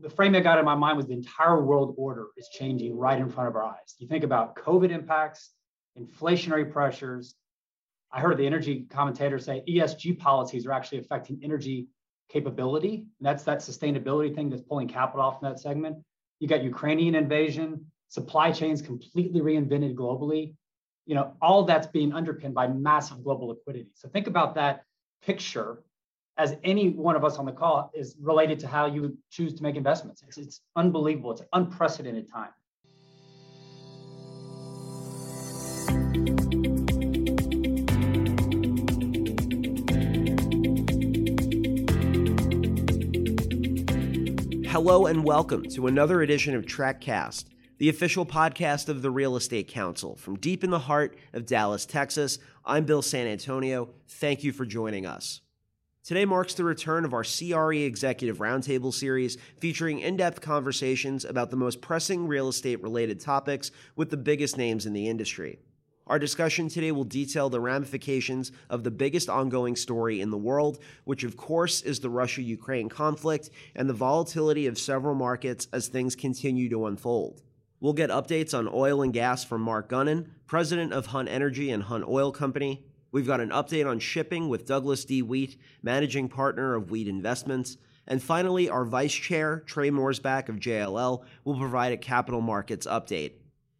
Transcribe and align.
the 0.00 0.10
frame 0.10 0.32
that 0.32 0.42
got 0.42 0.58
in 0.58 0.64
my 0.64 0.74
mind 0.74 0.96
was 0.96 1.06
the 1.06 1.14
entire 1.14 1.62
world 1.62 1.94
order 1.96 2.28
is 2.36 2.48
changing 2.48 2.96
right 2.96 3.18
in 3.18 3.28
front 3.28 3.48
of 3.48 3.56
our 3.56 3.64
eyes. 3.64 3.94
You 3.98 4.06
think 4.06 4.24
about 4.24 4.56
COVID 4.56 4.90
impacts, 4.90 5.50
inflationary 5.98 6.70
pressures. 6.70 7.34
I 8.12 8.20
heard 8.20 8.38
the 8.38 8.46
energy 8.46 8.86
commentator 8.90 9.38
say 9.38 9.62
ESG 9.68 10.18
policies 10.18 10.66
are 10.66 10.72
actually 10.72 10.98
affecting 10.98 11.40
energy 11.42 11.88
capability. 12.30 13.06
That's 13.20 13.44
that 13.44 13.58
sustainability 13.58 14.34
thing 14.34 14.50
that's 14.50 14.62
pulling 14.62 14.88
capital 14.88 15.24
off 15.24 15.42
in 15.42 15.48
that 15.48 15.58
segment. 15.58 15.98
You 16.40 16.48
got 16.48 16.62
Ukrainian 16.62 17.14
invasion, 17.14 17.86
supply 18.08 18.52
chains 18.52 18.80
completely 18.80 19.40
reinvented 19.40 19.94
globally. 19.94 20.54
You 21.06 21.14
know, 21.14 21.34
all 21.40 21.64
that's 21.64 21.86
being 21.86 22.12
underpinned 22.12 22.54
by 22.54 22.68
massive 22.68 23.24
global 23.24 23.48
liquidity. 23.48 23.90
So 23.94 24.08
think 24.08 24.26
about 24.26 24.54
that 24.56 24.84
picture 25.22 25.82
as 26.38 26.56
any 26.62 26.90
one 26.90 27.16
of 27.16 27.24
us 27.24 27.36
on 27.36 27.44
the 27.44 27.52
call 27.52 27.90
is 27.92 28.14
related 28.20 28.60
to 28.60 28.68
how 28.68 28.86
you 28.86 29.18
choose 29.28 29.52
to 29.54 29.62
make 29.62 29.74
investments. 29.74 30.22
It's, 30.26 30.38
it's 30.38 30.60
unbelievable. 30.76 31.32
It's 31.32 31.40
an 31.40 31.48
unprecedented 31.52 32.30
time. 32.32 32.50
Hello 44.68 45.06
and 45.06 45.24
welcome 45.24 45.68
to 45.70 45.88
another 45.88 46.22
edition 46.22 46.54
of 46.54 46.64
TRECcast, 46.66 47.46
the 47.78 47.88
official 47.88 48.24
podcast 48.24 48.88
of 48.88 49.02
the 49.02 49.10
Real 49.10 49.34
Estate 49.34 49.66
Council 49.66 50.14
from 50.14 50.36
deep 50.36 50.62
in 50.62 50.70
the 50.70 50.78
heart 50.78 51.16
of 51.32 51.46
Dallas, 51.46 51.84
Texas. 51.84 52.38
I'm 52.64 52.84
Bill 52.84 53.02
San 53.02 53.26
Antonio. 53.26 53.88
Thank 54.06 54.44
you 54.44 54.52
for 54.52 54.64
joining 54.64 55.04
us. 55.04 55.40
Today 56.08 56.24
marks 56.24 56.54
the 56.54 56.64
return 56.64 57.04
of 57.04 57.12
our 57.12 57.22
CRE 57.22 57.84
Executive 57.84 58.38
Roundtable 58.38 58.94
series 58.94 59.36
featuring 59.60 59.98
in 60.00 60.16
depth 60.16 60.40
conversations 60.40 61.26
about 61.26 61.50
the 61.50 61.56
most 61.56 61.82
pressing 61.82 62.26
real 62.26 62.48
estate 62.48 62.82
related 62.82 63.20
topics 63.20 63.70
with 63.94 64.08
the 64.08 64.16
biggest 64.16 64.56
names 64.56 64.86
in 64.86 64.94
the 64.94 65.06
industry. 65.06 65.58
Our 66.06 66.18
discussion 66.18 66.70
today 66.70 66.92
will 66.92 67.04
detail 67.04 67.50
the 67.50 67.60
ramifications 67.60 68.52
of 68.70 68.84
the 68.84 68.90
biggest 68.90 69.28
ongoing 69.28 69.76
story 69.76 70.22
in 70.22 70.30
the 70.30 70.38
world, 70.38 70.78
which 71.04 71.24
of 71.24 71.36
course 71.36 71.82
is 71.82 72.00
the 72.00 72.08
Russia 72.08 72.40
Ukraine 72.40 72.88
conflict 72.88 73.50
and 73.76 73.86
the 73.86 73.92
volatility 73.92 74.66
of 74.66 74.78
several 74.78 75.14
markets 75.14 75.68
as 75.74 75.88
things 75.88 76.16
continue 76.16 76.70
to 76.70 76.86
unfold. 76.86 77.42
We'll 77.80 77.92
get 77.92 78.08
updates 78.08 78.58
on 78.58 78.66
oil 78.72 79.02
and 79.02 79.12
gas 79.12 79.44
from 79.44 79.60
Mark 79.60 79.90
Gunnin, 79.90 80.30
president 80.46 80.94
of 80.94 81.04
Hunt 81.04 81.28
Energy 81.28 81.70
and 81.70 81.82
Hunt 81.82 82.08
Oil 82.08 82.32
Company, 82.32 82.87
We've 83.10 83.26
got 83.26 83.40
an 83.40 83.50
update 83.50 83.88
on 83.88 83.98
shipping 83.98 84.48
with 84.48 84.66
Douglas 84.66 85.04
D. 85.04 85.22
Wheat, 85.22 85.56
managing 85.82 86.28
partner 86.28 86.74
of 86.74 86.90
Wheat 86.90 87.08
Investments. 87.08 87.78
And 88.06 88.22
finally, 88.22 88.68
our 88.68 88.84
vice 88.84 89.12
chair, 89.12 89.62
Trey 89.66 89.90
Morsbach 89.90 90.48
of 90.48 90.56
JLL, 90.56 91.22
will 91.44 91.58
provide 91.58 91.92
a 91.92 91.96
capital 91.96 92.40
markets 92.40 92.86
update. 92.86 93.32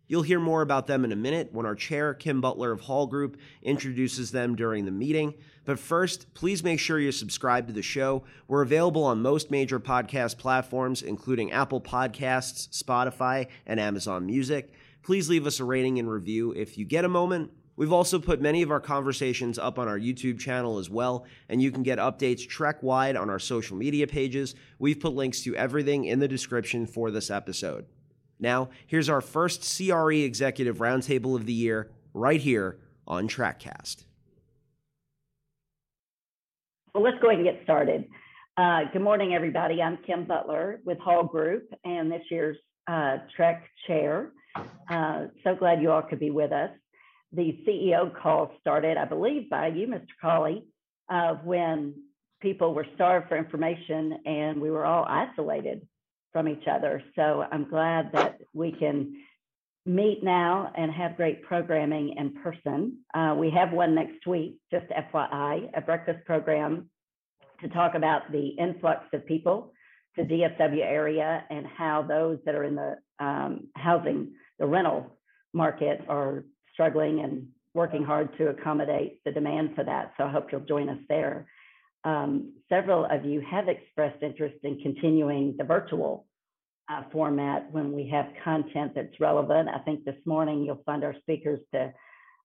You'll 0.07 0.23
hear 0.23 0.41
more 0.41 0.63
about 0.63 0.87
them 0.87 1.05
in 1.05 1.13
a 1.13 1.17
minute 1.17 1.51
when 1.53 1.67
our 1.67 1.75
chair, 1.75 2.15
Kim 2.15 2.41
Butler 2.41 2.73
of 2.73 2.81
Hall 2.81 3.07
Group, 3.07 3.37
introduces 3.63 4.31
them 4.31 4.57
during 4.57 4.87
the 4.87 4.91
meeting. 4.91 5.35
But 5.67 5.79
first, 5.79 6.33
please 6.33 6.65
make 6.65 6.81
sure 6.81 6.99
you 6.99 7.13
subscribe 7.13 7.67
to 7.67 7.75
the 7.75 7.83
show. 7.83 8.25
We're 8.49 8.63
available 8.63 9.05
on 9.05 9.21
most 9.21 9.51
major 9.51 9.79
podcast 9.79 10.39
platforms, 10.39 11.03
including 11.03 11.53
Apple 11.53 11.83
Podcasts, 11.83 12.71
Spotify, 12.83 13.49
and 13.67 13.79
Amazon 13.79 14.25
Music. 14.25 14.73
Please 15.03 15.29
leave 15.29 15.47
us 15.47 15.61
a 15.61 15.65
rating 15.65 15.99
and 15.99 16.11
review 16.11 16.53
if 16.53 16.79
you 16.79 16.87
get 16.87 17.05
a 17.05 17.09
moment. 17.09 17.51
We've 17.79 17.93
also 17.93 18.19
put 18.19 18.41
many 18.41 18.63
of 18.63 18.73
our 18.73 18.81
conversations 18.81 19.57
up 19.57 19.79
on 19.79 19.87
our 19.87 20.01
YouTube 20.01 20.41
channel 20.41 20.79
as 20.79 20.91
well, 20.91 21.25
and 21.49 21.63
you 21.63 21.71
can 21.71 21.85
get 21.85 22.01
updates 22.01 22.45
TREC 22.45 22.83
wide 22.83 23.15
on 23.15 23.31
our 23.31 23.39
social 23.39 23.77
media 23.77 24.09
pages. 24.09 24.57
We've 24.81 24.99
put 24.99 25.13
links 25.13 25.43
to 25.43 25.55
everything 25.55 26.05
in 26.05 26.19
the 26.19 26.27
description 26.27 26.87
for 26.87 27.13
this 27.13 27.31
episode. 27.31 27.87
Now, 28.41 28.71
here's 28.89 29.09
our 29.09 29.21
first 29.21 29.77
CRE 29.77 30.11
Executive 30.11 30.79
Roundtable 30.79 31.37
of 31.37 31.47
the 31.47 31.53
year, 31.53 31.93
right 32.15 32.41
here 32.41 32.81
on 33.07 33.29
TRECcast. 33.29 34.07
Well, 36.93 37.05
let's 37.05 37.19
go 37.23 37.29
ahead 37.29 37.39
and 37.39 37.47
get 37.47 37.63
started. 37.63 38.09
Uh, 38.57 38.91
good 38.93 39.03
morning, 39.03 39.35
everybody. 39.35 39.81
I'm 39.81 39.99
Kim 40.05 40.25
Butler 40.25 40.81
with 40.85 40.99
Hall 40.99 41.23
Group 41.23 41.73
and 41.85 42.11
this 42.11 42.23
year's 42.29 42.57
uh, 42.89 43.19
TREC 43.39 43.61
Chair. 43.87 44.33
Uh, 44.91 45.27
so 45.45 45.55
glad 45.55 45.81
you 45.81 45.93
all 45.93 46.03
could 46.03 46.19
be 46.19 46.33
with 46.33 46.51
us 46.51 46.71
the 47.33 47.59
CEO 47.67 48.15
call 48.15 48.53
started, 48.61 48.97
I 48.97 49.05
believe, 49.05 49.51
by 49.51 49.69
you, 49.69 49.87
Mr. 49.87 50.07
Cawley, 50.21 50.65
uh, 51.09 51.35
when 51.45 51.95
people 52.41 52.75
were 52.75 52.87
starved 52.95 53.29
for 53.29 53.37
information 53.37 54.19
and 54.25 54.61
we 54.61 54.71
were 54.71 54.85
all 54.85 55.05
isolated 55.05 55.87
from 56.33 56.49
each 56.49 56.67
other. 56.71 57.03
So 57.17 57.45
I'm 57.51 57.69
glad 57.69 58.13
that 58.13 58.39
we 58.55 58.73
can 58.73 59.17
meet 59.85 60.23
now 60.23 60.71
and 60.77 60.93
have 60.93 61.17
great 61.17 61.43
programming 61.43 62.15
in 62.17 62.35
person. 62.43 62.99
Uh, 63.15 63.35
we 63.37 63.51
have 63.51 63.73
one 63.73 63.95
next 63.95 64.27
week, 64.27 64.59
just 64.71 64.87
FYI, 64.91 65.71
a 65.75 65.81
breakfast 65.81 66.25
program 66.27 66.91
to 67.61 67.69
talk 67.69 67.95
about 67.95 68.31
the 68.31 68.49
influx 68.49 69.05
of 69.13 69.27
people 69.27 69.73
to 70.17 70.25
DFW 70.25 70.85
area 70.85 71.45
and 71.51 71.67
how 71.67 72.03
those 72.03 72.39
that 72.45 72.55
are 72.55 72.65
in 72.65 72.75
the 72.75 72.97
um, 73.19 73.69
housing, 73.75 74.33
the 74.59 74.67
rental 74.67 75.19
market 75.55 76.05
are 76.09 76.45
struggling 76.79 77.21
and 77.21 77.49
working 77.75 78.05
hard 78.05 78.37
to 78.39 78.49
accommodate 78.49 79.21
the 79.25 79.33
demand 79.33 79.71
for 79.75 79.83
that. 79.83 80.13
So 80.17 80.25
I 80.25 80.31
hope 80.31 80.53
you'll 80.53 80.61
join 80.61 80.89
us 80.89 81.01
there. 81.09 81.49
Um, 82.05 82.53
several 82.69 83.05
of 83.11 83.25
you 83.25 83.41
have 83.41 83.69
expressed 83.69 84.23
interest 84.23 84.57
in 84.63 84.81
continuing 84.81 85.57
the 85.59 85.65
virtual 85.65 86.25
uh, 86.89 87.03
format 87.13 87.71
when 87.73 87.93
we 87.93 88.09
have 88.09 88.27
content 88.45 88.93
that's 88.95 89.19
relevant. 89.19 89.69
I 89.69 89.81
think 89.81 90.05
this 90.05 90.15
morning 90.25 90.63
you'll 90.63 90.83
find 90.87 91.03
our 91.03 91.15
speakers 91.23 91.59
to 91.75 91.93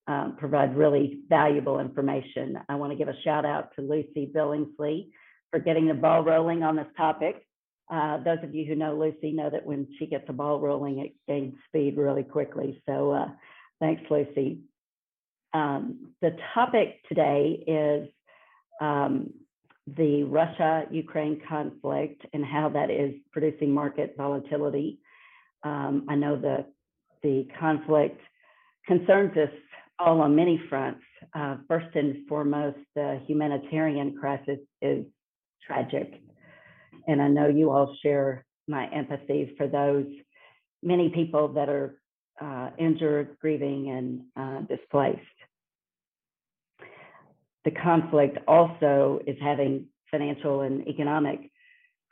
um, 0.07 0.35
provide 0.37 0.75
really 0.75 1.19
valuable 1.29 1.79
information. 1.79 2.57
I 2.67 2.75
want 2.75 2.91
to 2.91 2.97
give 2.97 3.07
a 3.07 3.21
shout 3.23 3.45
out 3.45 3.69
to 3.75 3.81
Lucy 3.81 4.29
Billingsley 4.35 5.09
for 5.51 5.59
getting 5.59 5.87
the 5.87 5.93
ball 5.93 6.23
rolling 6.23 6.63
on 6.63 6.75
this 6.75 6.87
topic. 6.97 7.45
Uh, 7.93 8.17
those 8.23 8.39
of 8.43 8.55
you 8.55 8.65
who 8.65 8.75
know 8.75 8.97
Lucy 8.97 9.31
know 9.31 9.49
that 9.49 9.65
when 9.65 9.87
she 9.99 10.07
gets 10.07 10.25
the 10.27 10.33
ball 10.33 10.59
rolling, 10.59 10.99
it 10.99 11.13
gains 11.27 11.53
speed 11.67 11.95
really 11.97 12.23
quickly. 12.23 12.81
So 12.89 13.11
uh, 13.11 13.27
Thanks, 13.83 14.03
Lucy. 14.09 14.59
Um, 15.53 16.13
the 16.21 16.37
topic 16.53 17.05
today 17.09 17.65
is 17.67 18.07
um, 18.79 19.33
the 19.97 20.23
Russia 20.23 20.85
Ukraine 20.89 21.41
conflict 21.49 22.25
and 22.31 22.45
how 22.45 22.69
that 22.69 22.89
is 22.89 23.13
producing 23.33 23.73
market 23.73 24.15
volatility. 24.17 24.99
Um, 25.63 26.05
I 26.07 26.15
know 26.15 26.37
that 26.37 26.71
the 27.23 27.45
conflict 27.59 28.21
concerns 28.87 29.35
us 29.35 29.49
all 29.99 30.21
on 30.21 30.33
many 30.33 30.61
fronts. 30.69 31.03
Uh, 31.35 31.57
first 31.67 31.93
and 31.93 32.25
foremost, 32.29 32.77
the 32.95 33.19
humanitarian 33.27 34.15
crisis 34.15 34.59
is 34.81 35.05
tragic. 35.67 36.21
And 37.09 37.21
I 37.21 37.27
know 37.27 37.47
you 37.49 37.69
all 37.69 37.93
share 38.01 38.45
my 38.65 38.87
empathy 38.93 39.53
for 39.57 39.67
those 39.67 40.05
many 40.81 41.09
people 41.09 41.49
that 41.55 41.67
are 41.67 41.99
uh, 42.41 42.69
injured, 42.77 43.37
grieving, 43.39 43.89
and 43.89 44.21
uh, 44.35 44.61
displaced. 44.67 45.19
The 47.65 47.71
conflict 47.71 48.37
also 48.47 49.19
is 49.25 49.37
having 49.41 49.87
financial 50.11 50.61
and 50.61 50.87
economic 50.87 51.51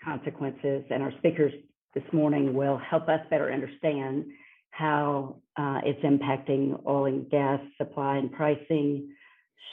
consequences, 0.03 0.83
and 0.89 1.03
our 1.03 1.11
speakers 1.17 1.53
this 1.93 2.03
morning 2.13 2.53
will 2.53 2.77
help 2.77 3.09
us 3.09 3.19
better 3.29 3.51
understand 3.51 4.25
how 4.71 5.35
uh, 5.57 5.81
it's 5.83 6.01
impacting 6.03 6.81
oil 6.87 7.05
and 7.05 7.29
gas 7.29 7.59
supply 7.77 8.17
and 8.17 8.31
pricing, 8.31 9.09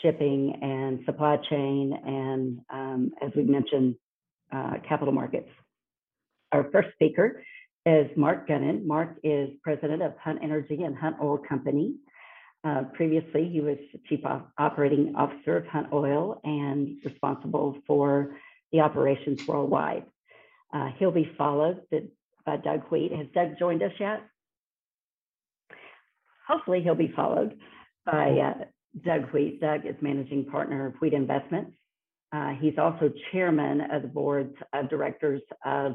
shipping 0.02 0.58
and 0.60 1.00
supply 1.06 1.36
chain, 1.48 1.96
and 2.04 2.60
um, 2.70 3.12
as 3.22 3.30
we 3.36 3.44
mentioned, 3.44 3.94
uh, 4.52 4.74
capital 4.88 5.12
markets. 5.12 5.48
Our 6.52 6.68
first 6.72 6.88
speaker 6.94 7.44
is 7.88 8.14
Mark 8.16 8.46
Gunnin. 8.46 8.86
Mark 8.86 9.16
is 9.24 9.48
president 9.62 10.02
of 10.02 10.12
Hunt 10.18 10.40
Energy 10.42 10.82
and 10.82 10.94
Hunt 10.94 11.16
Oil 11.22 11.38
Company. 11.38 11.94
Uh, 12.62 12.82
previously, 12.92 13.48
he 13.48 13.62
was 13.62 13.78
chief 14.08 14.20
operating 14.58 15.14
officer 15.16 15.56
of 15.56 15.66
Hunt 15.66 15.86
Oil 15.90 16.38
and 16.44 16.98
responsible 17.02 17.78
for 17.86 18.36
the 18.72 18.80
operations 18.80 19.46
worldwide. 19.46 20.04
Uh, 20.70 20.90
he'll 20.98 21.10
be 21.10 21.32
followed 21.38 21.80
by 22.44 22.56
Doug 22.58 22.82
Wheat. 22.90 23.10
Has 23.12 23.26
Doug 23.34 23.58
joined 23.58 23.82
us 23.82 23.92
yet? 23.98 24.20
Hopefully, 26.46 26.82
he'll 26.82 26.94
be 26.94 27.12
followed 27.16 27.58
by 28.04 28.30
uh, 28.32 28.64
Doug 29.02 29.32
Wheat. 29.32 29.62
Doug 29.62 29.86
is 29.86 29.94
managing 30.02 30.44
partner 30.44 30.88
of 30.88 30.94
Wheat 31.00 31.14
Investments. 31.14 31.72
Uh, 32.32 32.50
he's 32.60 32.76
also 32.76 33.10
chairman 33.32 33.80
of 33.90 34.02
the 34.02 34.08
boards 34.08 34.54
of 34.74 34.90
directors 34.90 35.40
of 35.64 35.94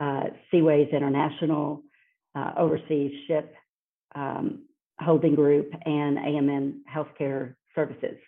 uh, 0.00 0.24
Seaways 0.52 0.92
International, 0.92 1.82
uh, 2.34 2.52
Overseas 2.58 3.12
Ship 3.26 3.54
um, 4.14 4.64
Holding 5.00 5.34
Group, 5.34 5.70
and 5.84 6.18
AMN 6.18 6.80
Healthcare 6.92 7.54
Services 7.74 8.18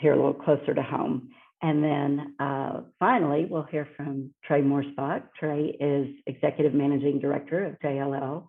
here 0.00 0.12
a 0.12 0.16
little 0.16 0.34
closer 0.34 0.74
to 0.74 0.82
home. 0.82 1.30
And 1.62 1.84
then 1.84 2.34
uh, 2.40 2.80
finally, 2.98 3.46
we'll 3.48 3.64
hear 3.64 3.86
from 3.96 4.30
Trey 4.44 4.62
Morsbach. 4.62 5.24
Trey 5.38 5.76
is 5.78 6.08
Executive 6.26 6.72
Managing 6.72 7.20
Director 7.20 7.66
of 7.66 7.78
JLL 7.80 8.46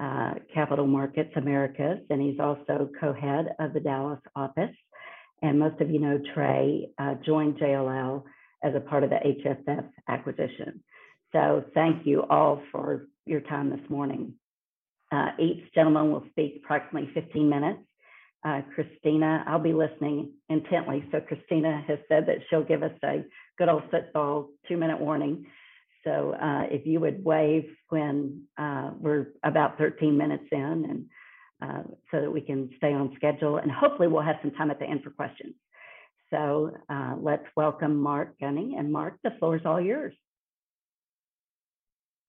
uh, 0.00 0.34
Capital 0.52 0.86
Markets 0.86 1.32
Americas, 1.36 1.98
and 2.10 2.20
he's 2.20 2.38
also 2.38 2.88
co-head 3.00 3.54
of 3.58 3.72
the 3.72 3.80
Dallas 3.80 4.20
office. 4.36 4.74
And 5.42 5.58
most 5.58 5.80
of 5.80 5.90
you 5.90 5.98
know 5.98 6.20
Trey 6.32 6.90
uh, 6.98 7.14
joined 7.26 7.58
JLL 7.58 8.22
as 8.62 8.74
a 8.74 8.80
part 8.80 9.02
of 9.02 9.10
the 9.10 9.16
HFF 9.16 9.88
acquisition. 10.08 10.82
So 11.34 11.64
thank 11.74 12.06
you 12.06 12.22
all 12.30 12.62
for 12.70 13.08
your 13.26 13.40
time 13.40 13.68
this 13.68 13.90
morning. 13.90 14.34
Uh, 15.10 15.30
each 15.40 15.64
gentleman 15.74 16.12
will 16.12 16.22
speak 16.30 16.62
approximately 16.64 17.10
15 17.12 17.48
minutes. 17.48 17.80
Uh, 18.44 18.60
Christina, 18.72 19.42
I'll 19.44 19.58
be 19.58 19.72
listening 19.72 20.30
intently. 20.48 21.04
So 21.10 21.20
Christina 21.20 21.82
has 21.88 21.98
said 22.08 22.26
that 22.26 22.36
she'll 22.48 22.62
give 22.62 22.84
us 22.84 22.92
a 23.02 23.24
good 23.58 23.68
old 23.68 23.82
football 23.90 24.50
two 24.68 24.76
minute 24.76 25.00
warning. 25.00 25.46
So 26.04 26.36
uh, 26.40 26.66
if 26.70 26.86
you 26.86 27.00
would 27.00 27.24
wave 27.24 27.64
when 27.88 28.44
uh, 28.56 28.92
we're 29.00 29.26
about 29.42 29.76
13 29.76 30.16
minutes 30.16 30.44
in 30.52 30.60
and 30.60 31.06
uh, 31.62 31.82
so 32.12 32.20
that 32.20 32.30
we 32.30 32.42
can 32.42 32.70
stay 32.76 32.92
on 32.92 33.12
schedule 33.16 33.56
and 33.56 33.72
hopefully 33.72 34.06
we'll 34.06 34.22
have 34.22 34.36
some 34.40 34.52
time 34.52 34.70
at 34.70 34.78
the 34.78 34.84
end 34.84 35.02
for 35.02 35.10
questions. 35.10 35.54
So 36.30 36.76
uh, 36.88 37.16
let's 37.18 37.46
welcome 37.56 37.96
Mark 37.96 38.38
Gunnin 38.40 38.78
and 38.78 38.92
Mark, 38.92 39.18
the 39.24 39.30
floor 39.40 39.56
is 39.56 39.62
all 39.64 39.80
yours. 39.80 40.14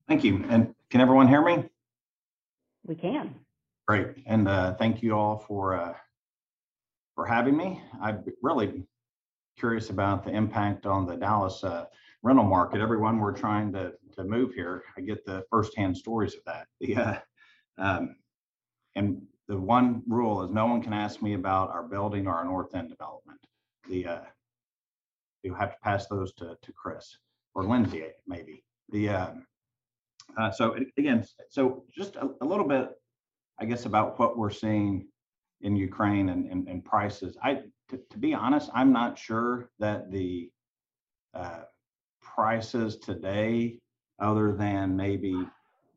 Thank 0.07 0.23
you. 0.23 0.45
And 0.49 0.73
can 0.89 1.01
everyone 1.01 1.27
hear 1.27 1.43
me? 1.43 1.65
We 2.85 2.95
can. 2.95 3.35
Great. 3.87 4.07
And 4.25 4.47
uh, 4.47 4.75
thank 4.75 5.01
you 5.01 5.13
all 5.13 5.37
for 5.37 5.75
uh, 5.75 5.93
for 7.15 7.25
having 7.25 7.57
me. 7.57 7.81
I'm 8.01 8.23
really 8.41 8.83
curious 9.57 9.89
about 9.89 10.23
the 10.23 10.31
impact 10.31 10.85
on 10.85 11.05
the 11.05 11.15
Dallas 11.15 11.63
uh, 11.63 11.85
rental 12.21 12.45
market. 12.45 12.81
Everyone 12.81 13.19
we're 13.19 13.31
trying 13.31 13.71
to 13.73 13.93
to 14.15 14.23
move 14.23 14.53
here, 14.53 14.83
I 14.97 15.01
get 15.01 15.25
the 15.25 15.43
firsthand 15.49 15.97
stories 15.97 16.35
of 16.35 16.41
that. 16.45 16.67
The 16.79 16.95
uh, 16.95 17.17
um, 17.77 18.15
and 18.95 19.21
the 19.47 19.57
one 19.57 20.03
rule 20.07 20.43
is 20.43 20.51
no 20.51 20.65
one 20.67 20.81
can 20.81 20.93
ask 20.93 21.21
me 21.21 21.33
about 21.33 21.69
our 21.69 21.83
building 21.83 22.27
or 22.27 22.35
our 22.35 22.45
North 22.45 22.75
End 22.75 22.89
development. 22.89 23.39
The 23.89 24.05
uh, 24.05 24.21
you 25.43 25.53
have 25.53 25.71
to 25.71 25.77
pass 25.83 26.07
those 26.07 26.33
to 26.35 26.57
to 26.61 26.73
Chris 26.73 27.17
or 27.55 27.63
Lindsay 27.63 28.03
maybe. 28.27 28.63
The 28.89 29.09
um, 29.09 29.47
uh, 30.38 30.51
so 30.51 30.75
again, 30.98 31.24
so 31.50 31.83
just 31.95 32.16
a, 32.16 32.30
a, 32.42 32.45
little 32.45 32.68
bit, 32.68 32.89
I 33.60 33.66
guess, 33.66 33.86
about 33.86 34.19
what 34.19 34.38
we're 34.38 34.50
seeing 34.50 35.07
in 35.62 35.75
Ukraine 35.75 36.30
and, 36.30 36.45
and, 36.51 36.68
and 36.68 36.83
prices. 36.83 37.38
I, 37.42 37.62
to, 37.89 38.18
be 38.18 38.33
honest, 38.33 38.69
I'm 38.74 38.92
not 38.92 39.18
sure 39.18 39.69
that 39.80 40.12
the 40.12 40.50
uh, 41.33 41.62
prices 42.22 42.98
today, 42.98 43.80
other 44.19 44.54
than 44.54 44.95
maybe 44.95 45.36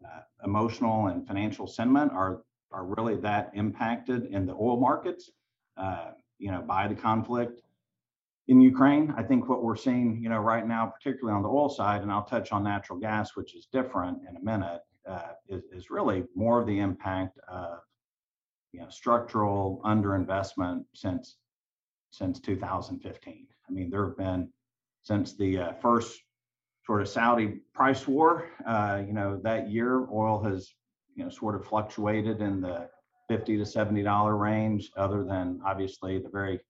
uh, 0.04 0.20
emotional 0.44 1.08
and 1.08 1.26
financial 1.26 1.66
sentiment, 1.66 2.12
are 2.12 2.42
are 2.70 2.84
really 2.84 3.16
that 3.16 3.50
impacted 3.54 4.26
in 4.26 4.44
the 4.44 4.52
oil 4.52 4.78
markets, 4.78 5.30
uh, 5.78 6.10
you 6.38 6.50
know, 6.50 6.60
by 6.60 6.86
the 6.86 6.94
conflict 6.94 7.62
in 8.48 8.60
Ukraine. 8.60 9.14
I 9.16 9.22
think 9.22 9.48
what 9.48 9.62
we're 9.62 9.76
seeing, 9.76 10.20
you 10.22 10.30
know, 10.30 10.38
right 10.38 10.66
now, 10.66 10.86
particularly 10.86 11.36
on 11.36 11.42
the 11.42 11.48
oil 11.48 11.68
side, 11.68 12.02
and 12.02 12.10
I'll 12.10 12.24
touch 12.24 12.50
on 12.50 12.64
natural 12.64 12.98
gas, 12.98 13.36
which 13.36 13.54
is 13.54 13.68
different 13.70 14.18
in 14.28 14.36
a 14.36 14.40
minute, 14.40 14.80
uh, 15.06 15.32
is, 15.48 15.62
is 15.70 15.90
really 15.90 16.24
more 16.34 16.60
of 16.60 16.66
the 16.66 16.78
impact 16.78 17.38
of, 17.46 17.78
you 18.72 18.80
know, 18.80 18.88
structural 18.88 19.80
underinvestment 19.84 20.84
since 20.94 21.36
since 22.10 22.40
2015. 22.40 23.46
I 23.68 23.72
mean, 23.72 23.90
there 23.90 24.06
have 24.06 24.16
been 24.16 24.48
since 25.02 25.36
the 25.36 25.58
uh, 25.58 25.72
first 25.74 26.18
sort 26.86 27.02
of 27.02 27.08
Saudi 27.08 27.60
price 27.74 28.08
war, 28.08 28.48
uh, 28.66 29.02
you 29.06 29.12
know, 29.12 29.38
that 29.44 29.70
year 29.70 30.06
oil 30.10 30.42
has, 30.42 30.72
you 31.14 31.22
know, 31.22 31.28
sort 31.28 31.54
of 31.54 31.66
fluctuated 31.66 32.40
in 32.40 32.62
the 32.62 32.88
50 33.28 33.58
to 33.58 33.66
70 33.66 34.02
dollar 34.02 34.38
range, 34.38 34.90
other 34.96 35.22
than 35.22 35.60
obviously 35.66 36.18
the 36.18 36.30
very 36.30 36.60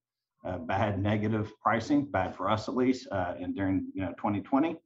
uh, 0.44 0.58
bad 0.58 1.02
negative 1.02 1.52
pricing, 1.60 2.04
bad 2.04 2.34
for 2.34 2.48
us 2.50 2.68
at 2.68 2.76
least, 2.76 3.08
uh, 3.10 3.34
and 3.40 3.54
during 3.54 3.86
you 3.94 4.02
know 4.02 4.12
2020, 4.12 4.76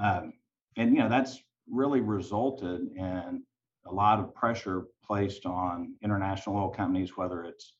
um, 0.00 0.32
and 0.76 0.94
you 0.94 0.98
know 0.98 1.08
that's 1.08 1.38
really 1.70 2.00
resulted 2.00 2.88
in 2.96 3.42
a 3.86 3.92
lot 3.92 4.18
of 4.18 4.34
pressure 4.34 4.86
placed 5.04 5.46
on 5.46 5.94
international 6.02 6.56
oil 6.56 6.68
companies, 6.68 7.16
whether 7.16 7.44
it's 7.44 7.74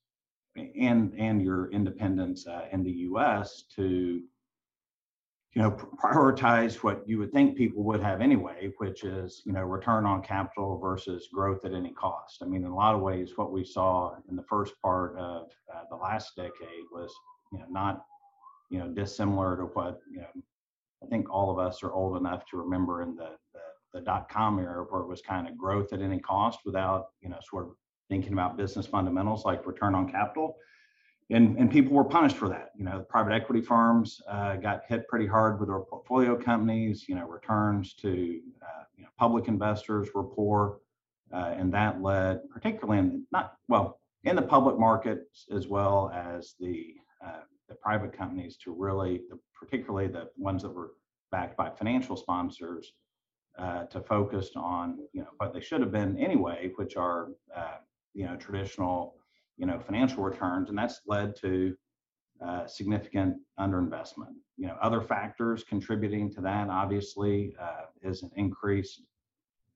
and 0.56 1.12
and 1.18 1.42
your 1.42 1.70
independents 1.70 2.46
uh, 2.46 2.66
in 2.72 2.82
the 2.82 2.90
U.S. 2.90 3.64
to 3.76 4.22
you 5.58 5.64
know 5.64 5.76
prioritize 6.00 6.84
what 6.84 7.02
you 7.04 7.18
would 7.18 7.32
think 7.32 7.56
people 7.56 7.82
would 7.82 8.00
have 8.00 8.20
anyway 8.20 8.70
which 8.78 9.02
is 9.02 9.42
you 9.44 9.52
know 9.52 9.62
return 9.62 10.06
on 10.06 10.22
capital 10.22 10.78
versus 10.78 11.28
growth 11.34 11.64
at 11.64 11.74
any 11.74 11.90
cost. 11.94 12.38
I 12.42 12.44
mean 12.44 12.64
in 12.64 12.70
a 12.70 12.76
lot 12.76 12.94
of 12.94 13.00
ways 13.00 13.32
what 13.34 13.50
we 13.50 13.64
saw 13.64 14.14
in 14.30 14.36
the 14.36 14.44
first 14.44 14.74
part 14.80 15.18
of 15.18 15.48
uh, 15.74 15.82
the 15.90 15.96
last 15.96 16.36
decade 16.36 16.84
was 16.92 17.12
you 17.52 17.58
know 17.58 17.64
not 17.70 18.04
you 18.70 18.78
know 18.78 18.86
dissimilar 18.86 19.56
to 19.56 19.64
what 19.64 19.98
you 20.08 20.20
know 20.20 20.42
i 21.02 21.06
think 21.08 21.28
all 21.28 21.50
of 21.50 21.58
us 21.58 21.82
are 21.82 21.92
old 21.92 22.16
enough 22.16 22.44
to 22.46 22.56
remember 22.56 23.02
in 23.02 23.16
the 23.16 23.30
the, 23.52 23.60
the 23.94 24.00
dot 24.02 24.28
com 24.28 24.60
era 24.60 24.86
where 24.88 25.02
it 25.02 25.08
was 25.08 25.22
kind 25.22 25.48
of 25.48 25.58
growth 25.58 25.92
at 25.92 26.00
any 26.00 26.20
cost 26.20 26.60
without 26.64 27.06
you 27.20 27.28
know 27.28 27.38
sort 27.50 27.66
of 27.66 27.72
thinking 28.08 28.32
about 28.32 28.56
business 28.56 28.86
fundamentals 28.86 29.44
like 29.44 29.66
return 29.66 29.96
on 29.96 30.08
capital 30.08 30.54
and, 31.30 31.58
and 31.58 31.70
people 31.70 31.92
were 31.92 32.04
punished 32.04 32.36
for 32.36 32.48
that. 32.48 32.70
You 32.76 32.84
know, 32.84 33.00
private 33.08 33.32
equity 33.32 33.60
firms 33.60 34.20
uh, 34.28 34.56
got 34.56 34.82
hit 34.88 35.06
pretty 35.08 35.26
hard 35.26 35.60
with 35.60 35.68
their 35.68 35.80
portfolio 35.80 36.36
companies. 36.36 37.06
You 37.08 37.16
know, 37.16 37.26
returns 37.26 37.94
to 37.94 38.40
uh, 38.62 38.84
you 38.96 39.04
know 39.04 39.10
public 39.18 39.48
investors 39.48 40.08
were 40.14 40.24
poor, 40.24 40.78
uh, 41.32 41.54
and 41.56 41.72
that 41.74 42.02
led, 42.02 42.48
particularly 42.50 42.98
in 42.98 43.26
not 43.30 43.54
well 43.68 44.00
in 44.24 44.36
the 44.36 44.42
public 44.42 44.78
markets 44.78 45.46
as 45.54 45.68
well 45.68 46.10
as 46.14 46.54
the 46.58 46.94
uh, 47.24 47.42
the 47.68 47.74
private 47.74 48.16
companies, 48.16 48.56
to 48.56 48.72
really, 48.72 49.22
particularly 49.54 50.08
the 50.08 50.30
ones 50.36 50.62
that 50.62 50.70
were 50.70 50.92
backed 51.30 51.56
by 51.56 51.68
financial 51.68 52.16
sponsors, 52.16 52.94
uh, 53.58 53.84
to 53.84 54.00
focus 54.00 54.50
on 54.56 54.98
you 55.12 55.20
know 55.20 55.28
what 55.36 55.52
they 55.52 55.60
should 55.60 55.80
have 55.80 55.92
been 55.92 56.16
anyway, 56.18 56.72
which 56.76 56.96
are 56.96 57.28
uh, 57.54 57.76
you 58.14 58.24
know 58.24 58.36
traditional 58.36 59.17
you 59.58 59.66
know 59.66 59.78
financial 59.78 60.22
returns, 60.22 60.70
and 60.70 60.78
that's 60.78 61.00
led 61.06 61.36
to 61.36 61.76
uh, 62.44 62.66
significant 62.66 63.36
underinvestment. 63.58 64.34
You 64.56 64.68
know, 64.68 64.76
other 64.80 65.02
factors 65.02 65.64
contributing 65.64 66.32
to 66.34 66.40
that 66.42 66.68
obviously 66.70 67.54
uh, 67.60 67.86
is 68.02 68.22
an 68.22 68.30
increased, 68.36 69.02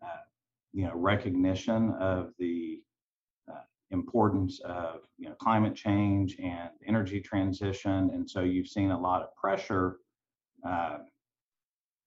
uh, 0.02 0.22
you 0.72 0.84
know, 0.86 0.94
recognition 0.94 1.92
of 1.98 2.32
the 2.38 2.80
uh, 3.50 3.62
importance 3.90 4.60
of 4.60 5.00
you 5.18 5.28
know 5.28 5.34
climate 5.34 5.74
change 5.74 6.38
and 6.38 6.70
energy 6.86 7.20
transition, 7.20 8.10
and 8.14 8.28
so 8.28 8.40
you've 8.40 8.68
seen 8.68 8.92
a 8.92 9.00
lot 9.00 9.22
of 9.22 9.34
pressure, 9.34 9.96
uh, 10.64 10.98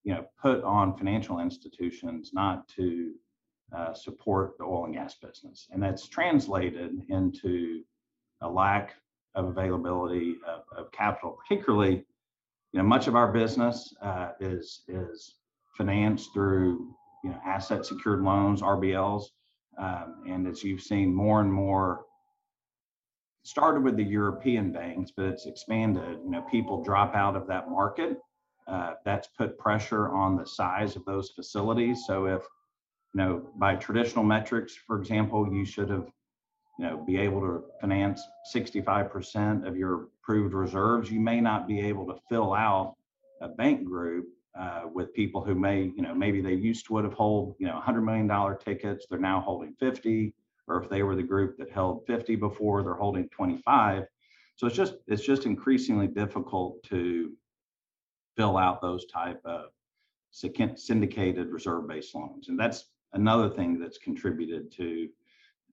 you 0.04 0.14
know, 0.14 0.26
put 0.42 0.64
on 0.64 0.98
financial 0.98 1.40
institutions 1.40 2.32
not 2.34 2.66
to 2.70 3.12
uh, 3.76 3.94
support 3.94 4.58
the 4.58 4.64
oil 4.64 4.86
and 4.86 4.94
gas 4.94 5.16
business. 5.16 5.68
And 5.72 5.82
that's 5.82 6.08
translated 6.08 7.02
into 7.10 7.84
a 8.42 8.50
lack 8.50 8.96
of 9.36 9.46
availability 9.46 10.36
of, 10.48 10.62
of 10.78 10.92
capital, 10.92 11.38
particularly, 11.48 12.06
you 12.72 12.80
know, 12.80 12.84
much 12.84 13.08
of 13.08 13.16
our 13.16 13.32
business 13.32 13.94
uh, 14.02 14.30
is, 14.40 14.84
is 14.88 15.36
financed 15.78 16.30
through, 16.34 16.94
you 17.24 17.32
know, 17.32 17.40
asset 17.46 17.86
secured 17.86 18.24
loans, 18.24 18.62
RBLs. 18.62 19.26
Um, 19.78 20.24
and 20.28 20.48
as 20.48 20.64
you've 20.64 20.82
seen 20.82 21.14
more 21.14 21.42
and 21.42 21.52
more, 21.52 22.06
started 23.44 23.84
with 23.84 23.98
the 23.98 24.04
European 24.04 24.72
banks, 24.72 25.12
but 25.16 25.26
it's 25.26 25.46
expanded, 25.46 26.20
you 26.24 26.32
know, 26.32 26.42
people 26.50 26.84
drop 26.84 27.14
out 27.14 27.36
of 27.36 27.46
that 27.48 27.70
market. 27.70 28.18
Uh, 28.68 28.94
that's 29.04 29.28
put 29.38 29.60
pressure 29.60 30.10
on 30.10 30.36
the 30.36 30.46
size 30.46 30.96
of 30.96 31.06
those 31.06 31.30
facilities. 31.30 32.06
So 32.08 32.26
if 32.26 32.42
you 33.16 33.22
know, 33.22 33.50
by 33.56 33.76
traditional 33.76 34.26
metrics, 34.26 34.76
for 34.76 35.00
example, 35.00 35.48
you 35.50 35.64
should 35.64 35.90
have, 35.90 36.12
you 36.78 36.86
know, 36.86 36.98
be 36.98 37.16
able 37.16 37.40
to 37.40 37.64
finance 37.80 38.22
65% 38.54 39.66
of 39.66 39.78
your 39.78 40.10
approved 40.22 40.54
reserves. 40.54 41.10
You 41.10 41.22
may 41.22 41.40
not 41.40 41.66
be 41.66 41.80
able 41.80 42.06
to 42.08 42.20
fill 42.28 42.54
out 42.54 42.96
a 43.40 43.48
bank 43.48 43.86
group 43.86 44.26
uh, 44.60 44.82
with 44.94 45.14
people 45.14 45.42
who 45.42 45.56
may, 45.56 45.94
you 45.96 46.02
know, 46.02 46.14
maybe 46.14 46.42
they 46.42 46.56
used 46.56 46.88
to 46.88 46.94
would 46.94 47.06
have 47.06 47.14
hold, 47.14 47.56
you 47.58 47.68
know, 47.68 47.82
$100 47.82 48.04
million 48.04 48.58
tickets. 48.58 49.06
They're 49.10 49.18
now 49.18 49.40
holding 49.40 49.74
50, 49.80 50.34
or 50.68 50.84
if 50.84 50.90
they 50.90 51.02
were 51.02 51.16
the 51.16 51.24
group 51.24 51.58
that 51.58 51.72
held 51.72 52.06
50 52.08 52.36
before, 52.36 52.84
they're 52.84 52.96
holding 52.96 53.30
25. 53.30 54.04
So 54.58 54.68
it's 54.68 54.76
just 54.76 54.96
it's 55.08 55.26
just 55.26 55.46
increasingly 55.46 56.08
difficult 56.08 56.84
to 56.84 57.32
fill 58.36 58.58
out 58.58 58.82
those 58.82 59.06
type 59.06 59.40
of 59.46 59.68
syndicated 60.32 61.48
reserve-based 61.48 62.14
loans, 62.14 62.50
and 62.50 62.60
that's 62.60 62.86
another 63.14 63.50
thing 63.50 63.80
that's 63.80 63.98
contributed 63.98 64.72
to 64.74 65.10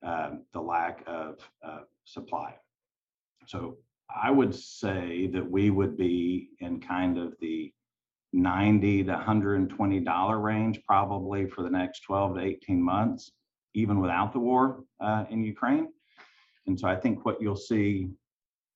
um, 0.03 0.43
the 0.53 0.61
lack 0.61 1.03
of 1.07 1.39
uh, 1.65 1.81
supply. 2.05 2.55
So 3.47 3.77
I 4.13 4.31
would 4.31 4.53
say 4.53 5.27
that 5.27 5.49
we 5.49 5.69
would 5.69 5.97
be 5.97 6.49
in 6.59 6.79
kind 6.79 7.17
of 7.17 7.33
the 7.39 7.73
90 8.33 9.03
to 9.05 9.11
120 9.11 9.99
dollar 9.99 10.39
range 10.39 10.81
probably 10.85 11.47
for 11.47 11.63
the 11.63 11.69
next 11.69 12.01
12 12.01 12.35
to 12.35 12.41
18 12.41 12.81
months, 12.81 13.31
even 13.75 14.01
without 14.01 14.33
the 14.33 14.39
war 14.39 14.83
uh, 14.99 15.25
in 15.29 15.43
Ukraine. 15.43 15.87
And 16.67 16.79
so 16.79 16.87
I 16.87 16.95
think 16.95 17.25
what 17.25 17.41
you'll 17.41 17.55
see 17.55 18.09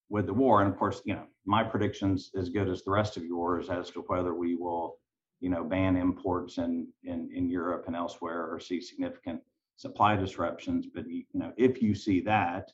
with 0.09 0.27
the 0.27 0.33
war, 0.33 0.61
and 0.61 0.71
of 0.71 0.77
course, 0.77 1.01
you 1.05 1.15
know, 1.15 1.25
my 1.45 1.63
prediction's 1.63 2.31
as 2.37 2.49
good 2.49 2.69
as 2.69 2.83
the 2.83 2.91
rest 2.91 3.17
of 3.17 3.25
yours 3.25 3.69
as 3.69 3.89
to 3.91 4.01
whether 4.01 4.33
we 4.33 4.55
will, 4.55 4.97
you 5.39 5.49
know, 5.49 5.63
ban 5.63 5.95
imports 5.95 6.57
in 6.57 6.87
in, 7.03 7.29
in 7.33 7.49
Europe 7.49 7.85
and 7.87 7.95
elsewhere 7.95 8.47
or 8.51 8.59
see 8.59 8.81
significant 8.81 9.41
supply 9.75 10.15
disruptions. 10.15 10.87
But 10.93 11.07
you 11.07 11.23
know, 11.33 11.53
if 11.57 11.81
you 11.81 11.93
see 11.95 12.21
that, 12.21 12.71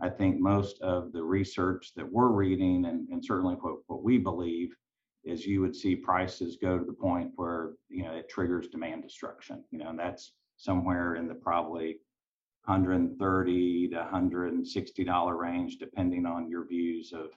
I 0.00 0.08
think 0.08 0.40
most 0.40 0.80
of 0.80 1.12
the 1.12 1.22
research 1.22 1.92
that 1.94 2.10
we're 2.10 2.28
reading 2.28 2.86
and, 2.86 3.08
and 3.10 3.24
certainly 3.24 3.54
what, 3.56 3.76
what 3.86 4.02
we 4.02 4.18
believe 4.18 4.74
is 5.24 5.46
you 5.46 5.60
would 5.60 5.76
see 5.76 5.94
prices 5.94 6.56
go 6.60 6.78
to 6.78 6.84
the 6.84 6.92
point 6.92 7.32
where 7.36 7.72
you 7.88 8.02
know 8.02 8.12
it 8.12 8.28
triggers 8.28 8.68
demand 8.68 9.02
destruction. 9.02 9.62
You 9.70 9.78
know, 9.78 9.90
and 9.90 9.98
that's 9.98 10.32
somewhere 10.56 11.16
in 11.16 11.28
the 11.28 11.34
probably 11.34 11.98
130 12.64 13.88
to 13.88 13.96
160 13.96 15.04
dollar 15.04 15.36
range, 15.36 15.76
depending 15.78 16.26
on 16.26 16.48
your 16.48 16.66
views 16.66 17.12
of 17.12 17.30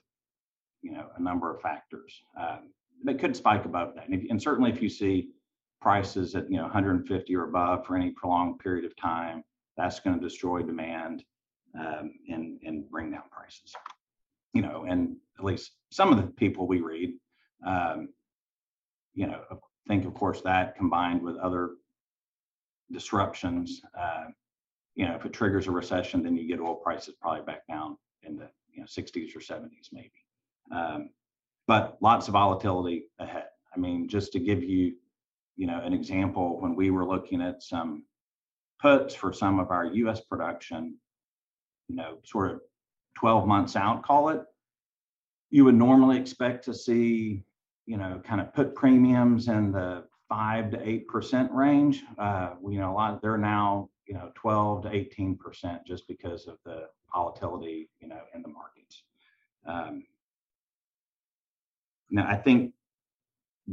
you 0.82 0.92
know 0.92 1.08
a 1.16 1.22
number 1.22 1.54
of 1.54 1.60
factors. 1.60 2.22
Um, 2.40 2.70
they 3.04 3.14
could 3.14 3.36
spike 3.36 3.64
above 3.64 3.94
that, 3.94 4.06
and, 4.06 4.14
if, 4.14 4.30
and 4.30 4.40
certainly 4.40 4.70
if 4.70 4.80
you 4.82 4.88
see 4.88 5.28
prices 5.80 6.34
at 6.34 6.50
you 6.50 6.56
know 6.56 6.62
150 6.64 7.36
or 7.36 7.44
above 7.44 7.86
for 7.86 7.96
any 7.96 8.10
prolonged 8.10 8.58
period 8.58 8.84
of 8.84 8.96
time, 8.96 9.42
that's 9.76 10.00
going 10.00 10.18
to 10.18 10.22
destroy 10.22 10.62
demand 10.62 11.24
um, 11.78 12.12
and 12.28 12.60
and 12.64 12.90
bring 12.90 13.10
down 13.10 13.24
prices. 13.30 13.72
You 14.52 14.62
know, 14.62 14.84
and 14.88 15.16
at 15.38 15.44
least 15.44 15.72
some 15.90 16.12
of 16.12 16.16
the 16.16 16.28
people 16.32 16.66
we 16.66 16.80
read 16.80 17.14
um, 17.64 18.08
you 19.14 19.26
know, 19.26 19.40
think 19.88 20.04
of 20.04 20.14
course 20.14 20.40
that 20.42 20.76
combined 20.76 21.22
with 21.22 21.36
other 21.36 21.70
disruptions, 22.92 23.80
uh, 23.98 24.24
you 24.94 25.06
know, 25.06 25.14
if 25.14 25.24
it 25.24 25.32
triggers 25.32 25.66
a 25.66 25.70
recession, 25.70 26.22
then 26.22 26.36
you 26.36 26.46
get 26.46 26.60
oil 26.60 26.76
prices 26.76 27.14
probably 27.20 27.42
back 27.42 27.66
down 27.66 27.96
in 28.22 28.36
the 28.36 28.48
you 28.72 28.80
know 28.80 28.86
60s 28.86 29.34
or 29.36 29.40
70s 29.40 29.88
maybe. 29.92 30.24
Um, 30.72 31.10
but 31.66 31.96
lots 32.00 32.28
of 32.28 32.32
volatility 32.32 33.06
ahead. 33.18 33.46
I 33.74 33.78
mean, 33.78 34.08
just 34.08 34.32
to 34.32 34.38
give 34.38 34.62
you, 34.62 34.94
you 35.56 35.66
know, 35.66 35.80
an 35.80 35.92
example, 35.92 36.60
when 36.60 36.74
we 36.74 36.90
were 36.90 37.06
looking 37.06 37.40
at 37.40 37.62
some 37.62 38.04
puts 38.80 39.14
for 39.14 39.32
some 39.32 39.58
of 39.58 39.70
our 39.70 39.86
U.S. 39.86 40.20
production, 40.20 40.96
you 41.88 41.96
know, 41.96 42.18
sort 42.24 42.52
of 42.52 42.60
12 43.18 43.46
months 43.46 43.76
out, 43.76 44.02
call 44.02 44.28
it, 44.28 44.42
you 45.50 45.64
would 45.64 45.74
normally 45.74 46.18
expect 46.18 46.64
to 46.64 46.74
see 46.74 47.44
you 47.86 47.96
know, 47.96 48.20
kind 48.24 48.40
of 48.40 48.52
put 48.54 48.74
premiums 48.74 49.48
in 49.48 49.72
the 49.72 50.04
five 50.28 50.70
to 50.70 50.88
eight 50.88 51.06
percent 51.06 51.50
range. 51.52 52.02
Uh, 52.18 52.50
you 52.68 52.78
know, 52.78 52.92
a 52.92 52.94
lot 52.94 53.20
they're 53.22 53.36
now 53.36 53.90
you 54.06 54.14
know 54.14 54.30
12 54.34 54.84
to 54.84 54.94
18 54.94 55.36
percent 55.36 55.86
just 55.86 56.06
because 56.08 56.46
of 56.46 56.58
the 56.64 56.88
volatility 57.12 57.88
you 58.00 58.08
know 58.08 58.20
in 58.34 58.42
the 58.42 58.48
markets. 58.48 59.02
Um, 59.66 60.04
now, 62.14 62.28
I 62.28 62.36
think 62.36 62.72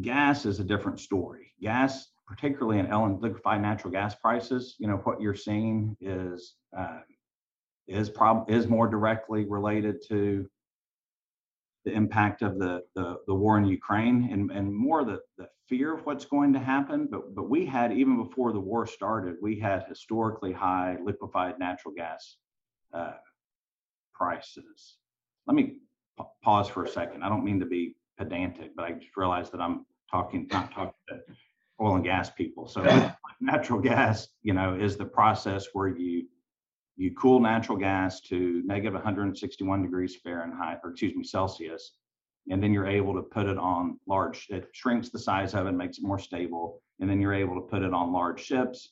gas 0.01 0.47
is 0.47 0.59
a 0.59 0.63
different 0.63 0.99
story. 0.99 1.53
Gas, 1.61 2.07
particularly 2.25 2.79
in 2.79 2.87
LNG 2.87 3.21
liquefied 3.21 3.61
natural 3.61 3.91
gas 3.91 4.15
prices, 4.15 4.75
you 4.79 4.87
know 4.87 4.97
what 5.03 5.21
you're 5.21 5.35
seeing 5.35 5.95
is 6.01 6.55
uh, 6.75 7.01
is 7.87 8.09
prob 8.09 8.49
is 8.49 8.67
more 8.67 8.87
directly 8.87 9.45
related 9.45 10.01
to 10.07 10.49
the 11.85 11.91
impact 11.91 12.41
of 12.41 12.57
the, 12.57 12.81
the, 12.95 13.17
the 13.27 13.33
war 13.33 13.59
in 13.59 13.65
Ukraine 13.65 14.29
and, 14.31 14.49
and 14.49 14.73
more 14.73 15.03
the, 15.03 15.19
the 15.37 15.47
fear 15.67 15.95
of 15.95 16.03
what's 16.05 16.25
going 16.25 16.53
to 16.53 16.59
happen. 16.59 17.07
But, 17.11 17.35
but 17.35 17.49
we 17.49 17.65
had, 17.65 17.91
even 17.91 18.23
before 18.23 18.53
the 18.53 18.59
war 18.59 18.85
started, 18.85 19.35
we 19.41 19.59
had 19.59 19.85
historically 19.87 20.51
high 20.51 20.97
liquefied 21.03 21.57
natural 21.57 21.93
gas 21.95 22.37
uh, 22.93 23.13
prices. 24.13 24.97
Let 25.47 25.55
me 25.55 25.77
p- 26.19 26.25
pause 26.43 26.67
for 26.69 26.83
a 26.83 26.89
second. 26.89 27.23
I 27.23 27.29
don't 27.29 27.43
mean 27.43 27.59
to 27.61 27.65
be 27.65 27.95
pedantic, 28.17 28.75
but 28.75 28.85
I 28.85 28.91
just 28.93 29.15
realized 29.17 29.51
that 29.53 29.61
I'm 29.61 29.85
talking, 30.09 30.47
not 30.51 30.71
talking 30.71 30.93
to 31.09 31.19
oil 31.81 31.95
and 31.95 32.03
gas 32.03 32.29
people. 32.29 32.67
So 32.67 32.83
natural 33.39 33.79
gas, 33.79 34.27
you 34.43 34.53
know, 34.53 34.75
is 34.75 34.97
the 34.97 35.05
process 35.05 35.67
where 35.73 35.87
you 35.87 36.27
you 36.97 37.11
cool 37.15 37.39
natural 37.39 37.77
gas 37.77 38.21
to 38.21 38.61
negative 38.65 38.93
161 38.93 39.81
degrees 39.81 40.17
Fahrenheit, 40.23 40.79
or 40.83 40.91
excuse 40.91 41.15
me, 41.15 41.23
Celsius, 41.23 41.93
and 42.49 42.61
then 42.61 42.73
you're 42.73 42.85
able 42.85 43.13
to 43.13 43.21
put 43.21 43.47
it 43.47 43.57
on 43.57 43.99
large, 44.07 44.47
it 44.49 44.67
shrinks 44.73 45.09
the 45.09 45.17
size 45.17 45.55
of 45.55 45.65
it, 45.67 45.71
makes 45.71 45.97
it 45.97 46.03
more 46.03 46.19
stable, 46.19 46.81
and 46.99 47.09
then 47.09 47.19
you're 47.19 47.33
able 47.33 47.55
to 47.55 47.61
put 47.61 47.81
it 47.81 47.93
on 47.93 48.13
large 48.13 48.41
ships 48.41 48.91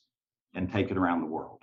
and 0.54 0.70
take 0.70 0.90
it 0.90 0.96
around 0.96 1.20
the 1.20 1.26
world, 1.26 1.60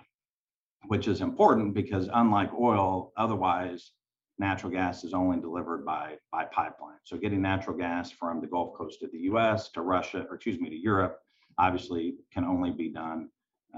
which 0.86 1.08
is 1.08 1.20
important 1.20 1.74
because 1.74 2.08
unlike 2.14 2.50
oil, 2.54 3.12
otherwise 3.16 3.92
natural 4.38 4.70
gas 4.70 5.04
is 5.04 5.14
only 5.14 5.40
delivered 5.40 5.84
by, 5.84 6.16
by 6.30 6.44
pipeline. 6.46 6.98
So 7.04 7.16
getting 7.16 7.42
natural 7.42 7.76
gas 7.76 8.10
from 8.10 8.40
the 8.40 8.46
Gulf 8.46 8.74
Coast 8.76 9.02
of 9.02 9.10
the 9.12 9.18
US 9.20 9.70
to 9.70 9.82
Russia, 9.82 10.26
or 10.28 10.36
excuse 10.36 10.60
me, 10.60 10.70
to 10.70 10.76
Europe, 10.76 11.18
obviously 11.58 12.14
can 12.32 12.44
only 12.44 12.70
be 12.70 12.88
done 12.88 13.28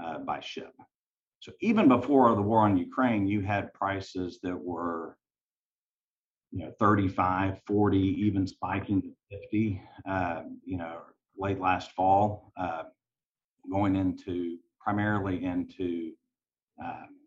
uh, 0.01 0.19
by 0.19 0.39
ship. 0.39 0.73
So 1.39 1.51
even 1.61 1.87
before 1.87 2.35
the 2.35 2.41
war 2.41 2.59
on 2.59 2.77
Ukraine, 2.77 3.27
you 3.27 3.41
had 3.41 3.73
prices 3.73 4.39
that 4.43 4.55
were, 4.55 5.17
you 6.51 6.65
know, 6.65 6.71
35, 6.79 7.59
40, 7.65 7.97
even 7.97 8.45
spiking 8.45 9.01
to 9.01 9.09
50, 9.31 9.81
uh, 10.07 10.41
you 10.63 10.77
know, 10.77 10.99
late 11.35 11.59
last 11.59 11.91
fall, 11.93 12.51
uh, 12.57 12.83
going 13.71 13.95
into 13.95 14.57
primarily 14.79 15.43
into 15.43 16.11
um, 16.83 17.20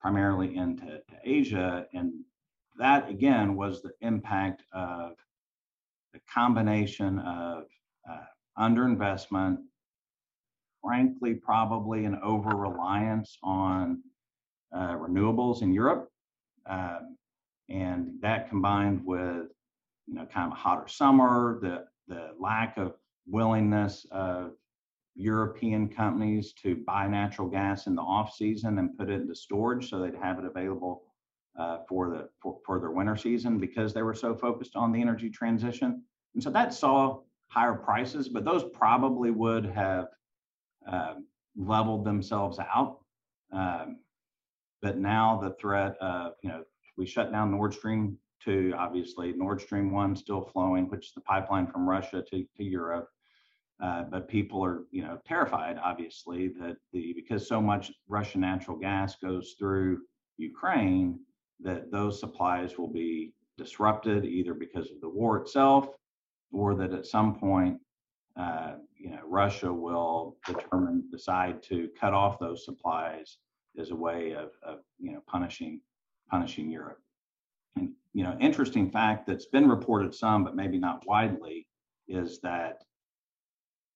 primarily 0.00 0.56
into 0.56 1.00
Asia. 1.24 1.86
And 1.92 2.12
that 2.78 3.08
again 3.08 3.56
was 3.56 3.82
the 3.82 3.92
impact 4.00 4.62
of 4.72 5.12
the 6.12 6.20
combination 6.32 7.18
of 7.20 7.64
uh, 8.10 8.24
underinvestment 8.58 9.58
frankly, 10.82 11.34
probably 11.34 12.04
an 12.04 12.18
over 12.22 12.50
reliance 12.50 13.36
on 13.42 14.02
uh, 14.74 14.94
renewables 14.94 15.62
in 15.62 15.72
Europe. 15.72 16.10
Um, 16.66 17.16
and 17.68 18.12
that 18.20 18.48
combined 18.48 19.04
with, 19.04 19.48
you 20.06 20.14
know, 20.14 20.26
kind 20.26 20.50
of 20.50 20.52
a 20.52 20.60
hotter 20.60 20.88
summer, 20.88 21.58
the, 21.60 21.84
the 22.08 22.30
lack 22.38 22.76
of 22.76 22.94
willingness 23.26 24.06
of 24.10 24.52
European 25.20 25.88
companies 25.88 26.52
to 26.54 26.76
buy 26.86 27.06
natural 27.06 27.48
gas 27.48 27.86
in 27.86 27.94
the 27.94 28.02
off 28.02 28.34
season 28.34 28.78
and 28.78 28.96
put 28.96 29.10
it 29.10 29.20
into 29.20 29.34
storage 29.34 29.90
so 29.90 29.98
they'd 29.98 30.14
have 30.14 30.38
it 30.38 30.44
available 30.44 31.02
uh, 31.58 31.78
for 31.88 32.08
the 32.08 32.28
for, 32.40 32.58
for 32.64 32.80
their 32.80 32.90
winter 32.90 33.16
season 33.16 33.58
because 33.58 33.92
they 33.92 34.02
were 34.02 34.14
so 34.14 34.34
focused 34.34 34.76
on 34.76 34.92
the 34.92 35.00
energy 35.00 35.28
transition. 35.28 36.02
And 36.34 36.42
so 36.42 36.50
that 36.50 36.72
saw 36.72 37.20
higher 37.48 37.74
prices, 37.74 38.28
but 38.28 38.44
those 38.44 38.64
probably 38.72 39.30
would 39.30 39.66
have 39.66 40.06
um, 40.86 41.26
leveled 41.56 42.04
themselves 42.04 42.58
out. 42.58 43.00
Um, 43.52 43.98
but 44.80 44.96
now 44.96 45.38
the 45.42 45.54
threat 45.60 45.96
of, 46.00 46.32
you 46.42 46.48
know, 46.48 46.62
we 46.96 47.04
shut 47.04 47.32
down 47.32 47.50
Nord 47.50 47.74
Stream 47.74 48.16
2, 48.44 48.74
obviously, 48.78 49.32
Nord 49.32 49.60
Stream 49.60 49.92
1 49.92 50.16
still 50.16 50.42
flowing, 50.42 50.88
which 50.88 51.08
is 51.08 51.12
the 51.12 51.20
pipeline 51.22 51.66
from 51.66 51.88
Russia 51.88 52.22
to, 52.30 52.44
to 52.56 52.64
Europe. 52.64 53.08
Uh, 53.82 54.02
but 54.02 54.28
people 54.28 54.62
are, 54.64 54.84
you 54.90 55.02
know, 55.02 55.18
terrified, 55.26 55.78
obviously, 55.82 56.48
that 56.48 56.76
the 56.92 57.12
because 57.14 57.48
so 57.48 57.60
much 57.60 57.92
Russian 58.08 58.42
natural 58.42 58.76
gas 58.76 59.16
goes 59.16 59.54
through 59.58 60.00
Ukraine, 60.36 61.18
that 61.60 61.90
those 61.90 62.20
supplies 62.20 62.76
will 62.76 62.92
be 62.92 63.32
disrupted 63.56 64.24
either 64.24 64.54
because 64.54 64.90
of 64.90 65.00
the 65.00 65.08
war 65.08 65.38
itself, 65.38 65.88
or 66.52 66.74
that 66.74 66.92
at 66.92 67.06
some 67.06 67.34
point 67.34 67.78
uh, 68.36 68.74
you 68.96 69.10
know, 69.10 69.20
Russia 69.26 69.72
will 69.72 70.36
determine, 70.46 71.04
decide 71.10 71.62
to 71.64 71.88
cut 71.98 72.14
off 72.14 72.38
those 72.38 72.64
supplies 72.64 73.38
as 73.78 73.90
a 73.90 73.96
way 73.96 74.32
of, 74.32 74.50
of 74.62 74.78
you 74.98 75.12
know, 75.12 75.22
punishing, 75.26 75.80
punishing 76.30 76.70
Europe. 76.70 77.00
And, 77.76 77.92
you 78.12 78.24
know, 78.24 78.36
interesting 78.40 78.90
fact 78.90 79.26
that's 79.26 79.46
been 79.46 79.68
reported 79.68 80.14
some, 80.14 80.44
but 80.44 80.56
maybe 80.56 80.78
not 80.78 81.06
widely, 81.06 81.66
is 82.08 82.40
that 82.40 82.82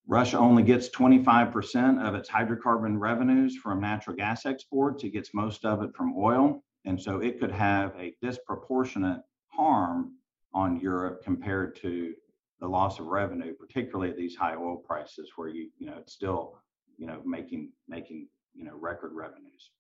Russia 0.07 0.39
only 0.39 0.63
gets 0.63 0.91
25% 0.91 2.07
of 2.07 2.15
its 2.15 2.29
hydrocarbon 2.29 2.99
revenues 2.99 3.57
from 3.57 3.81
natural 3.81 4.15
gas 4.15 4.45
exports. 4.45 5.03
It 5.03 5.11
gets 5.11 5.33
most 5.33 5.65
of 5.65 5.83
it 5.83 5.95
from 5.95 6.15
oil. 6.17 6.63
And 6.85 7.01
so 7.01 7.21
it 7.21 7.41
could 7.41 7.51
have 7.51 7.95
a 7.99 8.15
disproportionate 8.21 9.23
harm 9.49 10.13
on 10.53 10.79
Europe 10.79 11.23
compared 11.25 11.77
to 11.77 12.15
the 12.61 12.69
loss 12.69 12.99
of 12.99 13.07
revenue, 13.07 13.55
particularly 13.55 14.11
at 14.11 14.17
these 14.17 14.37
high 14.37 14.55
oil 14.55 14.77
prices 14.77 15.31
where 15.37 15.49
you, 15.49 15.71
you 15.79 15.87
know, 15.87 15.97
it's 15.99 16.13
still, 16.13 16.59
you 16.99 17.07
know, 17.07 17.23
making, 17.25 17.71
making, 17.89 18.29
you 18.55 18.65
know, 18.65 18.75
record 18.79 19.13
revenues. 19.15 19.71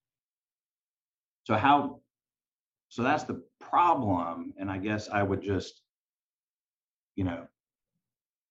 So 1.44 1.54
how 1.54 2.00
so 2.88 3.02
that's 3.02 3.24
the 3.24 3.42
problem. 3.60 4.54
And 4.56 4.70
I 4.70 4.78
guess 4.78 5.08
I 5.08 5.22
would 5.22 5.42
just, 5.42 5.82
you 7.16 7.24
know, 7.24 7.46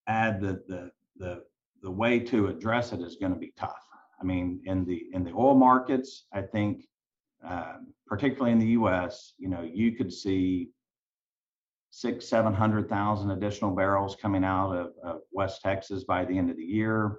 add 0.06 0.40
that 0.42 0.68
the 0.68 0.92
the 1.16 1.44
the 1.84 1.90
way 1.90 2.18
to 2.18 2.48
address 2.48 2.92
it 2.92 3.00
is 3.00 3.16
going 3.16 3.32
to 3.32 3.38
be 3.38 3.52
tough. 3.56 3.86
I 4.20 4.24
mean, 4.24 4.60
in 4.64 4.86
the 4.86 5.04
in 5.12 5.22
the 5.22 5.32
oil 5.32 5.54
markets, 5.54 6.24
I 6.32 6.40
think, 6.40 6.86
um, 7.46 7.92
particularly 8.06 8.52
in 8.52 8.58
the 8.58 8.68
U.S., 8.68 9.34
you 9.38 9.50
know, 9.50 9.60
you 9.60 9.92
could 9.92 10.10
see 10.10 10.70
six, 11.90 12.26
seven 12.26 12.54
hundred 12.54 12.88
thousand 12.88 13.32
additional 13.32 13.70
barrels 13.70 14.16
coming 14.16 14.44
out 14.44 14.72
of, 14.72 14.92
of 15.04 15.20
West 15.30 15.60
Texas 15.62 16.04
by 16.04 16.24
the 16.24 16.36
end 16.36 16.50
of 16.50 16.56
the 16.56 16.64
year. 16.64 17.18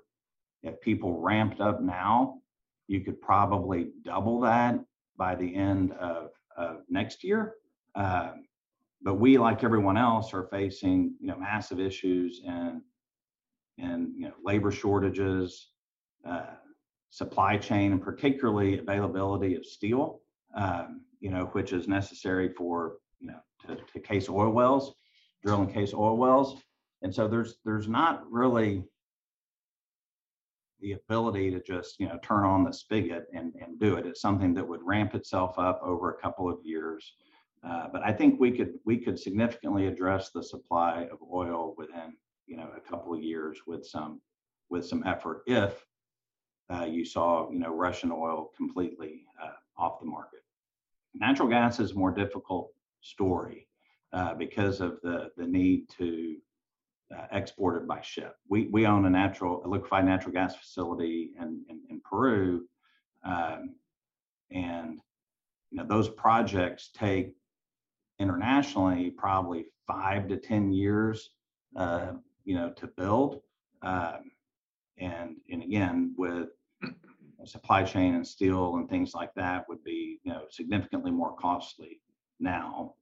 If 0.64 0.82
people 0.82 1.22
ramped 1.22 1.62
up 1.62 1.80
now, 1.80 2.40
you 2.88 3.02
could 3.02 3.22
probably 3.22 3.92
double 4.04 4.40
that 4.42 4.80
by 5.16 5.36
the 5.36 5.56
end 5.56 5.92
of, 5.94 6.30
of 6.58 6.78
next 6.90 7.24
year. 7.24 7.54
Um, 7.94 8.46
but 9.04 9.16
we, 9.16 9.38
like 9.38 9.64
everyone 9.64 9.98
else, 9.98 10.34
are 10.34 10.48
facing 10.52 11.14
you 11.20 11.28
know 11.28 11.38
massive 11.38 11.80
issues 11.80 12.42
and 12.48 12.82
and 13.78 14.10
you 14.16 14.28
know 14.28 14.34
labor 14.44 14.72
shortages, 14.72 15.70
uh, 16.28 16.56
supply 17.10 17.58
chain, 17.58 17.92
and 17.92 18.02
particularly 18.02 18.80
availability 18.80 19.56
of 19.56 19.66
steel. 19.66 20.22
Um, 20.56 21.02
you 21.20 21.32
know, 21.32 21.46
which 21.54 21.74
is 21.74 21.88
necessary 21.88 22.50
for 22.50 22.98
you 23.20 23.28
know 23.28 23.40
to, 23.68 23.78
to 23.94 24.00
case 24.00 24.30
oil 24.30 24.52
wells, 24.52 24.94
drill 25.44 25.62
and 25.62 25.74
case 25.74 25.94
oil 25.94 26.18
wells. 26.18 26.62
And 27.02 27.14
so 27.14 27.28
there's 27.28 27.56
there's 27.66 27.88
not 27.88 28.24
really 28.30 28.84
the 30.82 30.94
ability 30.94 31.52
to 31.52 31.62
just 31.62 32.00
you 32.00 32.08
know 32.08 32.20
turn 32.24 32.46
on 32.46 32.64
the 32.64 32.72
spigot 32.72 33.26
and, 33.34 33.54
and 33.62 33.80
do 33.80 33.96
it. 33.96 34.06
It's 34.06 34.22
something 34.22 34.54
that 34.54 34.68
would 34.68 34.84
ramp 34.84 35.16
itself 35.16 35.58
up 35.58 35.82
over 35.84 36.12
a 36.12 36.22
couple 36.22 36.50
of 36.50 36.60
years. 36.64 37.14
Uh, 37.68 37.88
but 37.92 38.04
I 38.04 38.12
think 38.12 38.40
we 38.40 38.52
could 38.52 38.74
we 38.86 38.98
could 38.98 39.20
significantly 39.20 39.88
address 39.88 40.30
the 40.30 40.44
supply 40.44 41.08
of 41.12 41.18
oil 41.34 41.74
within 41.78 42.14
you 42.48 42.58
know 42.58 42.70
a 42.76 42.80
couple 42.80 43.14
of 43.14 43.22
years 43.22 43.60
with 43.68 43.86
some 43.86 44.22
with 44.70 44.86
some 44.86 45.04
effort 45.06 45.44
if 45.48 45.86
uh, 46.74 46.86
you 46.86 47.06
saw 47.06 47.50
you 47.52 47.60
know 47.60 47.74
Russian 47.74 48.12
oil 48.12 48.52
completely 48.56 49.24
uh, 49.42 49.54
off 49.78 50.00
the 50.00 50.06
market. 50.06 50.40
Natural 51.14 51.48
gas 51.48 51.80
is 51.80 51.92
a 51.92 51.96
more 51.96 52.12
difficult 52.12 52.72
story 53.02 53.68
uh, 54.14 54.34
because 54.34 54.82
of 54.82 55.00
the 55.02 55.32
the 55.38 55.46
need 55.46 55.88
to 55.98 56.38
uh, 57.16 57.28
export 57.32 57.78
it 57.78 57.88
by 57.88 58.02
ship. 58.02 58.36
We 58.50 58.68
we 58.68 58.86
own 58.86 59.06
a 59.06 59.10
natural 59.10 59.64
a 59.66 59.68
liquefied 59.68 60.06
natural 60.06 60.34
gas 60.34 60.56
facility 60.56 61.32
in 61.40 61.64
in, 61.70 61.82
in 61.90 62.02
Peru, 62.02 62.66
um, 63.24 63.76
and 64.52 65.00
you 65.70 65.78
know 65.78 65.86
those 65.86 66.10
projects 66.10 66.90
take 66.94 67.36
internationally 68.20 69.12
probably 69.12 69.66
five 69.86 70.28
to 70.30 70.38
ten 70.38 70.72
years 70.72 71.32
uh, 71.76 72.14
you 72.46 72.56
know 72.56 72.70
to 72.78 72.88
build 72.88 73.42
um, 73.82 74.32
and 74.98 75.36
and 75.52 75.64
again 75.64 76.14
with 76.18 76.50
supply 77.46 77.84
chain 77.84 78.16
and 78.16 78.26
steel 78.26 78.76
and 78.76 78.90
things 78.90 79.14
like 79.14 79.34
that 79.36 79.68
would 79.68 79.84
be 79.84 80.20
you 80.24 80.32
know 80.32 80.44
significantly 80.50 81.12
more 81.12 81.36
costly 81.36 82.02
now. 82.40 82.94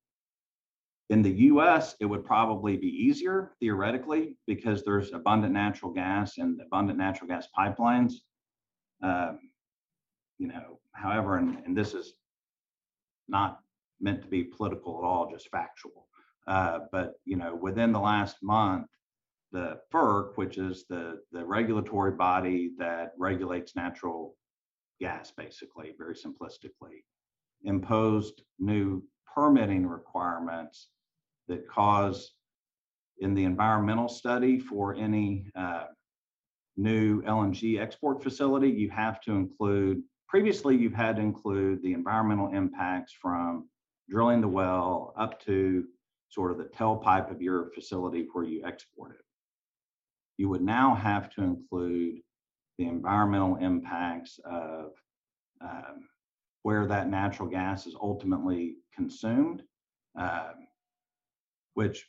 In 1.09 1.21
the 1.21 1.31
US 1.31 1.95
it 1.99 2.05
would 2.05 2.25
probably 2.25 2.77
be 2.77 2.87
easier 2.87 3.51
theoretically 3.59 4.37
because 4.47 4.83
there's 4.83 5.13
abundant 5.13 5.53
natural 5.53 5.91
gas 5.91 6.37
and 6.37 6.59
abundant 6.61 6.97
natural 6.97 7.27
gas 7.27 7.47
pipelines. 7.57 8.13
Um, 9.01 9.39
you 10.39 10.47
know 10.47 10.79
however 10.93 11.37
and, 11.37 11.57
and 11.65 11.77
this 11.77 11.93
is 11.93 12.13
not 13.27 13.59
meant 14.01 14.21
to 14.21 14.27
be 14.27 14.43
political 14.43 14.97
at 14.97 15.05
all 15.05 15.29
just 15.31 15.49
factual. 15.49 16.07
Uh, 16.47 16.79
but 16.91 17.13
you 17.23 17.37
know 17.37 17.55
within 17.55 17.91
the 17.91 17.99
last 17.99 18.37
month 18.41 18.87
the 19.53 19.77
FERC, 19.93 20.35
which 20.35 20.57
is 20.57 20.85
the, 20.89 21.21
the 21.31 21.45
regulatory 21.45 22.11
body 22.11 22.71
that 22.79 23.13
regulates 23.17 23.75
natural 23.75 24.35
gas, 24.99 25.31
basically, 25.31 25.93
very 25.97 26.15
simplistically, 26.15 27.03
imposed 27.63 28.41
new 28.59 29.01
permitting 29.33 29.85
requirements 29.87 30.89
that 31.47 31.69
cause 31.69 32.33
in 33.19 33.35
the 33.35 33.43
environmental 33.43 34.09
study 34.09 34.59
for 34.59 34.95
any 34.95 35.45
uh, 35.55 35.85
new 36.75 37.21
LNG 37.21 37.79
export 37.79 38.23
facility, 38.23 38.69
you 38.69 38.89
have 38.89 39.21
to 39.21 39.33
include, 39.33 40.01
previously 40.27 40.75
you've 40.75 40.95
had 40.95 41.17
to 41.17 41.21
include 41.21 41.81
the 41.83 41.93
environmental 41.93 42.51
impacts 42.51 43.13
from 43.13 43.69
drilling 44.09 44.41
the 44.41 44.47
well 44.47 45.13
up 45.15 45.39
to 45.45 45.85
sort 46.29 46.51
of 46.51 46.57
the 46.57 46.63
tailpipe 46.65 47.29
of 47.29 47.39
your 47.39 47.69
facility 47.75 48.27
where 48.33 48.43
you 48.43 48.65
export 48.65 49.11
it 49.11 49.25
you 50.37 50.49
would 50.49 50.61
now 50.61 50.95
have 50.95 51.29
to 51.31 51.43
include 51.43 52.19
the 52.77 52.87
environmental 52.87 53.57
impacts 53.57 54.39
of 54.45 54.91
um, 55.61 56.07
where 56.63 56.87
that 56.87 57.09
natural 57.09 57.47
gas 57.47 57.85
is 57.85 57.95
ultimately 58.01 58.75
consumed, 58.95 59.63
um, 60.17 60.67
which 61.75 62.07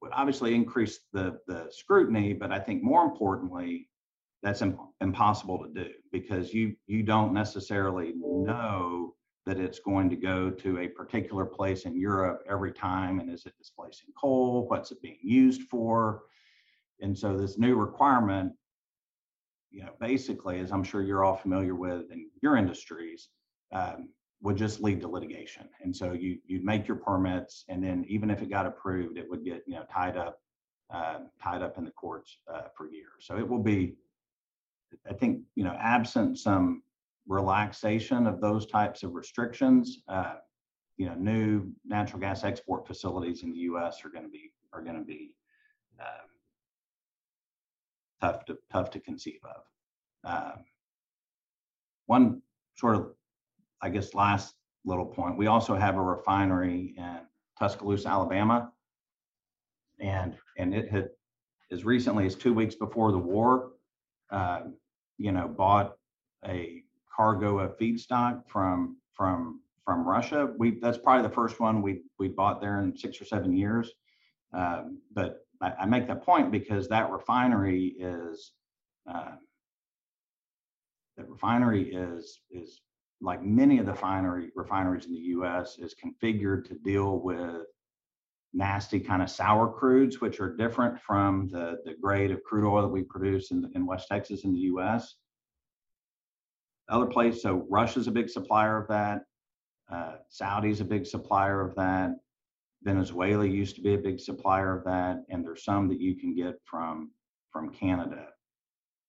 would 0.00 0.12
obviously 0.12 0.54
increase 0.54 1.00
the, 1.12 1.38
the 1.46 1.66
scrutiny, 1.70 2.32
but 2.32 2.52
I 2.52 2.58
think 2.58 2.82
more 2.82 3.04
importantly, 3.04 3.88
that's 4.42 4.62
imp- 4.62 4.78
impossible 5.00 5.58
to 5.64 5.84
do 5.84 5.90
because 6.12 6.54
you 6.54 6.76
you 6.86 7.02
don't 7.02 7.34
necessarily 7.34 8.12
know 8.14 9.14
that 9.46 9.58
it's 9.58 9.80
going 9.80 10.10
to 10.10 10.16
go 10.16 10.50
to 10.50 10.78
a 10.78 10.88
particular 10.88 11.44
place 11.44 11.84
in 11.84 11.98
Europe 11.98 12.42
every 12.48 12.72
time, 12.72 13.18
and 13.18 13.30
is 13.30 13.46
it 13.46 13.58
displacing 13.58 14.10
coal? 14.20 14.68
What's 14.68 14.92
it 14.92 15.02
being 15.02 15.18
used 15.22 15.62
for? 15.62 16.22
And 17.00 17.16
so 17.16 17.36
this 17.36 17.58
new 17.58 17.76
requirement, 17.76 18.52
you 19.70 19.82
know, 19.82 19.92
basically, 20.00 20.60
as 20.60 20.72
I'm 20.72 20.82
sure 20.82 21.02
you're 21.02 21.24
all 21.24 21.36
familiar 21.36 21.74
with 21.74 22.10
in 22.10 22.28
your 22.42 22.56
industries, 22.56 23.28
um, 23.72 24.08
would 24.40 24.56
just 24.56 24.80
lead 24.80 25.00
to 25.00 25.08
litigation. 25.08 25.68
And 25.82 25.94
so 25.94 26.12
you 26.12 26.38
you'd 26.46 26.64
make 26.64 26.86
your 26.86 26.96
permits, 26.96 27.64
and 27.68 27.82
then 27.82 28.04
even 28.08 28.30
if 28.30 28.40
it 28.40 28.50
got 28.50 28.66
approved, 28.66 29.18
it 29.18 29.28
would 29.28 29.44
get 29.44 29.62
you 29.66 29.74
know 29.74 29.84
tied 29.92 30.16
up 30.16 30.40
uh, 30.90 31.18
tied 31.42 31.62
up 31.62 31.78
in 31.78 31.84
the 31.84 31.90
courts 31.90 32.38
uh, 32.52 32.62
for 32.76 32.88
years. 32.88 33.10
So 33.20 33.36
it 33.36 33.46
will 33.46 33.62
be, 33.62 33.94
I 35.08 35.12
think, 35.12 35.42
you 35.54 35.64
know, 35.64 35.76
absent 35.78 36.38
some 36.38 36.82
relaxation 37.26 38.26
of 38.26 38.40
those 38.40 38.66
types 38.66 39.02
of 39.02 39.14
restrictions, 39.14 39.98
uh, 40.08 40.36
you 40.96 41.06
know, 41.06 41.14
new 41.14 41.70
natural 41.84 42.20
gas 42.20 42.42
export 42.42 42.86
facilities 42.86 43.42
in 43.42 43.52
the 43.52 43.58
U.S. 43.58 44.04
are 44.04 44.08
going 44.08 44.24
to 44.24 44.30
be 44.30 44.52
are 44.72 44.82
going 44.82 44.96
to 44.96 45.04
be 45.04 45.32
uh, 46.00 46.26
tough 48.20 48.44
to 48.46 48.58
tough 48.72 48.90
to 48.90 49.00
conceive 49.00 49.40
of. 49.44 49.62
Um, 50.24 50.64
one 52.06 52.42
sort 52.76 52.96
of, 52.96 53.10
I 53.82 53.90
guess, 53.90 54.14
last 54.14 54.54
little 54.84 55.06
point. 55.06 55.36
We 55.36 55.46
also 55.46 55.74
have 55.74 55.96
a 55.96 56.00
refinery 56.00 56.94
in 56.96 57.20
Tuscaloosa, 57.58 58.08
Alabama, 58.08 58.72
and 60.00 60.36
and 60.56 60.74
it 60.74 60.90
had 60.90 61.10
as 61.70 61.84
recently 61.84 62.26
as 62.26 62.34
two 62.34 62.54
weeks 62.54 62.74
before 62.74 63.12
the 63.12 63.18
war, 63.18 63.72
uh, 64.30 64.62
you 65.18 65.32
know, 65.32 65.48
bought 65.48 65.96
a 66.46 66.82
cargo 67.14 67.58
of 67.58 67.76
feedstock 67.78 68.42
from 68.48 68.96
from 69.14 69.60
from 69.84 70.06
Russia. 70.06 70.52
We 70.58 70.78
that's 70.80 70.98
probably 70.98 71.28
the 71.28 71.34
first 71.34 71.60
one 71.60 71.82
we 71.82 72.02
we 72.18 72.28
bought 72.28 72.60
there 72.60 72.80
in 72.80 72.96
six 72.96 73.20
or 73.20 73.24
seven 73.24 73.56
years. 73.56 73.92
Um, 74.52 75.02
but 75.12 75.46
I, 75.60 75.72
I, 75.80 75.86
make 75.86 76.06
that 76.06 76.22
point 76.22 76.50
because 76.50 76.88
that 76.88 77.10
refinery 77.10 77.96
is 77.98 78.52
uh, 79.10 79.32
that 81.16 81.28
refinery 81.28 81.92
is 81.92 82.40
is 82.50 82.80
like 83.20 83.42
many 83.42 83.78
of 83.78 83.86
the 83.86 83.92
refinery 83.92 84.50
refineries 84.54 85.06
in 85.06 85.12
the 85.12 85.20
U.S. 85.20 85.78
is 85.78 85.94
configured 85.94 86.66
to 86.68 86.74
deal 86.74 87.18
with 87.18 87.66
nasty 88.54 89.00
kind 89.00 89.22
of 89.22 89.28
sour 89.28 89.68
crudes, 89.78 90.20
which 90.20 90.40
are 90.40 90.56
different 90.56 91.00
from 91.00 91.48
the 91.48 91.78
the 91.84 91.94
grade 92.00 92.30
of 92.30 92.42
crude 92.44 92.68
oil 92.68 92.82
that 92.82 92.88
we 92.88 93.02
produce 93.02 93.50
in, 93.50 93.70
in 93.74 93.86
West 93.86 94.08
Texas 94.08 94.44
in 94.44 94.52
the 94.52 94.60
U.S. 94.60 95.16
Other 96.88 97.06
place, 97.06 97.42
so 97.42 97.66
Russia's 97.68 98.06
a 98.06 98.12
big 98.12 98.30
supplier 98.30 98.80
of 98.80 98.88
that. 98.88 99.22
Uh, 99.92 100.16
Saudi's 100.28 100.80
a 100.80 100.84
big 100.84 101.06
supplier 101.06 101.60
of 101.60 101.74
that. 101.74 102.12
Venezuela 102.82 103.44
used 103.44 103.76
to 103.76 103.82
be 103.82 103.94
a 103.94 103.98
big 103.98 104.20
supplier 104.20 104.78
of 104.78 104.84
that, 104.84 105.24
and 105.28 105.44
there's 105.44 105.64
some 105.64 105.88
that 105.88 106.00
you 106.00 106.14
can 106.14 106.34
get 106.34 106.54
from 106.64 107.10
from 107.50 107.70
Canada. 107.70 108.26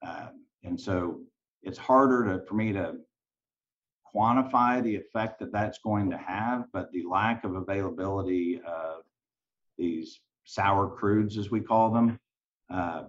Um, 0.06 0.46
and 0.64 0.80
so 0.80 1.22
it's 1.62 1.78
harder 1.78 2.26
to, 2.26 2.46
for 2.46 2.56
me 2.56 2.72
to 2.74 2.96
quantify 4.16 4.82
the 4.82 4.96
effect 4.96 5.40
that 5.40 5.52
that's 5.52 5.80
going 5.80 6.10
to 6.10 6.18
have, 6.18 6.66
but 6.74 6.92
the 6.92 7.04
lack 7.10 7.44
of 7.44 7.56
availability 7.56 8.62
of 8.66 9.04
these 9.78 10.20
sour 10.46 10.98
crudes, 11.00 11.38
as 11.38 11.52
we 11.52 11.60
call 11.60 11.92
them, 11.92 12.20
uh, 12.74 13.04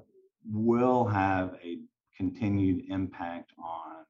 will 0.52 1.04
have 1.06 1.56
a 1.62 1.78
continued 2.16 2.84
impact 2.90 3.52
on 3.58 4.04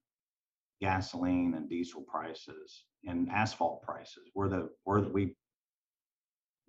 gasoline 0.81 1.55
and 1.55 1.69
diesel 1.69 2.03
prices 2.03 2.85
and 3.07 3.29
asphalt 3.31 3.83
prices. 3.83 4.31
We're 4.35 4.49
the, 4.49 4.71
we're 4.85 5.03
the, 5.03 5.11
we, 5.11 5.37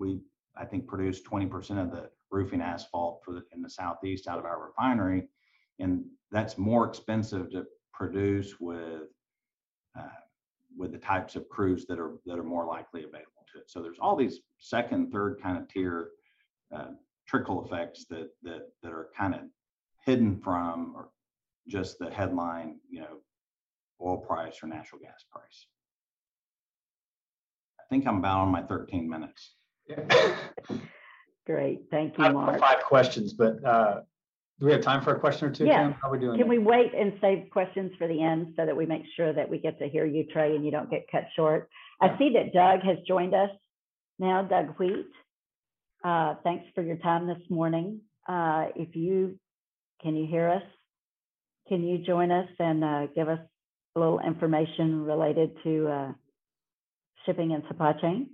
we, 0.01 0.19
I 0.57 0.65
think, 0.65 0.87
produce 0.87 1.21
20% 1.21 1.81
of 1.81 1.91
the 1.91 2.09
roofing 2.31 2.61
asphalt 2.61 3.21
for 3.23 3.33
the, 3.33 3.43
in 3.53 3.61
the 3.61 3.69
southeast 3.69 4.27
out 4.27 4.39
of 4.39 4.45
our 4.45 4.65
refinery. 4.65 5.27
And 5.79 6.03
that's 6.31 6.57
more 6.57 6.85
expensive 6.87 7.51
to 7.51 7.65
produce 7.93 8.59
with, 8.59 9.03
uh, 9.97 10.19
with 10.75 10.91
the 10.91 10.97
types 10.97 11.35
of 11.35 11.47
crews 11.49 11.85
that 11.85 11.99
are, 11.99 12.13
that 12.25 12.39
are 12.39 12.43
more 12.43 12.65
likely 12.65 13.03
available 13.03 13.45
to 13.53 13.59
it. 13.59 13.69
So 13.69 13.81
there's 13.81 13.99
all 13.99 14.15
these 14.15 14.39
second, 14.59 15.11
third 15.11 15.39
kind 15.41 15.57
of 15.57 15.67
tier 15.69 16.09
uh, 16.75 16.91
trickle 17.27 17.65
effects 17.65 18.05
that, 18.09 18.29
that, 18.43 18.69
that 18.81 18.91
are 18.91 19.09
kind 19.15 19.35
of 19.35 19.41
hidden 20.05 20.39
from 20.39 20.93
or 20.95 21.09
just 21.67 21.99
the 21.99 22.09
headline, 22.09 22.79
you 22.89 23.01
know, 23.01 23.19
oil 24.01 24.17
price 24.17 24.57
or 24.63 24.67
natural 24.67 24.99
gas 24.99 25.23
price. 25.31 25.67
I 27.79 27.83
think 27.89 28.07
I'm 28.07 28.17
about 28.17 28.39
on 28.39 28.49
my 28.49 28.63
13 28.63 29.07
minutes. 29.07 29.53
Great, 31.45 31.82
thank 31.89 32.13
I 32.15 32.17
you, 32.17 32.23
have 32.25 32.34
Mark. 32.34 32.60
five 32.60 32.84
questions, 32.84 33.34
but 33.34 33.63
uh, 33.65 34.01
do 34.60 34.65
we 34.67 34.71
have 34.71 34.82
time 34.82 35.04
for 35.04 35.15
a 35.15 35.19
question 35.19 35.47
or 35.47 35.51
two, 35.51 35.65
Yeah. 35.65 35.84
Kim? 35.89 35.95
How 36.01 36.10
are 36.10 36.12
we 36.12 36.19
doing? 36.19 36.38
Can 36.38 36.47
we 36.47 36.60
wait 36.60 36.93
and 36.93 37.13
save 37.19 37.49
questions 37.51 37.91
for 37.97 38.08
the 38.08 38.21
end 38.21 38.54
so 38.56 38.65
that 38.65 38.75
we 38.77 38.86
make 38.86 39.04
sure 39.15 39.34
that 39.34 39.49
we 39.49 39.58
get 39.58 39.80
to 39.80 39.88
hear 39.89 40.06
you, 40.06 40.25
Trey, 40.32 40.56
and 40.56 40.63
you 40.63 40.71
don't 40.71 40.89
get 40.89 41.06
cut 41.12 41.23
short? 41.36 41.69
I 41.99 42.17
see 42.17 42.34
that 42.34 42.54
Doug 42.54 42.82
has 42.82 42.97
joined 43.08 43.34
us 43.34 43.49
now, 44.19 44.43
Doug 44.43 44.77
Wheat. 44.77 45.08
Uh, 46.04 46.36
Thanks 46.43 46.65
for 46.75 46.84
your 46.84 46.97
time 46.97 47.27
this 47.27 47.41
morning. 47.49 48.01
Uh, 48.27 48.67
If 48.75 48.95
you, 48.95 49.39
can 50.01 50.15
you 50.15 50.27
hear 50.27 50.49
us? 50.49 50.63
Can 51.67 51.84
you 51.84 51.99
join 51.99 52.32
us 52.32 52.49
and 52.60 52.84
uh, 52.84 53.08
give 53.15 53.30
us 53.30 53.39
a 53.95 53.99
little 53.99 54.19
information 54.19 55.04
related 55.06 55.51
to 55.63 55.88
uh, 55.88 56.12
shipping 57.25 57.51
and 57.54 57.63
supply 57.67 57.93
chain? 57.93 58.30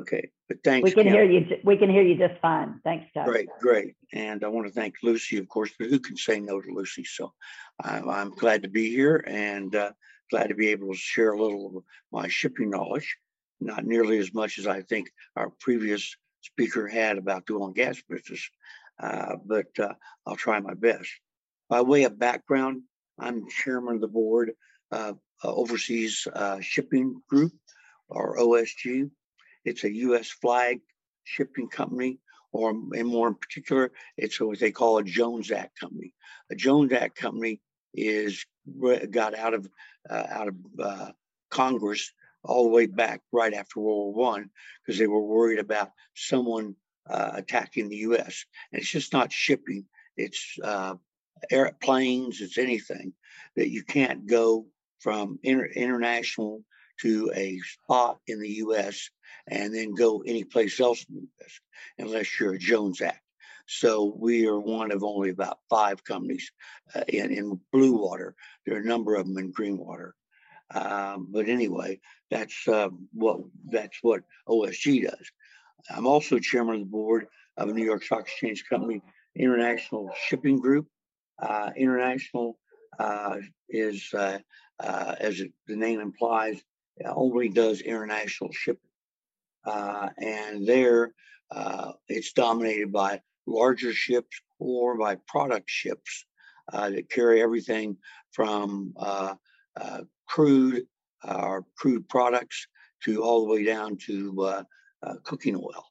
Okay, 0.00 0.30
but 0.48 0.58
thanks. 0.62 0.84
We 0.84 0.92
can 0.92 1.04
Kim. 1.04 1.12
hear 1.12 1.24
you, 1.24 1.56
we 1.64 1.76
can 1.76 1.90
hear 1.90 2.02
you 2.02 2.16
just 2.16 2.40
fine. 2.40 2.80
Thanks, 2.84 3.06
Doug. 3.14 3.26
Great, 3.26 3.48
great. 3.60 3.94
And 4.12 4.44
I 4.44 4.48
want 4.48 4.66
to 4.66 4.72
thank 4.72 4.94
Lucy, 5.02 5.38
of 5.38 5.48
course, 5.48 5.70
but 5.78 5.88
who 5.88 5.98
can 5.98 6.16
say 6.16 6.40
no 6.40 6.60
to 6.60 6.70
Lucy? 6.72 7.04
So 7.04 7.32
I'm, 7.82 8.08
I'm 8.08 8.30
glad 8.30 8.62
to 8.62 8.68
be 8.68 8.90
here 8.90 9.24
and 9.26 9.74
uh, 9.74 9.92
glad 10.30 10.48
to 10.48 10.54
be 10.54 10.68
able 10.68 10.92
to 10.92 10.98
share 10.98 11.32
a 11.32 11.40
little 11.40 11.78
of 11.78 11.82
my 12.12 12.28
shipping 12.28 12.70
knowledge. 12.70 13.16
Not 13.60 13.84
nearly 13.84 14.18
as 14.18 14.32
much 14.32 14.58
as 14.58 14.66
I 14.66 14.82
think 14.82 15.10
our 15.34 15.50
previous 15.60 16.14
speaker 16.42 16.86
had 16.86 17.18
about 17.18 17.46
the 17.46 17.54
oil 17.54 17.66
and 17.66 17.74
gas 17.74 18.00
business, 18.08 18.48
uh, 19.02 19.34
but 19.44 19.66
uh, 19.80 19.94
I'll 20.26 20.36
try 20.36 20.60
my 20.60 20.74
best. 20.74 21.08
By 21.68 21.80
way 21.80 22.04
of 22.04 22.18
background, 22.18 22.82
I'm 23.18 23.48
chairman 23.48 23.96
of 23.96 24.00
the 24.00 24.08
board 24.08 24.52
of 24.92 25.18
uh, 25.42 25.52
Overseas 25.52 26.26
uh, 26.32 26.60
Shipping 26.60 27.20
Group, 27.28 27.52
or 28.08 28.38
OSG. 28.38 29.10
It's 29.68 29.84
a 29.84 29.94
U.S. 29.94 30.30
flag 30.30 30.80
shipping 31.24 31.68
company, 31.68 32.18
or 32.52 32.70
and 32.70 33.06
more 33.06 33.28
in 33.28 33.34
particular, 33.34 33.92
it's 34.16 34.40
what 34.40 34.58
they 34.58 34.72
call 34.72 34.98
a 34.98 35.04
Jones 35.04 35.50
Act 35.50 35.78
company. 35.78 36.14
A 36.50 36.54
Jones 36.54 36.92
Act 36.92 37.16
company 37.16 37.60
is 37.94 38.44
got 39.10 39.36
out 39.36 39.54
of 39.54 39.68
uh, 40.08 40.26
out 40.30 40.48
of 40.48 40.54
uh, 40.82 41.10
Congress 41.50 42.12
all 42.42 42.64
the 42.64 42.70
way 42.70 42.86
back 42.86 43.20
right 43.32 43.52
after 43.52 43.80
World 43.80 44.14
War 44.14 44.30
One 44.30 44.50
because 44.80 44.98
they 44.98 45.06
were 45.06 45.22
worried 45.22 45.58
about 45.58 45.90
someone 46.14 46.74
uh, 47.08 47.32
attacking 47.34 47.88
the 47.88 47.96
U.S. 48.08 48.44
And 48.72 48.80
it's 48.80 48.90
just 48.90 49.12
not 49.12 49.32
shipping; 49.32 49.84
it's 50.16 50.58
uh, 50.64 50.94
airplanes, 51.50 52.40
it's 52.40 52.58
anything 52.58 53.12
that 53.56 53.68
you 53.68 53.84
can't 53.84 54.26
go 54.26 54.66
from 55.00 55.38
inter- 55.42 55.66
international 55.66 56.64
to 57.00 57.30
a 57.34 57.58
spot 57.60 58.18
in 58.26 58.40
the 58.40 58.48
U.S. 58.48 59.10
and 59.48 59.74
then 59.74 59.94
go 59.94 60.22
anyplace 60.26 60.80
else 60.80 61.04
in 61.08 61.16
the 61.16 61.20
U.S. 61.22 61.60
unless 61.98 62.38
you're 62.38 62.54
a 62.54 62.58
Jones 62.58 63.00
Act. 63.00 63.20
So 63.66 64.14
we 64.18 64.46
are 64.46 64.58
one 64.58 64.92
of 64.92 65.04
only 65.04 65.30
about 65.30 65.58
five 65.68 66.02
companies 66.02 66.50
uh, 66.94 67.02
in, 67.08 67.30
in 67.30 67.60
blue 67.70 67.96
water. 67.96 68.34
There 68.64 68.76
are 68.76 68.80
a 68.80 68.84
number 68.84 69.14
of 69.14 69.26
them 69.26 69.36
in 69.36 69.50
green 69.50 69.76
water. 69.76 70.14
Um, 70.74 71.28
but 71.30 71.48
anyway, 71.48 72.00
that's 72.30 72.66
uh, 72.66 72.88
what 73.12 73.40
that's 73.70 73.98
what 74.02 74.22
OSG 74.48 75.04
does. 75.04 75.32
I'm 75.90 76.06
also 76.06 76.38
chairman 76.38 76.74
of 76.74 76.80
the 76.80 76.86
board 76.86 77.26
of 77.56 77.68
a 77.68 77.72
New 77.72 77.84
York 77.84 78.02
Stock 78.02 78.22
Exchange 78.22 78.64
company, 78.68 79.02
International 79.34 80.10
Shipping 80.26 80.60
Group. 80.60 80.86
Uh, 81.40 81.70
international 81.76 82.58
uh, 82.98 83.36
is, 83.68 84.12
uh, 84.12 84.38
uh, 84.80 85.14
as 85.20 85.40
it, 85.40 85.52
the 85.66 85.76
name 85.76 86.00
implies, 86.00 86.60
only 87.06 87.48
does 87.48 87.80
international 87.80 88.50
shipping. 88.52 88.90
Uh, 89.64 90.08
and 90.18 90.66
there, 90.66 91.12
uh, 91.50 91.92
it's 92.08 92.32
dominated 92.32 92.92
by 92.92 93.20
larger 93.46 93.92
ships 93.92 94.40
or 94.58 94.96
by 94.96 95.16
product 95.26 95.68
ships 95.68 96.24
uh, 96.72 96.90
that 96.90 97.10
carry 97.10 97.42
everything 97.42 97.96
from 98.32 98.92
uh, 98.96 99.34
uh, 99.80 100.00
crude 100.26 100.86
or 101.24 101.64
crude 101.76 102.08
products 102.08 102.66
to 103.04 103.22
all 103.22 103.46
the 103.46 103.52
way 103.52 103.64
down 103.64 103.96
to 103.96 104.42
uh, 104.42 104.62
uh, 105.02 105.14
cooking 105.24 105.56
oil. 105.56 105.84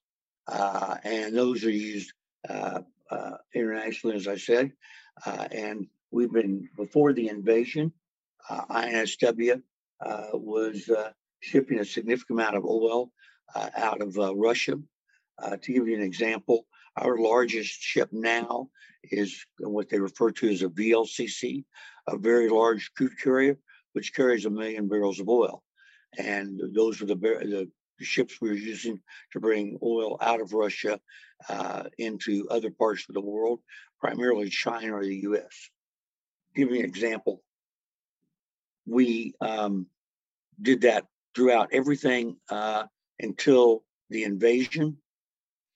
Uh, 0.47 0.95
and 1.03 1.35
those 1.35 1.63
are 1.63 1.71
used 1.71 2.11
uh, 2.49 2.81
uh, 3.09 3.37
internationally, 3.53 4.15
as 4.15 4.27
I 4.27 4.37
said. 4.37 4.71
Uh, 5.25 5.47
and 5.51 5.87
we've 6.11 6.31
been, 6.31 6.69
before 6.75 7.13
the 7.13 7.29
invasion, 7.29 7.91
uh, 8.49 8.65
INSW 8.65 9.53
uh, 9.53 9.57
was 10.33 10.89
uh, 10.89 11.11
shipping 11.39 11.79
a 11.79 11.85
significant 11.85 12.39
amount 12.39 12.57
of 12.57 12.65
oil 12.65 13.11
uh, 13.55 13.69
out 13.75 14.01
of 14.01 14.17
uh, 14.17 14.35
Russia. 14.35 14.75
Uh, 15.41 15.57
to 15.61 15.73
give 15.73 15.87
you 15.87 15.95
an 15.95 16.01
example, 16.01 16.65
our 16.95 17.17
largest 17.17 17.79
ship 17.79 18.09
now 18.11 18.69
is 19.03 19.45
what 19.59 19.89
they 19.89 19.99
refer 19.99 20.31
to 20.31 20.49
as 20.49 20.63
a 20.63 20.69
VLCC, 20.69 21.63
a 22.07 22.17
very 22.17 22.49
large 22.49 22.91
crude 22.95 23.19
carrier, 23.21 23.57
which 23.93 24.13
carries 24.13 24.45
a 24.45 24.49
million 24.49 24.87
barrels 24.87 25.19
of 25.19 25.29
oil. 25.29 25.63
And 26.17 26.59
those 26.73 27.01
are 27.01 27.05
the, 27.05 27.15
the 27.15 28.05
ships 28.05 28.41
we 28.41 28.49
were 28.49 28.55
using 28.55 28.99
to 29.33 29.39
bring 29.39 29.77
oil 29.83 30.17
out 30.21 30.41
of 30.41 30.53
Russia 30.53 30.99
uh, 31.49 31.83
into 31.99 32.47
other 32.49 32.71
parts 32.71 33.05
of 33.07 33.13
the 33.13 33.21
world, 33.21 33.59
primarily 33.99 34.49
China 34.49 34.95
or 34.95 35.03
the 35.03 35.17
US. 35.17 35.69
Give 36.55 36.71
you 36.71 36.79
an 36.79 36.85
example. 36.85 37.43
We 38.87 39.33
um, 39.41 39.87
did 40.61 40.81
that 40.81 41.05
throughout 41.35 41.69
everything 41.71 42.37
uh, 42.49 42.85
until 43.19 43.83
the 44.09 44.23
invasion. 44.23 44.97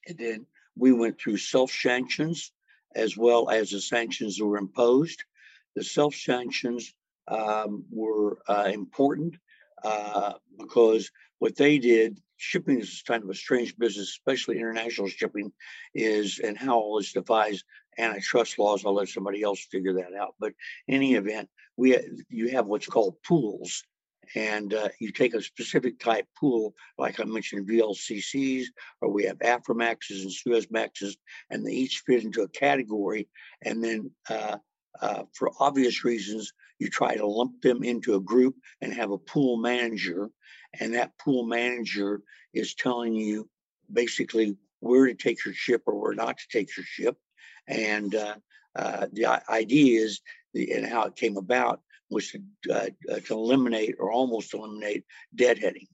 And 0.07 0.17
then 0.17 0.45
we 0.75 0.91
went 0.91 1.19
through 1.19 1.37
self 1.37 1.71
sanctions 1.71 2.51
as 2.95 3.15
well 3.15 3.49
as 3.49 3.71
the 3.71 3.79
sanctions 3.79 4.37
that 4.37 4.45
were 4.45 4.57
imposed. 4.57 5.23
The 5.75 5.83
self 5.83 6.15
sanctions 6.15 6.93
um, 7.27 7.85
were 7.91 8.39
uh, 8.47 8.69
important 8.73 9.35
uh, 9.83 10.33
because 10.57 11.11
what 11.39 11.55
they 11.55 11.79
did, 11.79 12.19
shipping 12.37 12.79
is 12.79 13.03
kind 13.07 13.23
of 13.23 13.29
a 13.29 13.35
strange 13.35 13.77
business, 13.77 14.09
especially 14.09 14.57
international 14.57 15.07
shipping, 15.07 15.51
is 15.93 16.39
and 16.39 16.57
how 16.57 16.77
all 16.77 16.97
this 16.97 17.13
defies 17.13 17.63
antitrust 18.01 18.59
laws. 18.59 18.85
I'll 18.85 18.93
let 18.93 19.09
somebody 19.09 19.43
else 19.43 19.65
figure 19.71 19.93
that 19.93 20.13
out. 20.19 20.35
But 20.39 20.53
in 20.87 20.95
any 20.95 21.15
event, 21.15 21.49
we 21.77 21.97
you 22.29 22.49
have 22.49 22.67
what's 22.67 22.87
called 22.87 23.15
pools, 23.23 23.83
and 24.35 24.73
uh, 24.73 24.89
you 24.99 25.11
take 25.11 25.33
a 25.33 25.41
specific 25.41 25.99
type 25.99 26.25
pool, 26.39 26.73
like 26.97 27.19
I 27.19 27.23
mentioned, 27.23 27.67
VLCCs, 27.67 28.65
or 29.01 29.11
we 29.11 29.25
have 29.25 29.39
Aframaxes 29.39 30.21
and 30.21 30.31
Suezmaxes, 30.31 31.15
and 31.49 31.65
they 31.65 31.71
each 31.71 32.03
fit 32.05 32.23
into 32.23 32.43
a 32.43 32.49
category. 32.49 33.27
And 33.63 33.83
then, 33.83 34.11
uh, 34.29 34.57
uh, 35.01 35.23
for 35.33 35.51
obvious 35.59 36.03
reasons, 36.03 36.53
you 36.79 36.89
try 36.89 37.15
to 37.15 37.27
lump 37.27 37.61
them 37.61 37.83
into 37.83 38.15
a 38.15 38.19
group 38.19 38.55
and 38.81 38.93
have 38.93 39.11
a 39.11 39.17
pool 39.17 39.57
manager, 39.57 40.29
and 40.79 40.93
that 40.93 41.17
pool 41.17 41.45
manager 41.45 42.21
is 42.53 42.75
telling 42.75 43.13
you 43.13 43.49
basically 43.91 44.55
where 44.79 45.07
to 45.07 45.13
take 45.13 45.43
your 45.45 45.53
ship 45.53 45.83
or 45.85 45.99
where 45.99 46.13
not 46.13 46.37
to 46.37 46.45
take 46.51 46.75
your 46.75 46.85
ship. 46.85 47.17
And 47.67 48.13
uh, 48.15 48.35
uh, 48.75 49.07
the 49.11 49.25
idea 49.49 50.01
is, 50.01 50.21
the, 50.53 50.71
and 50.73 50.85
how 50.85 51.03
it 51.03 51.15
came 51.15 51.37
about 51.37 51.81
was 52.09 52.31
to, 52.31 52.41
uh, 52.73 52.89
uh, 53.11 53.19
to 53.19 53.33
eliminate 53.33 53.95
or 53.99 54.11
almost 54.11 54.53
eliminate 54.53 55.05
deadheading. 55.35 55.87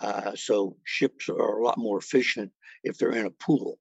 Uh, 0.00 0.32
so 0.34 0.76
ships 0.84 1.28
are 1.28 1.58
a 1.58 1.64
lot 1.64 1.78
more 1.78 1.98
efficient 1.98 2.52
if 2.84 2.98
they're 2.98 3.12
in 3.16 3.26
a 3.26 3.30
pool. 3.30 3.78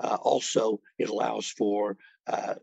Also, 0.00 0.80
it 0.98 1.08
allows 1.08 1.48
for 1.48 1.96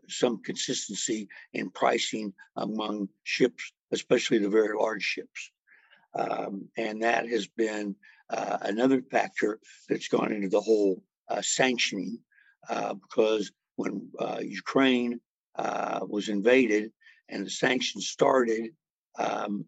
some 0.08 0.40
consistency 0.42 1.28
in 1.54 1.70
pricing 1.70 2.32
among 2.56 3.08
ships, 3.24 3.72
especially 3.90 4.38
the 4.38 4.48
very 4.48 4.76
large 4.76 5.02
ships. 5.02 5.50
Um, 6.14 6.68
and 6.76 7.02
that 7.02 7.28
has 7.28 7.48
been 7.48 7.96
uh, 8.30 8.58
another 8.62 9.02
factor 9.10 9.60
that's 9.88 10.08
gone 10.08 10.32
into 10.32 10.48
the 10.48 10.60
whole 10.60 11.02
uh, 11.28 11.42
sanctioning 11.42 12.18
uh, 12.68 12.94
because 12.94 13.52
when 13.76 14.08
uh, 14.18 14.40
Ukraine 14.42 15.20
uh, 15.56 16.00
was 16.06 16.28
invaded 16.28 16.92
and 17.28 17.46
the 17.46 17.50
sanctions 17.50 18.08
started, 18.08 18.70
Um, 19.18 19.66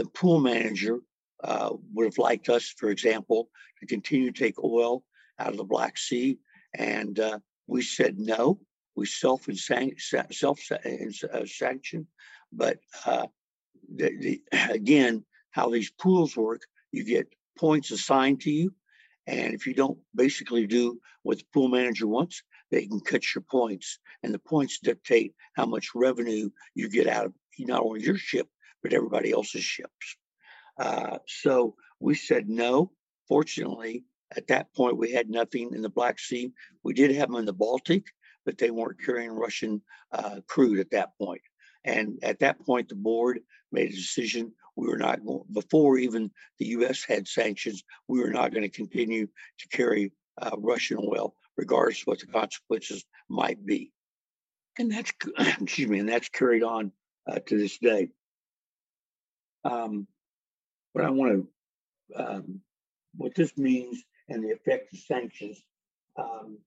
the 0.00 0.06
pool 0.06 0.40
manager 0.40 1.00
uh, 1.44 1.70
would 1.92 2.06
have 2.06 2.18
liked 2.18 2.48
us, 2.48 2.72
for 2.78 2.88
example, 2.88 3.50
to 3.78 3.86
continue 3.86 4.32
to 4.32 4.38
take 4.44 4.62
oil 4.62 5.04
out 5.38 5.50
of 5.50 5.58
the 5.58 5.64
Black 5.64 5.98
Sea, 5.98 6.38
and 6.74 7.18
uh, 7.20 7.38
we 7.66 7.82
said 7.82 8.18
no. 8.18 8.58
We 8.96 9.06
self 9.06 9.46
uh, 9.48 11.46
sanction, 11.46 12.06
but 12.52 12.78
uh, 13.06 13.26
the, 13.94 14.08
the, 14.20 14.42
again, 14.70 15.24
how 15.50 15.68
these 15.68 15.90
pools 15.90 16.36
work, 16.36 16.62
you 16.92 17.04
get 17.04 17.28
points 17.58 17.90
assigned 17.90 18.40
to 18.42 18.50
you, 18.50 18.72
and 19.26 19.54
if 19.54 19.66
you 19.66 19.74
don't 19.74 19.98
basically 20.14 20.66
do 20.66 21.00
what 21.22 21.38
the 21.38 21.44
pool 21.52 21.68
manager 21.68 22.06
wants, 22.06 22.42
they 22.70 22.86
can 22.86 23.00
cut 23.00 23.34
your 23.34 23.42
points, 23.42 23.98
and 24.22 24.32
the 24.32 24.38
points 24.38 24.78
dictate 24.78 25.34
how 25.54 25.66
much 25.66 25.90
revenue 25.94 26.50
you 26.74 26.88
get 26.88 27.06
out 27.06 27.26
of 27.26 27.34
not 27.58 27.82
only 27.82 28.02
your 28.02 28.16
ship 28.16 28.48
but 28.82 28.92
everybody 28.92 29.32
else's 29.32 29.64
ships. 29.64 30.16
Uh, 30.78 31.18
so 31.26 31.74
we 31.98 32.14
said 32.14 32.48
no. 32.48 32.90
Fortunately, 33.28 34.04
at 34.36 34.46
that 34.48 34.72
point, 34.74 34.96
we 34.96 35.12
had 35.12 35.28
nothing 35.28 35.74
in 35.74 35.82
the 35.82 35.88
Black 35.88 36.18
Sea. 36.18 36.52
We 36.82 36.94
did 36.94 37.10
have 37.12 37.28
them 37.28 37.38
in 37.38 37.44
the 37.44 37.52
Baltic, 37.52 38.06
but 38.44 38.58
they 38.58 38.70
weren't 38.70 39.02
carrying 39.04 39.32
Russian 39.32 39.82
uh, 40.12 40.40
crude 40.46 40.78
at 40.78 40.90
that 40.92 41.10
point. 41.18 41.42
And 41.84 42.18
at 42.22 42.38
that 42.40 42.60
point, 42.60 42.88
the 42.88 42.94
board 42.94 43.40
made 43.72 43.90
a 43.90 43.94
decision. 43.94 44.52
We 44.76 44.88
were 44.88 44.98
not 44.98 45.24
going, 45.24 45.44
before 45.52 45.98
even 45.98 46.30
the 46.58 46.66
U.S. 46.66 47.04
had 47.04 47.26
sanctions, 47.26 47.82
we 48.08 48.20
were 48.20 48.30
not 48.30 48.52
going 48.52 48.62
to 48.62 48.68
continue 48.68 49.26
to 49.26 49.68
carry 49.68 50.12
uh, 50.40 50.56
Russian 50.58 50.98
oil, 50.98 51.34
regardless 51.60 52.00
of 52.00 52.06
what 52.06 52.20
the 52.20 52.26
consequences 52.26 53.04
might 53.28 53.64
be. 53.64 53.92
And 54.78 54.90
that's, 54.90 55.12
excuse 55.60 55.88
me, 55.88 55.98
and 55.98 56.08
that's 56.08 56.30
carried 56.30 56.62
on 56.62 56.90
uh, 57.30 57.38
to 57.46 57.58
this 57.58 57.76
day. 57.76 58.08
Um, 59.64 60.06
but 60.94 61.04
I 61.04 61.10
want 61.10 61.46
to, 62.14 62.22
um, 62.22 62.60
what 63.14 63.34
this 63.34 63.58
means 63.58 64.02
and 64.30 64.42
the 64.42 64.52
effect 64.52 64.94
of 64.94 65.00
sanctions. 65.00 65.62
Um, 66.16 66.58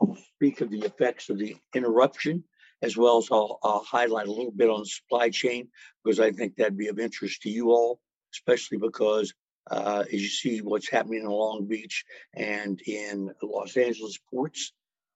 I'll 0.00 0.16
speak 0.34 0.62
of 0.62 0.70
the 0.70 0.80
effects 0.80 1.28
of 1.28 1.38
the 1.38 1.56
interruption, 1.74 2.44
as 2.80 2.96
well 2.96 3.18
as 3.18 3.28
I'll, 3.30 3.58
I'll 3.62 3.84
highlight 3.84 4.28
a 4.28 4.32
little 4.32 4.52
bit 4.52 4.70
on 4.70 4.80
the 4.80 4.86
supply 4.86 5.28
chain, 5.28 5.68
because 6.02 6.20
I 6.20 6.30
think 6.32 6.56
that'd 6.56 6.78
be 6.78 6.88
of 6.88 6.98
interest 6.98 7.42
to 7.42 7.50
you 7.50 7.70
all, 7.70 8.00
especially 8.32 8.78
because 8.78 9.34
uh, 9.70 10.04
as 10.12 10.20
you 10.20 10.28
see 10.28 10.60
what's 10.60 10.88
happening 10.90 11.22
in 11.22 11.28
Long 11.28 11.66
Beach 11.66 12.04
and 12.34 12.80
in 12.86 13.30
Los 13.42 13.76
Angeles 13.76 14.18
ports, 14.30 14.72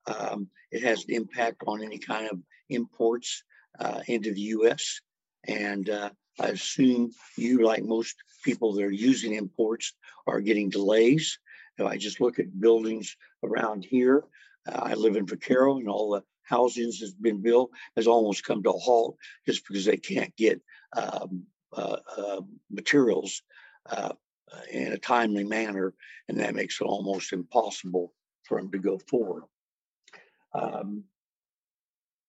um, 0.07 0.49
it 0.71 0.83
has 0.83 1.05
an 1.05 1.15
impact 1.15 1.63
on 1.67 1.83
any 1.83 1.99
kind 1.99 2.29
of 2.31 2.39
imports 2.69 3.45
uh, 3.79 4.01
into 4.07 4.33
the 4.33 4.41
U.S. 4.41 5.01
And 5.47 5.89
uh, 5.89 6.11
I 6.41 6.49
assume 6.49 7.13
you, 7.37 7.65
like 7.65 7.85
most 7.85 8.17
people 8.45 8.75
that 8.75 8.85
are 8.85 8.91
using 8.91 9.35
imports, 9.35 9.95
are 10.27 10.41
getting 10.41 10.71
delays. 10.71 11.39
If 11.79 11.87
I 11.87 11.97
just 11.97 12.21
look 12.21 12.39
at 12.39 12.61
buildings 12.61 13.17
around 13.43 13.85
here, 13.85 14.25
uh, 14.67 14.79
I 14.83 14.95
live 14.95 15.17
in 15.17 15.27
Vaquero, 15.27 15.79
and 15.79 15.89
all 15.89 16.11
the 16.11 16.23
housing 16.43 16.87
that's 16.87 17.13
been 17.13 17.41
built 17.43 17.71
has 17.97 18.07
almost 18.07 18.45
come 18.45 18.63
to 18.63 18.71
a 18.71 18.79
halt 18.79 19.17
just 19.47 19.67
because 19.67 19.85
they 19.85 19.97
can't 19.97 20.37
get 20.37 20.61
um, 20.95 21.45
uh, 21.73 21.97
uh, 22.17 22.41
materials 22.71 23.43
uh, 23.87 24.13
in 24.71 24.93
a 24.93 24.99
timely 24.99 25.45
manner, 25.45 25.95
and 26.29 26.39
that 26.41 26.55
makes 26.55 26.81
it 26.81 26.85
almost 26.85 27.33
impossible 27.33 28.13
for 28.45 28.61
them 28.61 28.71
to 28.73 28.79
go 28.79 28.99
forward. 28.99 29.45
Um, 30.55 31.05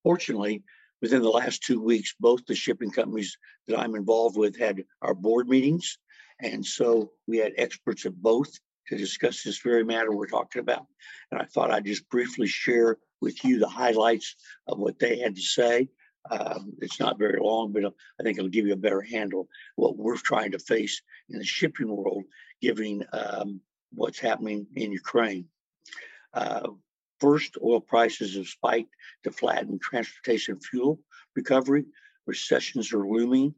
fortunately, 0.04 0.64
within 1.02 1.22
the 1.22 1.30
last 1.30 1.64
two 1.64 1.82
weeks, 1.82 2.16
both 2.20 2.46
the 2.46 2.56
shipping 2.56 2.92
companies 2.92 3.38
that 3.68 3.78
I'm 3.78 3.96
involved 3.96 4.38
with 4.38 4.58
had 4.58 4.84
our 5.02 5.14
board 5.14 5.50
meetings. 5.50 5.98
And 6.40 6.66
so 6.66 7.12
we 7.28 7.38
had 7.38 7.54
experts 7.58 8.06
at 8.06 8.16
both 8.16 8.52
to 8.88 8.98
discuss 8.98 9.44
this 9.44 9.60
very 9.60 9.84
matter 9.84 10.12
we're 10.12 10.28
talking 10.28 10.62
about. 10.62 10.86
And 11.32 11.42
I 11.42 11.46
thought 11.46 11.72
I'd 11.72 11.86
just 11.86 12.08
briefly 12.10 12.48
share 12.48 12.98
with 13.22 13.44
you 13.44 13.60
the 13.60 13.68
highlights 13.68 14.36
of 14.68 14.80
what 14.80 15.00
they 15.00 15.20
had 15.20 15.36
to 15.36 15.42
say. 15.42 15.90
Um, 16.30 16.74
it's 16.82 17.00
not 17.00 17.20
very 17.20 17.40
long, 17.42 17.72
but 17.74 17.86
I 17.86 18.24
think 18.24 18.38
it'll 18.38 18.50
give 18.50 18.68
you 18.68 18.74
a 18.74 18.78
better 18.78 19.02
handle 19.02 19.48
what 19.76 19.98
we're 19.98 20.18
trying 20.18 20.52
to 20.52 20.60
face 20.60 21.02
in 21.30 21.40
the 21.40 21.46
shipping 21.46 21.90
world, 21.90 22.24
given 22.62 23.06
um, 23.12 23.60
what's 23.94 24.20
happening 24.20 24.68
in 24.76 24.92
Ukraine. 24.92 25.46
Uh, 26.34 26.70
First, 27.24 27.58
oil 27.64 27.80
prices 27.80 28.36
have 28.36 28.50
spiked 28.50 28.94
to 29.24 29.32
flatten 29.32 29.80
transportation 29.80 30.60
fuel 30.60 31.00
recovery. 31.38 31.86
Recessions 32.26 32.92
are 32.92 33.08
looming. 33.08 33.56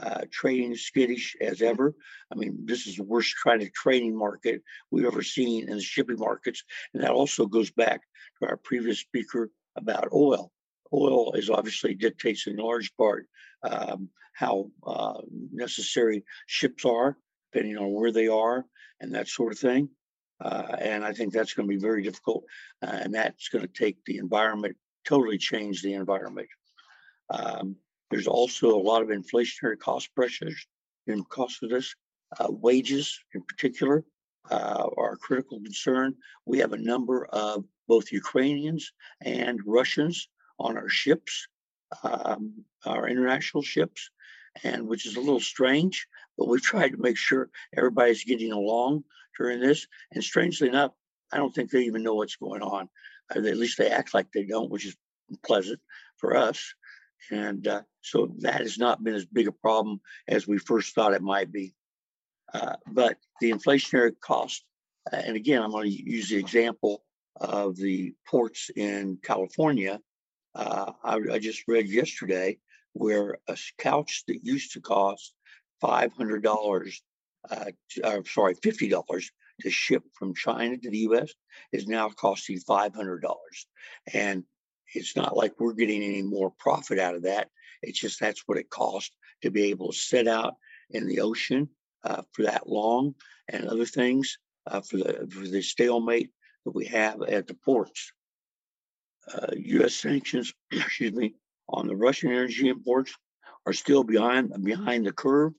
Uh, 0.00 0.20
trading 0.30 0.70
is 0.70 0.86
skittish 0.86 1.34
as 1.40 1.60
ever. 1.60 1.96
I 2.30 2.36
mean, 2.36 2.60
this 2.64 2.86
is 2.86 2.94
the 2.94 3.02
worst 3.02 3.34
kind 3.42 3.60
of 3.60 3.72
trading 3.72 4.16
market 4.16 4.62
we've 4.92 5.04
ever 5.04 5.24
seen 5.24 5.68
in 5.68 5.74
the 5.74 5.82
shipping 5.82 6.20
markets. 6.20 6.62
And 6.94 7.02
that 7.02 7.10
also 7.10 7.46
goes 7.46 7.72
back 7.72 8.02
to 8.40 8.48
our 8.48 8.56
previous 8.56 9.00
speaker 9.00 9.50
about 9.74 10.12
oil. 10.12 10.52
Oil 10.92 11.32
is 11.32 11.50
obviously 11.50 11.94
dictates 11.94 12.46
in 12.46 12.56
large 12.56 12.94
part 12.96 13.26
um, 13.62 14.08
how 14.34 14.70
uh, 14.86 15.20
necessary 15.52 16.24
ships 16.46 16.84
are, 16.84 17.16
depending 17.52 17.76
on 17.76 17.92
where 17.92 18.12
they 18.12 18.28
are 18.28 18.64
and 19.00 19.14
that 19.14 19.28
sort 19.28 19.52
of 19.52 19.58
thing. 19.58 19.88
Uh, 20.40 20.76
and 20.80 21.04
I 21.04 21.12
think 21.12 21.32
that's 21.32 21.52
going 21.54 21.68
to 21.68 21.74
be 21.74 21.80
very 21.80 22.02
difficult. 22.02 22.44
Uh, 22.82 22.90
and 22.92 23.14
that's 23.14 23.48
going 23.48 23.66
to 23.66 23.72
take 23.72 23.96
the 24.04 24.18
environment, 24.18 24.76
totally 25.04 25.38
change 25.38 25.82
the 25.82 25.94
environment. 25.94 26.48
Um, 27.30 27.76
there's 28.10 28.28
also 28.28 28.68
a 28.68 28.80
lot 28.80 29.02
of 29.02 29.08
inflationary 29.08 29.78
cost 29.78 30.14
pressures 30.14 30.66
in 31.06 31.24
cost 31.24 31.62
of 31.62 31.70
this. 31.70 31.94
Uh, 32.38 32.46
wages, 32.50 33.18
in 33.34 33.42
particular, 33.42 34.04
uh, 34.50 34.86
are 34.96 35.14
a 35.14 35.16
critical 35.16 35.60
concern. 35.60 36.14
We 36.46 36.58
have 36.58 36.72
a 36.72 36.78
number 36.78 37.26
of 37.26 37.64
both 37.86 38.12
Ukrainians 38.12 38.92
and 39.22 39.58
Russians 39.66 40.28
on 40.58 40.76
our 40.76 40.88
ships, 40.88 41.48
um, 42.02 42.64
our 42.84 43.08
international 43.08 43.62
ships, 43.62 44.10
and 44.64 44.86
which 44.86 45.06
is 45.06 45.16
a 45.16 45.20
little 45.20 45.40
strange, 45.40 46.06
but 46.36 46.48
we've 46.48 46.62
tried 46.62 46.90
to 46.90 46.98
make 46.98 47.16
sure 47.16 47.50
everybody's 47.76 48.24
getting 48.24 48.52
along 48.52 49.04
during 49.36 49.60
this. 49.60 49.86
And 50.12 50.22
strangely 50.22 50.68
enough, 50.68 50.92
I 51.32 51.36
don't 51.36 51.54
think 51.54 51.70
they 51.70 51.82
even 51.82 52.02
know 52.02 52.14
what's 52.14 52.36
going 52.36 52.62
on. 52.62 52.88
Uh, 53.34 53.40
at 53.40 53.56
least 53.56 53.78
they 53.78 53.90
act 53.90 54.14
like 54.14 54.32
they 54.32 54.44
don't, 54.44 54.70
which 54.70 54.86
is 54.86 54.96
pleasant 55.44 55.80
for 56.16 56.36
us. 56.36 56.74
And 57.30 57.66
uh, 57.66 57.82
so 58.00 58.32
that 58.38 58.60
has 58.60 58.78
not 58.78 59.02
been 59.02 59.14
as 59.14 59.26
big 59.26 59.48
a 59.48 59.52
problem 59.52 60.00
as 60.26 60.46
we 60.46 60.58
first 60.58 60.94
thought 60.94 61.14
it 61.14 61.22
might 61.22 61.52
be. 61.52 61.74
Uh, 62.54 62.76
but 62.86 63.18
the 63.40 63.50
inflationary 63.50 64.12
cost, 64.20 64.64
uh, 65.12 65.16
and 65.16 65.36
again, 65.36 65.62
I'm 65.62 65.70
going 65.70 65.90
to 65.90 66.10
use 66.10 66.30
the 66.30 66.38
example 66.38 67.04
of 67.36 67.76
the 67.76 68.14
ports 68.26 68.70
in 68.74 69.18
California. 69.22 70.00
Uh, 70.54 70.92
I, 71.04 71.18
I 71.32 71.38
just 71.38 71.64
read 71.68 71.88
yesterday 71.88 72.58
where 72.92 73.38
a 73.48 73.56
couch 73.78 74.24
that 74.26 74.44
used 74.44 74.72
to 74.72 74.80
cost 74.80 75.34
$500 75.82 77.00
uh, 77.50 77.64
uh, 78.04 78.20
sorry, 78.26 78.54
fifty 78.62 78.88
dollars 78.88 79.30
to 79.60 79.70
ship 79.70 80.02
from 80.12 80.34
China 80.34 80.76
to 80.76 80.90
the 80.90 80.98
U.S. 80.98 81.32
is 81.72 81.86
now 81.86 82.08
costing 82.08 82.58
five 82.58 82.94
hundred 82.94 83.22
dollars, 83.22 83.66
and 84.12 84.44
it's 84.94 85.16
not 85.16 85.36
like 85.36 85.52
we're 85.58 85.72
getting 85.72 86.02
any 86.02 86.22
more 86.22 86.50
profit 86.58 86.98
out 86.98 87.14
of 87.14 87.22
that. 87.22 87.48
It's 87.82 87.98
just 88.00 88.20
that's 88.20 88.42
what 88.46 88.58
it 88.58 88.70
costs 88.70 89.14
to 89.42 89.50
be 89.50 89.64
able 89.64 89.92
to 89.92 89.98
sit 89.98 90.26
out 90.26 90.54
in 90.90 91.06
the 91.06 91.20
ocean 91.20 91.68
uh, 92.04 92.22
for 92.32 92.42
that 92.42 92.68
long, 92.68 93.14
and 93.48 93.66
other 93.66 93.86
things 93.86 94.38
uh, 94.66 94.80
for 94.80 94.98
the 94.98 95.28
for 95.30 95.46
the 95.46 95.62
stalemate 95.62 96.30
that 96.64 96.74
we 96.74 96.86
have 96.86 97.22
at 97.22 97.46
the 97.46 97.54
ports. 97.54 98.12
U.S. 99.56 99.84
Uh, 99.84 99.88
sanctions, 99.88 100.52
excuse 100.72 101.12
me, 101.12 101.34
on 101.68 101.86
the 101.86 101.96
Russian 101.96 102.30
energy 102.30 102.68
imports 102.68 103.14
are 103.66 103.72
still 103.72 104.04
behind 104.04 104.52
behind 104.64 105.06
the 105.06 105.12
curve 105.12 105.52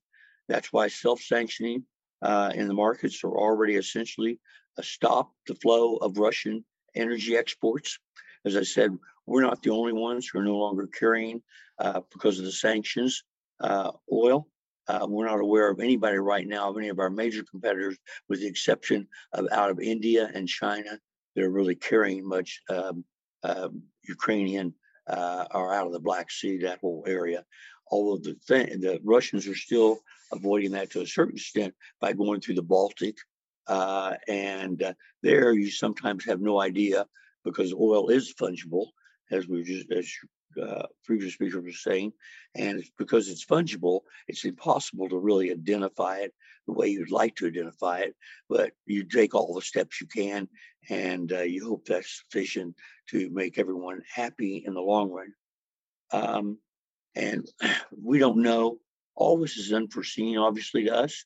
that's 0.50 0.74
why 0.74 0.88
self-sanctioning 0.88 1.84
uh, 2.22 2.52
in 2.54 2.68
the 2.68 2.74
markets 2.74 3.24
are 3.24 3.38
already 3.38 3.76
essentially 3.76 4.40
a 4.78 4.84
stop 4.84 5.32
the 5.48 5.56
flow 5.56 5.96
of 5.98 6.18
Russian 6.18 6.66
energy 6.96 7.38
exports. 7.38 8.00
As 8.46 8.58
I 8.58 8.64
said, 8.64 8.98
we're 9.28 9.44
not 9.44 9.62
the 9.62 9.70
only 9.70 9.94
ones 9.94 10.28
who 10.28 10.40
are 10.40 10.44
no 10.44 10.58
longer 10.58 10.88
carrying, 10.88 11.42
uh, 11.78 12.02
because 12.12 12.40
of 12.40 12.46
the 12.46 12.52
sanctions, 12.52 13.24
uh, 13.62 13.92
oil. 14.12 14.48
Uh, 14.88 15.06
we're 15.08 15.28
not 15.28 15.40
aware 15.40 15.70
of 15.70 15.80
anybody 15.80 16.18
right 16.18 16.48
now 16.48 16.70
of 16.70 16.78
any 16.78 16.90
of 16.90 16.98
our 16.98 17.12
major 17.12 17.44
competitors, 17.44 17.96
with 18.28 18.40
the 18.40 18.48
exception 18.48 19.08
of 19.34 19.48
out 19.52 19.70
of 19.70 19.80
India 19.80 20.32
and 20.34 20.48
China, 20.48 20.98
that 21.36 21.44
are 21.44 21.52
really 21.52 21.76
carrying 21.76 22.28
much 22.28 22.60
um 22.70 23.06
Ukrainian 24.08 24.74
uh, 25.08 25.46
or 25.54 25.74
out 25.74 25.88
of 25.88 25.94
the 25.94 26.00
Black 26.00 26.32
Sea, 26.32 26.58
that 26.58 26.80
whole 26.80 27.04
area. 27.08 27.44
Although 27.92 28.22
the, 28.22 28.36
th- 28.48 28.80
the 28.80 29.00
Russians 29.04 29.48
are 29.48 29.56
still 29.56 30.00
avoiding 30.32 30.72
that 30.72 30.92
to 30.92 31.02
a 31.02 31.08
certain 31.08 31.36
extent 31.36 31.74
by 32.00 32.14
going 32.14 32.42
through 32.42 32.56
the 32.56 32.62
Baltic. 32.62 33.18
Uh, 33.68 34.16
and 34.28 34.82
uh, 34.82 34.94
there 35.24 35.54
you 35.54 35.70
sometimes 35.72 36.26
have 36.26 36.42
no 36.42 36.62
idea 36.62 37.06
because 37.44 37.74
oil 37.74 38.10
is 38.10 38.34
fungible, 38.34 38.88
as 39.32 39.48
we 39.48 39.64
just 39.64 39.92
as 39.92 40.10
uh, 40.60 40.88
previous 41.06 41.34
speaker 41.34 41.62
was 41.62 41.84
saying, 41.84 42.14
and 42.56 42.80
it's 42.80 42.92
because 42.98 43.30
it's 43.30 43.46
fungible, 43.46 44.02
it's 44.28 44.46
impossible 44.46 45.10
to 45.10 45.18
really 45.18 45.52
identify 45.52 46.20
it 46.20 46.34
the 46.68 46.74
way 46.74 46.88
you'd 46.88 47.12
like 47.12 47.36
to 47.38 47.48
identify 47.48 48.00
it. 48.00 48.16
But 48.48 48.74
you 48.86 49.04
take 49.04 49.36
all 49.36 49.54
the 49.54 49.62
steps 49.62 50.02
you 50.02 50.08
can, 50.08 50.48
and 50.90 51.32
uh, 51.32 51.42
you 51.42 51.68
hope 51.68 51.86
that's 51.86 52.24
sufficient 52.24 52.76
to 53.10 53.30
make 53.32 53.58
everyone 53.58 54.02
happy 54.14 54.64
in 54.66 54.74
the 54.74 54.82
long 54.82 55.12
run. 55.12 55.34
Um, 56.12 56.58
and 57.16 57.48
we 58.04 58.20
don't 58.20 58.42
know. 58.42 58.80
All 59.16 59.38
this 59.38 59.58
is 59.58 59.74
unforeseen, 59.74 60.38
obviously, 60.38 60.86
to 60.86 60.96
us. 60.96 61.26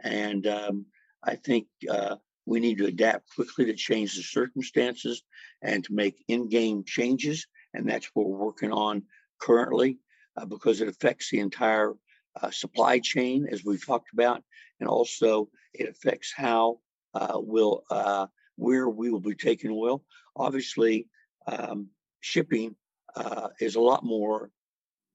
And 0.00 0.46
um, 0.46 0.86
I 1.24 1.36
think 1.36 1.66
uh, 1.90 2.16
we 2.46 2.60
need 2.60 2.78
to 2.78 2.86
adapt 2.86 3.34
quickly 3.34 3.66
to 3.66 3.74
change 3.74 4.16
the 4.16 4.22
circumstances 4.22 5.22
and 5.60 5.84
to 5.84 5.92
make 5.92 6.24
in-game 6.28 6.84
changes, 6.84 7.46
and 7.74 7.88
that's 7.88 8.10
what 8.14 8.28
we're 8.28 8.44
working 8.44 8.72
on 8.72 9.02
currently 9.40 9.98
uh, 10.36 10.44
because 10.46 10.80
it 10.80 10.88
affects 10.88 11.30
the 11.30 11.40
entire 11.40 11.94
uh, 12.40 12.50
supply 12.50 12.98
chain, 12.98 13.46
as 13.50 13.64
we've 13.64 13.84
talked 13.84 14.12
about, 14.12 14.42
and 14.80 14.88
also 14.88 15.48
it 15.74 15.88
affects 15.88 16.32
how 16.34 16.78
uh, 17.14 17.34
will 17.34 17.84
uh, 17.90 18.26
where 18.56 18.88
we 18.88 19.10
will 19.10 19.20
be 19.20 19.34
taking 19.34 19.70
oil. 19.70 20.02
Obviously, 20.36 21.08
um, 21.46 21.88
shipping 22.20 22.74
uh, 23.16 23.48
is 23.60 23.74
a 23.74 23.80
lot 23.80 24.04
more 24.04 24.50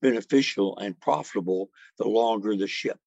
beneficial 0.02 0.78
and 0.78 1.00
profitable 1.00 1.70
the 1.98 2.08
longer 2.08 2.56
the 2.56 2.68
ship 2.68 3.00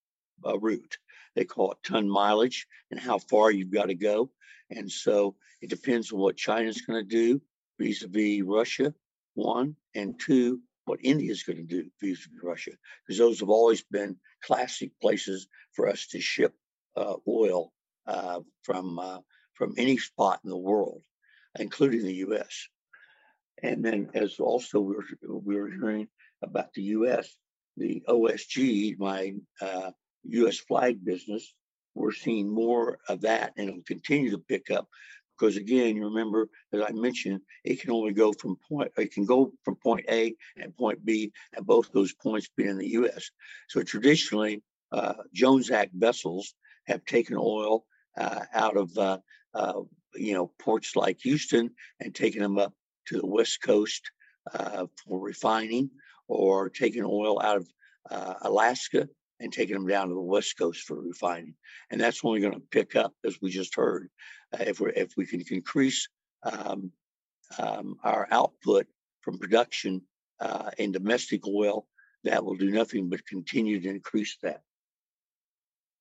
uh, 0.45 0.59
route. 0.59 0.99
They 1.37 1.45
call 1.45 1.73
it 1.73 1.79
ton 1.85 2.09
mileage 2.09 2.67
and 2.91 2.99
how 2.99 3.19
far 3.19 3.51
you've 3.51 3.73
got 3.73 3.87
to 3.87 3.95
go. 3.95 4.31
And 4.71 4.91
so 4.91 5.37
it 5.61 5.71
depends 5.71 6.13
on 6.13 6.19
what 6.19 6.37
China's 6.37 6.81
going 6.81 7.03
to 7.03 7.09
do 7.09 7.41
vis-a-vis 7.79 8.43
Russia, 8.43 8.93
one, 9.35 9.77
and 9.95 10.19
two, 10.19 10.61
what 10.85 11.01
India 11.03 11.31
is 11.31 11.43
going 11.43 11.59
to 11.59 11.62
do 11.62 11.90
vis-a-vis 12.01 12.43
Russia, 12.43 12.73
because 13.07 13.19
those 13.19 13.40
have 13.40 13.51
always 13.51 13.83
been 13.83 14.16
classic 14.43 14.90
places 15.01 15.47
for 15.73 15.88
us 15.88 16.07
to 16.09 16.21
ship 16.21 16.55
uh, 16.97 17.14
oil 17.29 17.73
uh, 18.07 18.40
from 18.62 18.99
uh, 18.99 19.19
from 19.55 19.75
any 19.77 19.99
spot 19.99 20.40
in 20.43 20.51
the 20.51 20.57
world, 20.57 21.03
including 21.59 22.03
the 22.03 22.14
U.S. 22.27 22.69
And 23.62 23.85
then, 23.85 24.11
as 24.14 24.40
also 24.40 24.81
we 24.81 24.95
were, 24.97 25.05
we 25.23 25.55
hearing 25.55 26.09
about 26.43 26.73
the 26.73 26.83
U.S., 26.83 27.29
the 27.77 28.03
OSG, 28.09 28.99
my 28.99 29.35
uh, 29.61 29.90
U.S. 30.25 30.59
flag 30.59 31.05
business, 31.05 31.55
we're 31.95 32.12
seeing 32.12 32.49
more 32.49 32.99
of 33.09 33.23
that, 33.23 33.53
and 33.57 33.69
it'll 33.69 33.83
continue 33.83 34.31
to 34.31 34.38
pick 34.38 34.71
up 34.71 34.88
because 35.40 35.57
again, 35.57 35.96
you 35.96 36.05
remember 36.05 36.48
as 36.72 36.83
I 36.83 36.92
mentioned, 36.92 37.40
it 37.64 37.81
can 37.81 37.90
only 37.90 38.12
go 38.12 38.33
from 38.33 38.57
point 38.68 38.92
it 38.96 39.12
can 39.12 39.24
go 39.24 39.53
from 39.64 39.76
point 39.76 40.05
A 40.11 40.35
and 40.57 40.76
point 40.76 41.05
B, 41.05 41.33
and 41.55 41.66
both 41.66 41.90
those 41.92 42.12
points 42.12 42.48
being 42.57 42.70
in 42.70 42.79
the 42.79 42.88
U.S. 42.88 43.31
So 43.68 43.83
traditionally, 43.83 44.62
uh, 44.92 45.14
Jones 45.33 45.70
Act 45.70 45.92
vessels 45.94 46.55
have 46.87 47.05
taken 47.05 47.37
oil 47.38 47.85
uh, 48.18 48.40
out 48.53 48.76
of 48.76 48.96
uh, 48.98 49.18
you 50.14 50.35
know 50.35 50.53
ports 50.59 50.94
like 50.94 51.18
Houston 51.22 51.70
and 52.00 52.14
taken 52.14 52.42
them 52.42 52.59
up 52.59 52.74
to 53.07 53.18
the 53.18 53.26
West 53.26 53.62
Coast 53.62 54.11
uh, 54.53 54.87
for 55.05 55.20
refining, 55.20 55.90
or 56.29 56.68
taking 56.68 57.05
oil 57.05 57.40
out 57.40 57.57
of 57.57 57.68
uh, 58.11 58.35
Alaska 58.42 59.09
and 59.40 59.53
taking 59.53 59.74
them 59.74 59.87
down 59.87 60.09
to 60.09 60.14
the 60.14 60.20
west 60.20 60.57
coast 60.59 60.83
for 60.83 61.00
refining. 61.00 61.55
And 61.90 62.00
that's 62.00 62.20
only 62.22 62.40
going 62.40 62.53
to 62.53 62.62
pick 62.70 62.94
up, 62.94 63.14
as 63.24 63.38
we 63.40 63.50
just 63.50 63.74
heard, 63.74 64.11
if 64.59 64.81
we 64.81 64.93
if 64.93 65.17
we 65.17 65.27
can 65.27 65.43
increase 65.51 66.09
um, 66.43 66.93
um, 67.59 67.97
our 68.03 68.27
output 68.31 68.87
from 69.21 69.39
production 69.39 70.03
uh, 70.41 70.71
in 70.79 70.93
domestic 70.93 71.47
oil, 71.47 71.87
that 72.25 72.45
will 72.45 72.57
do 72.57 72.71
nothing 72.71 73.09
but 73.09 73.27
continue 73.27 73.81
to 73.81 73.89
increase 73.89 74.37
that. 74.43 74.63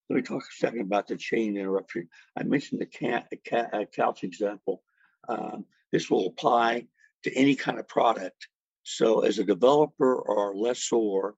Let 0.09 0.15
me 0.15 0.21
talk 0.23 0.41
a 0.41 0.55
second 0.55 0.81
about 0.81 1.07
the 1.07 1.17
chain 1.17 1.55
interruption. 1.55 2.09
I 2.35 2.43
mentioned 2.43 2.81
the 2.81 2.87
cat, 2.87 3.31
uh, 3.51 3.85
couch 3.93 4.23
example. 4.23 4.81
Um, 5.27 5.65
this 5.91 6.09
will 6.09 6.27
apply 6.27 6.87
to 7.23 7.33
any 7.33 7.55
kind 7.55 7.79
of 7.79 7.87
product. 7.87 8.47
So, 8.83 9.19
as 9.21 9.37
a 9.37 9.43
developer 9.43 10.15
or 10.15 10.55
lessor 10.55 11.35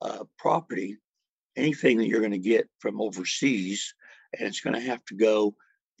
uh, 0.00 0.24
property, 0.38 0.98
anything 1.56 1.98
that 1.98 2.06
you're 2.06 2.20
going 2.20 2.32
to 2.32 2.38
get 2.38 2.68
from 2.78 3.00
overseas, 3.00 3.94
and 4.38 4.48
it's 4.48 4.60
going 4.60 4.74
to 4.74 4.88
have 4.88 5.04
to 5.06 5.14
go 5.14 5.54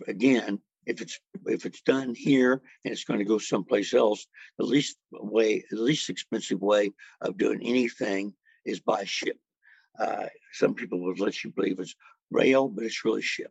again. 0.06 0.60
If 0.86 1.00
it's 1.00 1.18
if 1.46 1.64
it's 1.64 1.80
done 1.80 2.14
here 2.14 2.60
and 2.84 2.92
it's 2.92 3.04
going 3.04 3.18
to 3.18 3.24
go 3.24 3.38
someplace 3.38 3.94
else, 3.94 4.26
the 4.58 4.64
least 4.64 4.98
way, 5.12 5.64
the 5.70 5.80
least 5.80 6.10
expensive 6.10 6.60
way 6.60 6.92
of 7.22 7.38
doing 7.38 7.60
anything 7.62 8.34
is 8.66 8.80
by 8.80 9.04
ship. 9.04 9.38
Uh, 9.98 10.26
some 10.52 10.74
people 10.74 11.00
would 11.00 11.20
let 11.20 11.42
you 11.42 11.50
believe 11.50 11.78
it's 11.78 11.94
rail, 12.30 12.68
but 12.68 12.84
it's 12.84 13.04
really 13.04 13.22
ship. 13.22 13.50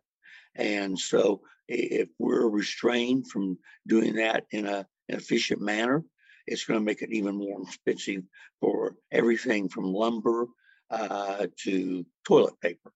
And 0.54 0.96
so, 0.96 1.40
if 1.66 2.08
we're 2.18 2.48
restrained 2.48 3.28
from 3.28 3.58
doing 3.86 4.14
that 4.16 4.44
in 4.52 4.66
a, 4.66 4.86
an 5.08 5.16
efficient 5.16 5.60
manner, 5.60 6.04
it's 6.46 6.64
going 6.64 6.78
to 6.78 6.84
make 6.84 7.02
it 7.02 7.12
even 7.12 7.36
more 7.36 7.62
expensive 7.62 8.22
for 8.60 8.94
everything 9.10 9.68
from 9.68 9.92
lumber 9.92 10.46
uh, 10.90 11.46
to 11.64 12.04
toilet 12.26 12.60
paper. 12.60 12.92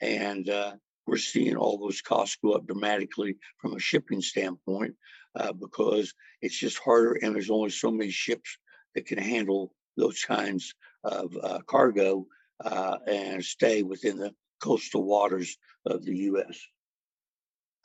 And 0.00 0.48
uh, 0.48 0.74
we're 1.06 1.16
seeing 1.16 1.56
all 1.56 1.78
those 1.78 2.00
costs 2.00 2.38
go 2.42 2.52
up 2.52 2.66
dramatically 2.66 3.36
from 3.58 3.74
a 3.74 3.80
shipping 3.80 4.20
standpoint 4.20 4.94
uh, 5.34 5.52
because 5.52 6.14
it's 6.40 6.58
just 6.58 6.78
harder 6.78 7.18
and 7.22 7.34
there's 7.34 7.50
only 7.50 7.70
so 7.70 7.90
many 7.90 8.10
ships 8.10 8.58
that 8.94 9.06
can 9.06 9.18
handle 9.18 9.74
those 9.96 10.22
kinds 10.22 10.74
of 11.04 11.36
uh, 11.42 11.58
cargo 11.66 12.26
uh, 12.64 12.98
and 13.06 13.44
stay 13.44 13.82
within 13.82 14.18
the 14.18 14.32
coastal 14.62 15.04
waters 15.04 15.56
of 15.86 16.04
the 16.04 16.16
U.S. 16.16 16.60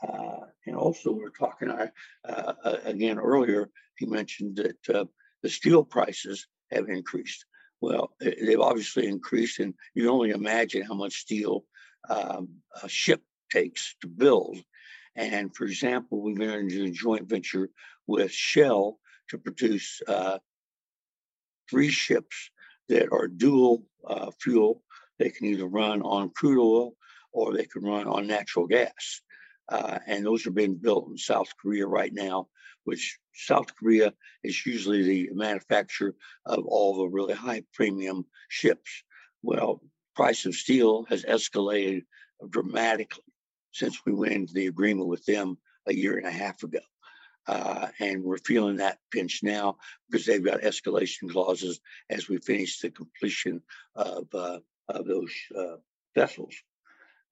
Uh, 0.07 0.45
and 0.65 0.75
also, 0.75 1.11
we 1.11 1.23
are 1.23 1.29
talking 1.29 1.73
again 2.85 3.17
earlier. 3.17 3.69
He 3.97 4.05
mentioned 4.05 4.57
that 4.57 5.07
the 5.41 5.49
steel 5.49 5.83
prices 5.83 6.47
have 6.71 6.89
increased. 6.89 7.45
Well, 7.81 8.11
they've 8.19 8.59
obviously 8.59 9.07
increased, 9.07 9.59
and 9.59 9.73
you 9.93 10.03
can 10.03 10.11
only 10.11 10.31
imagine 10.31 10.83
how 10.83 10.93
much 10.93 11.13
steel 11.13 11.63
um, 12.09 12.49
a 12.83 12.89
ship 12.89 13.21
takes 13.51 13.95
to 14.01 14.07
build. 14.07 14.57
And 15.15 15.55
for 15.55 15.65
example, 15.65 16.21
we've 16.21 16.39
entered 16.39 16.71
into 16.71 16.83
a 16.85 16.91
joint 16.91 17.27
venture 17.27 17.69
with 18.05 18.31
Shell 18.31 18.99
to 19.29 19.37
produce 19.37 20.01
uh, 20.07 20.37
three 21.69 21.89
ships 21.89 22.51
that 22.89 23.11
are 23.11 23.27
dual 23.27 23.83
uh, 24.05 24.31
fuel. 24.39 24.83
They 25.19 25.29
can 25.29 25.47
either 25.47 25.65
run 25.65 26.01
on 26.01 26.29
crude 26.29 26.61
oil 26.61 26.93
or 27.33 27.53
they 27.53 27.65
can 27.65 27.83
run 27.83 28.07
on 28.07 28.27
natural 28.27 28.67
gas. 28.67 29.21
Uh, 29.69 29.99
and 30.07 30.25
those 30.25 30.45
are 30.47 30.51
being 30.51 30.75
built 30.75 31.09
in 31.09 31.17
South 31.17 31.49
Korea 31.61 31.85
right 31.85 32.13
now, 32.13 32.47
which 32.85 33.17
South 33.33 33.75
Korea 33.75 34.13
is 34.43 34.65
usually 34.65 35.03
the 35.03 35.29
manufacturer 35.33 36.15
of 36.45 36.65
all 36.65 36.97
the 36.97 37.07
really 37.07 37.33
high 37.33 37.63
premium 37.73 38.25
ships. 38.47 39.03
Well, 39.43 39.81
price 40.17 40.47
of 40.47 40.55
steel 40.55 41.05
has 41.07 41.23
escalated 41.25 42.03
dramatically 42.49 43.23
since 43.71 44.03
we 44.03 44.11
went 44.11 44.33
into 44.33 44.53
the 44.53 44.65
agreement 44.65 45.07
with 45.07 45.23
them 45.25 45.59
a 45.85 45.93
year 45.93 46.17
and 46.17 46.25
a 46.25 46.31
half 46.31 46.63
ago. 46.63 46.79
Uh, 47.47 47.87
and 47.99 48.23
we're 48.23 48.39
feeling 48.39 48.77
that 48.77 48.97
pinch 49.11 49.41
now 49.43 49.77
because 50.09 50.25
they've 50.25 50.43
got 50.43 50.61
escalation 50.61 51.31
clauses 51.31 51.79
as 52.09 52.27
we 52.27 52.39
finish 52.39 52.79
the 52.79 52.89
completion 52.89 53.61
of, 53.95 54.27
uh, 54.33 54.59
of 54.89 55.05
those 55.05 55.31
uh, 55.55 55.77
vessels. 56.15 56.55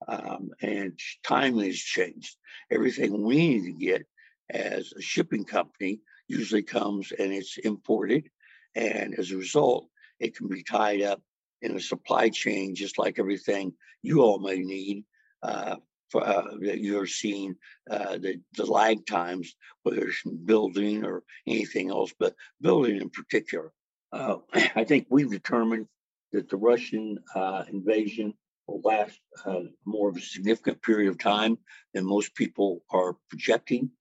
Um, 0.08 0.52
and 0.62 0.98
time 1.24 1.58
has 1.58 1.78
changed. 1.78 2.38
Everything 2.70 3.24
we 3.24 3.36
need 3.36 3.64
to 3.64 3.86
get 3.86 4.06
as 4.52 4.94
a 4.96 5.02
shipping 5.02 5.44
company 5.44 6.02
usually 6.28 6.64
comes 6.64 7.12
and 7.12 7.34
it's 7.34 7.58
imported. 7.58 8.30
And 8.76 9.16
as 9.18 9.32
a 9.32 9.38
result, 9.38 9.90
it 10.20 10.38
can 10.38 10.48
be 10.48 10.62
tied 10.62 11.02
up 11.02 11.22
in 11.66 11.76
a 11.76 11.80
supply 11.80 12.30
chain, 12.30 12.76
just 12.76 12.98
like 12.98 13.20
everything 13.20 13.74
you 14.02 14.22
all 14.22 14.40
may 14.40 14.60
need 14.60 15.04
uh, 15.44 15.78
for, 16.10 16.26
uh, 16.26 16.56
that 16.62 16.80
you're 16.80 17.08
seeing 17.08 17.56
uh, 17.90 18.18
the, 18.18 18.40
the 18.56 18.66
lag 18.66 19.06
times, 19.06 19.56
whether 19.84 20.08
it's 20.08 20.24
building 20.46 21.04
or 21.04 21.24
anything 21.48 21.90
else, 21.90 22.14
but 22.20 22.36
building 22.62 22.98
in 22.98 23.10
particular. 23.10 23.72
Uh, 24.12 24.38
I 24.76 24.84
think 24.84 25.08
we've 25.10 25.32
determined 25.32 25.88
that 26.32 26.50
the 26.50 26.58
Russian 26.58 27.20
uh, 27.34 27.64
invasion 27.72 28.34
will 28.68 28.82
last 28.84 29.20
uh, 29.46 29.62
more 29.86 30.10
of 30.10 30.18
a 30.18 30.22
significant 30.22 30.82
period 30.82 31.10
of 31.10 31.20
time 31.20 31.58
than 31.94 32.06
most 32.06 32.36
people 32.36 32.82
are 32.90 33.16
projecting. 33.30 33.92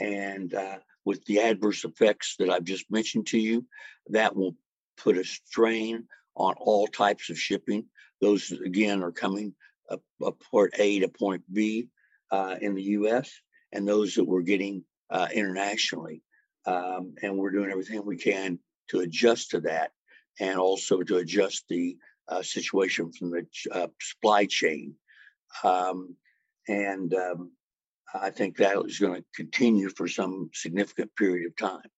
And 0.00 0.52
uh, 0.52 0.78
with 1.04 1.24
the 1.24 1.40
adverse 1.40 1.84
effects 1.84 2.36
that 2.38 2.50
I've 2.50 2.64
just 2.64 2.90
mentioned 2.90 3.26
to 3.28 3.38
you, 3.38 3.64
that 4.08 4.36
will 4.36 4.56
put 4.96 5.16
a 5.16 5.24
strain 5.24 6.06
on 6.36 6.54
all 6.58 6.86
types 6.86 7.30
of 7.30 7.38
shipping. 7.38 7.86
Those, 8.20 8.52
again, 8.52 9.02
are 9.02 9.12
coming 9.12 9.54
up, 9.90 10.02
up 10.24 10.40
port 10.50 10.74
A 10.78 11.00
to 11.00 11.08
point 11.08 11.42
B 11.52 11.88
uh, 12.30 12.56
in 12.60 12.74
the 12.74 12.82
US, 12.82 13.30
and 13.72 13.86
those 13.86 14.14
that 14.14 14.24
we're 14.24 14.42
getting 14.42 14.84
uh, 15.10 15.28
internationally. 15.32 16.22
Um, 16.66 17.14
and 17.22 17.36
we're 17.36 17.52
doing 17.52 17.70
everything 17.70 18.04
we 18.04 18.16
can 18.16 18.58
to 18.88 19.00
adjust 19.00 19.50
to 19.50 19.60
that 19.60 19.92
and 20.40 20.58
also 20.58 21.02
to 21.02 21.18
adjust 21.18 21.64
the 21.68 21.96
uh, 22.28 22.42
situation 22.42 23.12
from 23.12 23.30
the 23.30 23.46
uh, 23.70 23.86
supply 24.00 24.46
chain. 24.46 24.94
Um, 25.62 26.16
and 26.68 27.14
um, 27.14 27.52
I 28.14 28.30
think 28.30 28.56
that 28.56 28.76
is 28.84 28.98
going 28.98 29.14
to 29.14 29.24
continue 29.34 29.88
for 29.90 30.08
some 30.08 30.50
significant 30.52 31.14
period 31.16 31.46
of 31.46 31.56
time. 31.56 31.88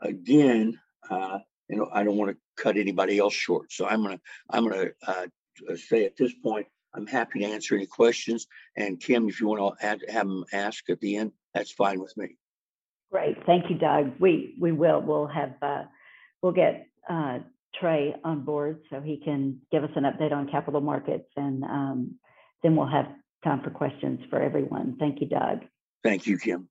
Again, 0.00 0.78
uh, 1.10 1.40
you 1.70 1.76
know, 1.76 1.88
I 1.92 2.02
don't 2.02 2.16
want 2.16 2.32
to 2.32 2.62
cut 2.62 2.76
anybody 2.76 3.18
else 3.18 3.32
short, 3.32 3.72
so 3.72 3.86
I'm 3.86 4.02
going 4.02 4.16
to 4.16 4.22
I'm 4.50 4.68
going 4.68 4.88
to 4.88 4.92
uh, 5.06 5.76
say 5.76 6.04
at 6.04 6.16
this 6.16 6.32
point, 6.42 6.66
I'm 6.94 7.06
happy 7.06 7.40
to 7.40 7.44
answer 7.44 7.76
any 7.76 7.86
questions. 7.86 8.46
And 8.76 9.00
Kim, 9.00 9.28
if 9.28 9.40
you 9.40 9.46
want 9.46 9.78
to 9.78 9.86
add, 9.86 10.00
have 10.08 10.26
them 10.26 10.44
ask 10.52 10.90
at 10.90 11.00
the 11.00 11.16
end, 11.16 11.30
that's 11.54 11.70
fine 11.70 12.00
with 12.00 12.16
me. 12.16 12.36
Great, 13.12 13.36
thank 13.46 13.70
you, 13.70 13.78
Doug. 13.78 14.12
We 14.18 14.56
we 14.60 14.72
will. 14.72 15.00
We'll 15.00 15.28
have 15.28 15.54
uh, 15.62 15.84
we'll 16.42 16.52
get 16.52 16.86
uh, 17.08 17.38
Trey 17.78 18.16
on 18.24 18.44
board 18.44 18.80
so 18.90 19.00
he 19.00 19.20
can 19.24 19.60
give 19.70 19.84
us 19.84 19.90
an 19.94 20.04
update 20.04 20.32
on 20.32 20.50
capital 20.50 20.80
markets, 20.80 21.28
and 21.36 21.62
um, 21.64 22.16
then 22.62 22.74
we'll 22.74 22.88
have 22.88 23.06
time 23.44 23.62
for 23.62 23.70
questions 23.70 24.20
for 24.28 24.40
everyone. 24.40 24.96
Thank 24.98 25.20
you, 25.20 25.28
Doug. 25.28 25.60
Thank 26.02 26.26
you, 26.26 26.36
Kim. 26.36 26.68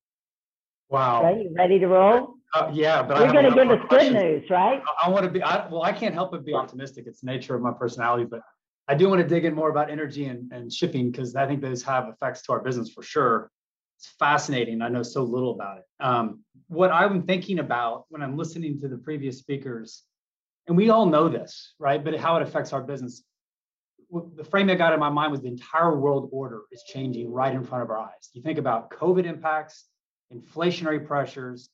Wow. 0.89 1.23
Are 1.23 1.31
you 1.33 1.53
ready 1.55 1.79
to 1.79 1.87
roll? 1.87 2.35
Uh, 2.53 2.71
yeah, 2.73 3.03
but 3.03 3.19
You're 3.19 3.31
going 3.31 3.45
to 3.45 3.51
give 3.51 3.69
us 3.69 3.85
good 3.89 4.13
news, 4.13 4.49
right? 4.49 4.81
I, 5.01 5.07
I 5.07 5.09
want 5.09 5.23
to 5.23 5.29
be. 5.29 5.41
I, 5.43 5.67
well, 5.67 5.83
I 5.83 5.91
can't 5.91 6.15
help 6.15 6.31
but 6.31 6.43
be 6.43 6.53
optimistic. 6.55 7.05
It's 7.05 7.21
the 7.21 7.27
nature 7.27 7.55
of 7.55 7.61
my 7.61 7.71
personality, 7.71 8.25
but 8.25 8.41
I 8.87 8.95
do 8.95 9.07
want 9.07 9.21
to 9.21 9.27
dig 9.27 9.45
in 9.45 9.53
more 9.53 9.69
about 9.69 9.91
energy 9.91 10.25
and, 10.25 10.51
and 10.51 10.73
shipping 10.73 11.11
because 11.11 11.35
I 11.35 11.45
think 11.45 11.61
those 11.61 11.83
have 11.83 12.07
effects 12.09 12.41
to 12.43 12.53
our 12.53 12.59
business 12.59 12.89
for 12.89 13.03
sure. 13.03 13.51
It's 13.97 14.07
fascinating. 14.17 14.81
I 14.81 14.89
know 14.89 15.03
so 15.03 15.21
little 15.21 15.51
about 15.51 15.77
it. 15.77 15.83
Um, 15.99 16.43
what 16.69 16.91
I'm 16.91 17.23
thinking 17.23 17.59
about 17.59 18.05
when 18.09 18.23
I'm 18.23 18.35
listening 18.35 18.79
to 18.81 18.87
the 18.87 18.97
previous 18.97 19.37
speakers, 19.37 20.03
and 20.67 20.75
we 20.75 20.89
all 20.89 21.05
know 21.05 21.29
this, 21.29 21.73
right? 21.77 22.03
But 22.03 22.15
how 22.15 22.37
it 22.37 22.41
affects 22.41 22.73
our 22.73 22.81
business. 22.81 23.23
The 24.11 24.43
frame 24.43 24.71
I 24.71 24.75
got 24.75 24.93
in 24.93 24.99
my 24.99 25.09
mind 25.09 25.31
was 25.31 25.41
the 25.41 25.49
entire 25.49 25.95
world 25.95 26.29
order 26.31 26.61
is 26.71 26.81
changing 26.87 27.31
right 27.31 27.53
in 27.53 27.63
front 27.63 27.83
of 27.83 27.91
our 27.91 27.99
eyes. 27.99 28.29
You 28.33 28.41
think 28.41 28.57
about 28.57 28.89
COVID 28.89 29.25
impacts, 29.25 29.85
inflationary 30.33 31.05
pressures. 31.05 31.69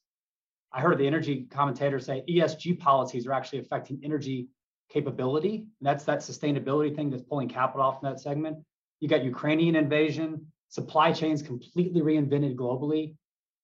I 0.72 0.82
heard 0.82 0.98
the 0.98 1.08
energy 1.08 1.48
commentator 1.50 2.00
say 2.00 2.24
ESG 2.30 2.80
policies 2.80 3.28
are 3.28 3.34
actually 3.34 3.60
affecting 3.60 4.00
energy 4.04 4.50
capability. 4.90 5.68
And 5.80 5.88
that's 5.88 6.04
that 6.06 6.20
sustainability 6.20 6.96
thing 6.96 7.10
that's 7.10 7.24
pulling 7.24 7.50
capital 7.50 7.86
off 7.86 8.04
in 8.04 8.10
that 8.10 8.20
segment. 8.20 8.58
You 9.00 9.08
got 9.08 9.24
Ukrainian 9.24 9.76
invasion, 9.76 10.46
supply 10.70 11.12
chains 11.12 11.42
completely 11.42 12.02
reinvented 12.02 12.56
globally. 12.56 13.16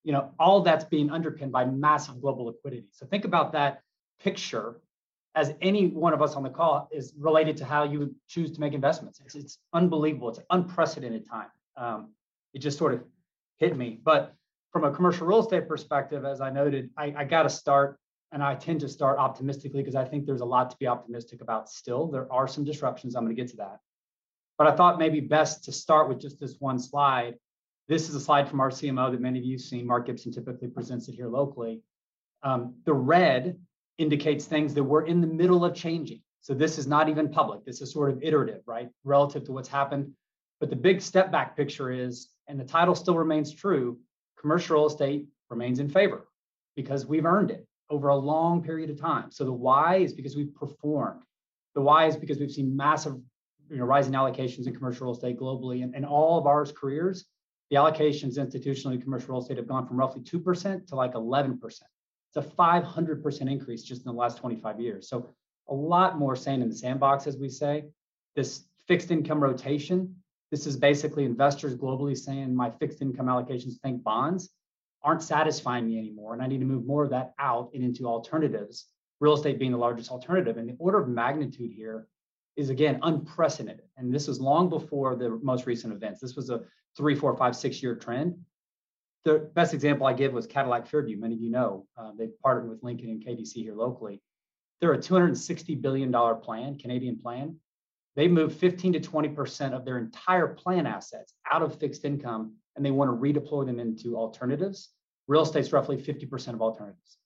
You 0.04 0.12
know, 0.12 0.32
all 0.38 0.62
that's 0.62 0.84
being 0.84 1.10
underpinned 1.10 1.52
by 1.52 1.64
massive 1.64 2.20
global 2.20 2.46
liquidity. 2.46 2.86
So 2.90 3.06
think 3.06 3.24
about 3.24 3.52
that 3.52 3.82
picture 4.20 4.80
as 5.34 5.54
any 5.62 5.88
one 5.88 6.12
of 6.12 6.20
us 6.20 6.34
on 6.34 6.42
the 6.42 6.50
call 6.50 6.88
is 6.92 7.14
related 7.18 7.56
to 7.58 7.64
how 7.64 7.84
you 7.84 8.14
choose 8.28 8.50
to 8.52 8.60
make 8.60 8.74
investments. 8.74 9.20
It's, 9.24 9.34
it's 9.34 9.58
unbelievable. 9.72 10.28
It's 10.28 10.40
unprecedented 10.50 11.26
time. 11.28 11.48
Um, 11.76 12.12
it 12.52 12.58
just 12.58 12.76
sort 12.76 12.94
of 12.94 13.02
hit 13.58 13.76
me. 13.76 13.98
But 14.02 14.34
from 14.72 14.84
a 14.84 14.90
commercial 14.90 15.26
real 15.26 15.40
estate 15.40 15.68
perspective, 15.68 16.24
as 16.24 16.40
I 16.40 16.50
noted, 16.50 16.90
I, 16.96 17.14
I 17.16 17.24
got 17.24 17.42
to 17.42 17.50
start 17.50 17.98
and 18.32 18.42
I 18.42 18.54
tend 18.54 18.80
to 18.80 18.88
start 18.88 19.18
optimistically 19.18 19.82
because 19.82 19.94
I 19.94 20.06
think 20.06 20.24
there's 20.24 20.40
a 20.40 20.46
lot 20.46 20.70
to 20.70 20.76
be 20.78 20.86
optimistic 20.86 21.42
about 21.42 21.68
still. 21.68 22.06
There 22.06 22.32
are 22.32 22.48
some 22.48 22.64
disruptions. 22.64 23.14
I'm 23.14 23.24
going 23.24 23.36
to 23.36 23.40
get 23.40 23.50
to 23.50 23.56
that. 23.58 23.80
But 24.56 24.66
I 24.66 24.72
thought 24.72 24.98
maybe 24.98 25.20
best 25.20 25.64
to 25.64 25.72
start 25.72 26.08
with 26.08 26.18
just 26.18 26.40
this 26.40 26.56
one 26.58 26.78
slide. 26.78 27.34
This 27.88 28.08
is 28.08 28.14
a 28.14 28.20
slide 28.20 28.48
from 28.48 28.60
our 28.60 28.70
CMO 28.70 29.10
that 29.10 29.20
many 29.20 29.38
of 29.38 29.44
you 29.44 29.56
have 29.56 29.60
seen. 29.60 29.86
Mark 29.86 30.06
Gibson 30.06 30.32
typically 30.32 30.68
presents 30.68 31.08
it 31.08 31.14
here 31.14 31.28
locally. 31.28 31.82
Um, 32.42 32.74
the 32.86 32.94
red 32.94 33.58
indicates 33.98 34.46
things 34.46 34.72
that 34.74 34.82
we're 34.84 35.04
in 35.04 35.20
the 35.20 35.26
middle 35.26 35.64
of 35.64 35.74
changing. 35.74 36.22
So 36.40 36.54
this 36.54 36.78
is 36.78 36.86
not 36.86 37.10
even 37.10 37.28
public. 37.28 37.64
This 37.66 37.82
is 37.82 37.92
sort 37.92 38.10
of 38.10 38.22
iterative, 38.22 38.62
right? 38.66 38.88
Relative 39.04 39.44
to 39.44 39.52
what's 39.52 39.68
happened. 39.68 40.12
But 40.58 40.70
the 40.70 40.76
big 40.76 41.02
step 41.02 41.30
back 41.30 41.56
picture 41.56 41.90
is, 41.90 42.30
and 42.48 42.58
the 42.58 42.64
title 42.64 42.94
still 42.94 43.18
remains 43.18 43.52
true, 43.52 43.98
commercial 44.42 44.76
real 44.76 44.86
estate 44.86 45.26
remains 45.48 45.78
in 45.78 45.88
favor 45.88 46.28
because 46.76 47.06
we've 47.06 47.24
earned 47.24 47.50
it 47.50 47.66
over 47.88 48.08
a 48.08 48.16
long 48.16 48.62
period 48.62 48.90
of 48.90 49.00
time. 49.00 49.30
So 49.30 49.44
the 49.44 49.52
why 49.52 49.96
is 49.96 50.12
because 50.12 50.36
we've 50.36 50.54
performed. 50.54 51.22
The 51.74 51.80
why 51.80 52.06
is 52.06 52.16
because 52.16 52.38
we've 52.38 52.50
seen 52.50 52.76
massive 52.76 53.14
you 53.70 53.78
know, 53.78 53.84
rising 53.84 54.12
allocations 54.12 54.66
in 54.66 54.74
commercial 54.74 55.06
real 55.06 55.14
estate 55.14 55.38
globally. 55.38 55.82
And 55.82 55.94
in 55.94 56.04
all 56.04 56.38
of 56.38 56.46
our 56.46 56.66
careers, 56.66 57.24
the 57.70 57.76
allocations 57.76 58.36
institutionally 58.36 58.94
in 58.94 59.02
commercial 59.02 59.30
real 59.30 59.40
estate 59.40 59.56
have 59.56 59.68
gone 59.68 59.86
from 59.86 59.96
roughly 59.96 60.20
2% 60.20 60.86
to 60.88 60.94
like 60.94 61.14
11%. 61.14 61.62
It's 61.64 61.82
a 62.36 62.42
500% 62.42 63.50
increase 63.50 63.82
just 63.82 64.04
in 64.04 64.12
the 64.12 64.18
last 64.18 64.38
25 64.38 64.80
years. 64.80 65.08
So 65.08 65.34
a 65.68 65.74
lot 65.74 66.18
more 66.18 66.36
sand 66.36 66.62
in 66.62 66.68
the 66.68 66.74
sandbox, 66.74 67.26
as 67.26 67.36
we 67.36 67.48
say. 67.48 67.84
This 68.34 68.64
fixed 68.88 69.10
income 69.10 69.42
rotation, 69.42 70.16
this 70.52 70.66
is 70.66 70.76
basically 70.76 71.24
investors 71.24 71.74
globally 71.74 72.16
saying 72.16 72.54
my 72.54 72.70
fixed 72.70 73.00
income 73.00 73.26
allocations 73.26 73.80
think 73.80 74.04
bonds 74.04 74.50
aren't 75.02 75.22
satisfying 75.22 75.86
me 75.86 75.98
anymore. 75.98 76.34
And 76.34 76.42
I 76.42 76.46
need 76.46 76.60
to 76.60 76.66
move 76.66 76.86
more 76.86 77.02
of 77.02 77.10
that 77.10 77.32
out 77.38 77.70
and 77.72 77.82
into 77.82 78.06
alternatives, 78.06 78.86
real 79.18 79.32
estate 79.32 79.58
being 79.58 79.72
the 79.72 79.78
largest 79.78 80.10
alternative. 80.10 80.58
And 80.58 80.68
the 80.68 80.76
order 80.78 81.00
of 81.00 81.08
magnitude 81.08 81.72
here 81.72 82.06
is 82.56 82.68
again 82.68 83.00
unprecedented. 83.02 83.86
And 83.96 84.14
this 84.14 84.28
was 84.28 84.40
long 84.40 84.68
before 84.68 85.16
the 85.16 85.40
most 85.42 85.64
recent 85.64 85.94
events. 85.94 86.20
This 86.20 86.36
was 86.36 86.50
a 86.50 86.60
three, 86.98 87.14
four, 87.14 87.34
five, 87.34 87.56
six 87.56 87.82
year 87.82 87.96
trend. 87.96 88.36
The 89.24 89.50
best 89.54 89.72
example 89.72 90.06
I 90.06 90.12
give 90.12 90.34
was 90.34 90.46
Cadillac 90.46 90.86
Fairview. 90.86 91.16
Many 91.16 91.34
of 91.34 91.40
you 91.40 91.50
know 91.50 91.86
uh, 91.96 92.10
they've 92.18 92.38
partnered 92.42 92.68
with 92.68 92.82
Lincoln 92.82 93.08
and 93.08 93.24
KDC 93.24 93.54
here 93.54 93.74
locally. 93.74 94.20
They're 94.82 94.92
a 94.92 94.98
$260 94.98 95.80
billion 95.80 96.12
plan, 96.40 96.76
Canadian 96.76 97.16
plan. 97.18 97.56
They 98.14 98.28
move 98.28 98.54
15 98.54 98.92
to 98.94 99.00
20% 99.00 99.72
of 99.72 99.84
their 99.84 99.98
entire 99.98 100.48
plan 100.48 100.86
assets 100.86 101.34
out 101.50 101.62
of 101.62 101.78
fixed 101.78 102.04
income 102.04 102.54
and 102.76 102.84
they 102.84 102.90
want 102.90 103.10
to 103.10 103.16
redeploy 103.16 103.66
them 103.66 103.80
into 103.80 104.16
alternatives. 104.16 104.90
Real 105.28 105.42
estate's 105.42 105.72
roughly 105.72 105.96
50% 105.96 106.54
of 106.54 106.62
alternatives. 106.62 107.18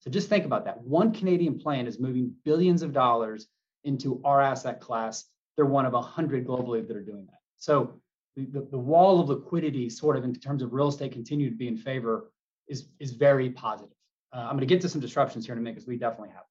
So 0.00 0.10
just 0.10 0.28
think 0.28 0.46
about 0.46 0.64
that. 0.64 0.80
One 0.80 1.12
Canadian 1.12 1.58
plan 1.58 1.86
is 1.86 2.00
moving 2.00 2.32
billions 2.44 2.82
of 2.82 2.92
dollars 2.92 3.48
into 3.84 4.20
our 4.24 4.40
asset 4.40 4.80
class. 4.80 5.26
They're 5.56 5.66
one 5.66 5.84
of 5.84 5.92
100 5.92 6.46
globally 6.46 6.86
that 6.86 6.96
are 6.96 7.02
doing 7.02 7.26
that. 7.26 7.38
So 7.58 8.00
the, 8.36 8.66
the, 8.70 8.78
wall 8.78 9.20
of 9.20 9.28
liquidity, 9.28 9.90
sort 9.90 10.16
of 10.16 10.24
in 10.24 10.34
terms 10.34 10.62
of 10.62 10.72
real 10.72 10.88
estate, 10.88 11.12
continue 11.12 11.50
to 11.50 11.56
be 11.56 11.68
in 11.68 11.76
favor 11.76 12.30
is, 12.68 12.86
is 12.98 13.12
very 13.12 13.50
positive. 13.50 13.92
Uh, 14.32 14.38
I'm 14.38 14.52
going 14.52 14.60
to 14.60 14.66
get 14.66 14.80
to 14.82 14.88
some 14.88 15.00
disruptions 15.00 15.44
here 15.44 15.52
in 15.52 15.58
a 15.58 15.62
minute 15.62 15.74
because 15.74 15.88
we 15.88 15.96
definitely 15.96 16.30
have 16.30 16.44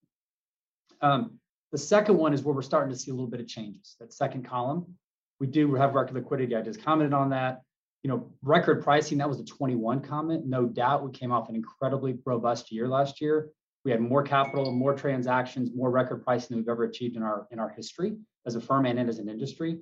them. 1.00 1.10
Um, 1.10 1.39
the 1.72 1.78
second 1.78 2.18
one 2.18 2.34
is 2.34 2.44
where 2.44 2.56
we're 2.56 2.62
starting 2.62 2.92
to 2.94 3.00
see 3.00 3.12
a 3.12 3.14
little 3.14 3.30
bit 3.30 3.40
of 3.40 3.48
changes. 3.48 3.96
That 4.00 4.14
second 4.14 4.48
column, 4.48 4.96
we 5.40 5.48
do 5.48 5.74
have 5.76 5.94
record 5.94 6.16
liquidity. 6.16 6.56
I 6.56 6.62
just 6.62 6.84
commented 6.84 7.14
on 7.14 7.30
that 7.30 7.62
you 8.04 8.10
know, 8.10 8.32
record 8.42 8.84
pricing, 8.84 9.18
that 9.18 9.28
was 9.28 9.40
a 9.40 9.46
21 9.46 10.02
comment. 10.02 10.46
No 10.46 10.66
doubt 10.66 11.04
we 11.04 11.12
came 11.12 11.32
off 11.32 11.50
an 11.50 11.56
incredibly 11.56 12.18
robust 12.26 12.72
year 12.72 12.88
last 12.88 13.20
year. 13.20 13.50
We 13.84 13.92
had 13.92 14.02
more 14.02 14.24
capital, 14.24 14.72
more 14.72 14.94
transactions, 14.94 15.72
more 15.76 15.90
record 15.90 16.24
pricing 16.24 16.48
than 16.50 16.58
we've 16.60 16.70
ever 16.70 16.84
achieved 16.84 17.16
in 17.16 17.24
our 17.24 17.48
in 17.52 17.60
our 17.60 17.70
history 17.70 18.18
as 18.46 18.56
a 18.56 18.62
firm 18.62 18.86
and 18.86 19.10
as 19.10 19.20
an 19.20 19.30
industry. 19.30 19.80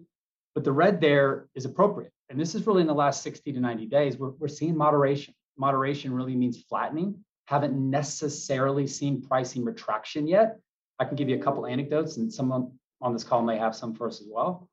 But 0.55 0.63
the 0.63 0.71
red 0.71 0.99
there 0.99 1.47
is 1.55 1.65
appropriate. 1.65 2.11
And 2.29 2.39
this 2.39 2.55
is 2.55 2.65
really 2.65 2.81
in 2.81 2.87
the 2.87 2.93
last 2.93 3.21
60 3.21 3.53
to 3.53 3.59
90 3.59 3.85
days, 3.85 4.17
we're, 4.17 4.31
we're 4.31 4.47
seeing 4.47 4.75
moderation. 4.75 5.33
Moderation 5.57 6.11
really 6.13 6.35
means 6.35 6.63
flattening. 6.63 7.23
Haven't 7.45 7.73
necessarily 7.73 8.87
seen 8.87 9.21
pricing 9.21 9.63
retraction 9.63 10.27
yet. 10.27 10.59
I 10.99 11.05
can 11.05 11.15
give 11.15 11.29
you 11.29 11.35
a 11.35 11.41
couple 11.41 11.65
anecdotes, 11.65 12.17
and 12.17 12.31
someone 12.31 12.71
on 13.01 13.13
this 13.13 13.23
call 13.23 13.43
may 13.43 13.57
have 13.57 13.75
some 13.75 13.93
for 13.93 14.07
us 14.07 14.21
as 14.21 14.27
well. 14.29 14.69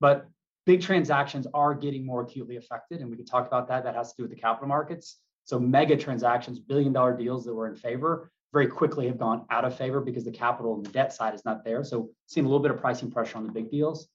But 0.00 0.28
big 0.66 0.80
transactions 0.82 1.46
are 1.52 1.74
getting 1.74 2.06
more 2.06 2.22
acutely 2.22 2.56
affected, 2.56 3.00
and 3.00 3.10
we 3.10 3.16
can 3.16 3.26
talk 3.26 3.46
about 3.46 3.68
that. 3.68 3.84
That 3.84 3.94
has 3.94 4.10
to 4.12 4.16
do 4.16 4.22
with 4.24 4.30
the 4.30 4.40
capital 4.40 4.68
markets. 4.68 5.18
So 5.44 5.58
mega 5.58 5.96
transactions, 5.96 6.58
billion 6.58 6.92
dollar 6.92 7.16
deals 7.16 7.44
that 7.44 7.54
were 7.54 7.66
in 7.66 7.74
favor, 7.74 8.30
very 8.52 8.68
quickly 8.68 9.06
have 9.08 9.18
gone 9.18 9.44
out 9.50 9.64
of 9.64 9.76
favor 9.76 10.00
because 10.00 10.24
the 10.24 10.30
capital 10.30 10.74
and 10.74 10.86
the 10.86 10.90
debt 10.90 11.12
side 11.12 11.34
is 11.34 11.44
not 11.44 11.64
there. 11.64 11.82
So 11.82 12.10
seeing 12.26 12.46
a 12.46 12.48
little 12.48 12.62
bit 12.62 12.70
of 12.70 12.80
pricing 12.80 13.10
pressure 13.10 13.36
on 13.36 13.44
the 13.44 13.52
big 13.52 13.70
deals. 13.70 14.08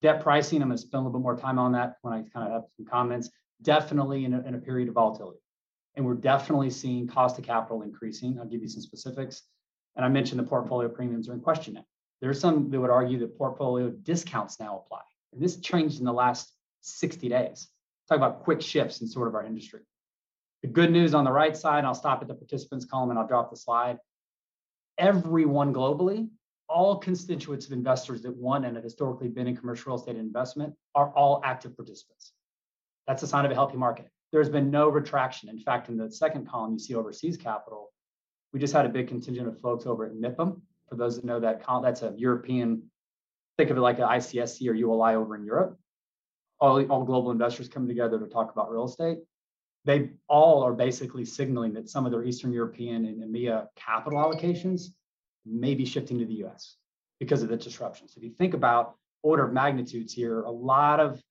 Debt 0.00 0.22
pricing, 0.22 0.62
I'm 0.62 0.68
going 0.68 0.78
to 0.78 0.82
spend 0.82 1.00
a 1.00 1.06
little 1.06 1.18
bit 1.20 1.22
more 1.22 1.36
time 1.36 1.58
on 1.58 1.72
that 1.72 1.96
when 2.02 2.14
I 2.14 2.22
kind 2.32 2.46
of 2.46 2.52
have 2.52 2.62
some 2.76 2.86
comments. 2.86 3.30
Definitely 3.62 4.24
in 4.24 4.32
a, 4.32 4.40
in 4.40 4.54
a 4.54 4.58
period 4.58 4.88
of 4.88 4.94
volatility. 4.94 5.40
And 5.96 6.06
we're 6.06 6.14
definitely 6.14 6.70
seeing 6.70 7.06
cost 7.06 7.38
of 7.38 7.44
capital 7.44 7.82
increasing. 7.82 8.38
I'll 8.38 8.46
give 8.46 8.62
you 8.62 8.68
some 8.68 8.80
specifics. 8.80 9.42
And 9.96 10.04
I 10.04 10.08
mentioned 10.08 10.38
the 10.38 10.44
portfolio 10.44 10.88
premiums 10.88 11.28
are 11.28 11.34
in 11.34 11.40
question 11.40 11.74
now. 11.74 11.84
are 12.22 12.34
some 12.34 12.70
that 12.70 12.80
would 12.80 12.90
argue 12.90 13.18
that 13.20 13.38
portfolio 13.38 13.90
discounts 13.90 14.60
now 14.60 14.82
apply. 14.84 15.00
And 15.32 15.42
this 15.42 15.56
changed 15.56 15.98
in 15.98 16.04
the 16.04 16.12
last 16.12 16.52
60 16.82 17.28
days. 17.28 17.68
Talk 18.08 18.16
about 18.16 18.42
quick 18.44 18.62
shifts 18.62 19.00
in 19.00 19.08
sort 19.08 19.28
of 19.28 19.34
our 19.34 19.44
industry. 19.44 19.80
The 20.62 20.68
good 20.68 20.90
news 20.90 21.14
on 21.14 21.24
the 21.24 21.32
right 21.32 21.56
side, 21.56 21.84
I'll 21.84 21.94
stop 21.94 22.22
at 22.22 22.28
the 22.28 22.34
participants 22.34 22.84
column 22.84 23.10
and 23.10 23.18
I'll 23.18 23.26
drop 23.26 23.50
the 23.50 23.56
slide. 23.56 23.98
Everyone 24.96 25.72
globally, 25.72 26.28
all 26.68 26.96
constituents 26.96 27.66
of 27.66 27.72
investors 27.72 28.22
that 28.22 28.36
want 28.36 28.64
and 28.64 28.74
have 28.74 28.84
historically 28.84 29.28
been 29.28 29.46
in 29.46 29.56
commercial 29.56 29.92
real 29.92 29.98
estate 29.98 30.16
investment 30.16 30.74
are 30.94 31.10
all 31.10 31.40
active 31.44 31.76
participants. 31.76 32.32
That's 33.06 33.22
a 33.22 33.26
sign 33.26 33.44
of 33.44 33.50
a 33.50 33.54
healthy 33.54 33.76
market. 33.76 34.08
There's 34.32 34.50
been 34.50 34.70
no 34.70 34.88
retraction. 34.88 35.48
In 35.48 35.58
fact, 35.58 35.88
in 35.88 35.96
the 35.96 36.10
second 36.10 36.48
column, 36.48 36.72
you 36.72 36.78
see 36.78 36.94
overseas 36.94 37.36
capital. 37.36 37.90
We 38.52 38.60
just 38.60 38.72
had 38.72 38.86
a 38.86 38.88
big 38.88 39.08
contingent 39.08 39.48
of 39.48 39.60
folks 39.60 39.86
over 39.86 40.06
at 40.06 40.12
MIPIM. 40.12 40.60
For 40.88 40.94
those 40.94 41.16
that 41.16 41.24
know 41.24 41.38
that, 41.40 41.62
that's 41.82 42.02
a 42.02 42.14
European, 42.16 42.82
think 43.58 43.70
of 43.70 43.76
it 43.76 43.80
like 43.80 43.98
an 43.98 44.06
ICSC 44.06 44.68
or 44.68 44.74
ULI 44.74 45.14
over 45.14 45.36
in 45.36 45.44
Europe. 45.44 45.78
All, 46.60 46.82
all 46.86 47.04
global 47.04 47.30
investors 47.30 47.68
coming 47.68 47.88
together 47.88 48.18
to 48.18 48.26
talk 48.26 48.50
about 48.52 48.70
real 48.70 48.86
estate. 48.86 49.18
They 49.84 50.10
all 50.28 50.62
are 50.62 50.72
basically 50.72 51.24
signaling 51.24 51.72
that 51.74 51.88
some 51.88 52.04
of 52.04 52.12
their 52.12 52.24
Eastern 52.24 52.52
European 52.52 53.06
and 53.06 53.22
EMEA 53.22 53.68
capital 53.76 54.18
allocations 54.18 54.88
may 55.46 55.74
be 55.74 55.84
shifting 55.84 56.18
to 56.18 56.24
the 56.24 56.44
US 56.46 56.76
because 57.20 57.42
of 57.42 57.48
the 57.48 57.56
disruptions. 57.56 58.14
If 58.16 58.22
you 58.22 58.30
think 58.30 58.54
about 58.54 58.96
order 59.22 59.44
of 59.44 59.52
magnitudes 59.52 60.12
here, 60.12 60.42
a 60.42 60.50
lot 60.50 61.00
of 61.00 61.22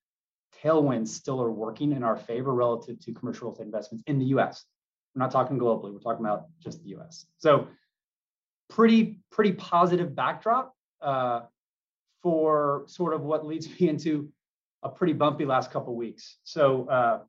tailwinds 0.63 1.09
still 1.09 1.41
are 1.41 1.51
working 1.51 1.91
in 1.91 2.03
our 2.03 2.15
favor 2.15 2.53
relative 2.53 2.99
to 3.01 3.13
commercial 3.13 3.47
real 3.47 3.53
estate 3.53 3.65
investments 3.65 4.03
in 4.07 4.19
the 4.19 4.25
US. 4.25 4.65
We're 5.17 5.23
not 5.23 5.31
talking 5.31 5.57
globally, 5.57 5.91
we're 5.91 5.99
talking 5.99 6.23
about 6.23 6.45
just 6.59 6.83
the 6.83 6.89
US. 6.97 7.25
So 7.39 7.67
pretty, 8.69 9.19
pretty 9.31 9.53
positive 9.53 10.15
backdrop 10.15 10.75
uh, 11.01 11.41
for 12.21 12.83
sort 12.85 13.15
of 13.15 13.21
what 13.21 13.43
leads 13.43 13.67
me 13.79 13.89
into 13.89 14.29
a 14.83 14.89
pretty 14.89 15.13
bumpy 15.13 15.43
last 15.43 15.71
couple 15.71 15.95
weeks. 15.95 16.37
So 16.43 16.87
uh, 16.87 17.19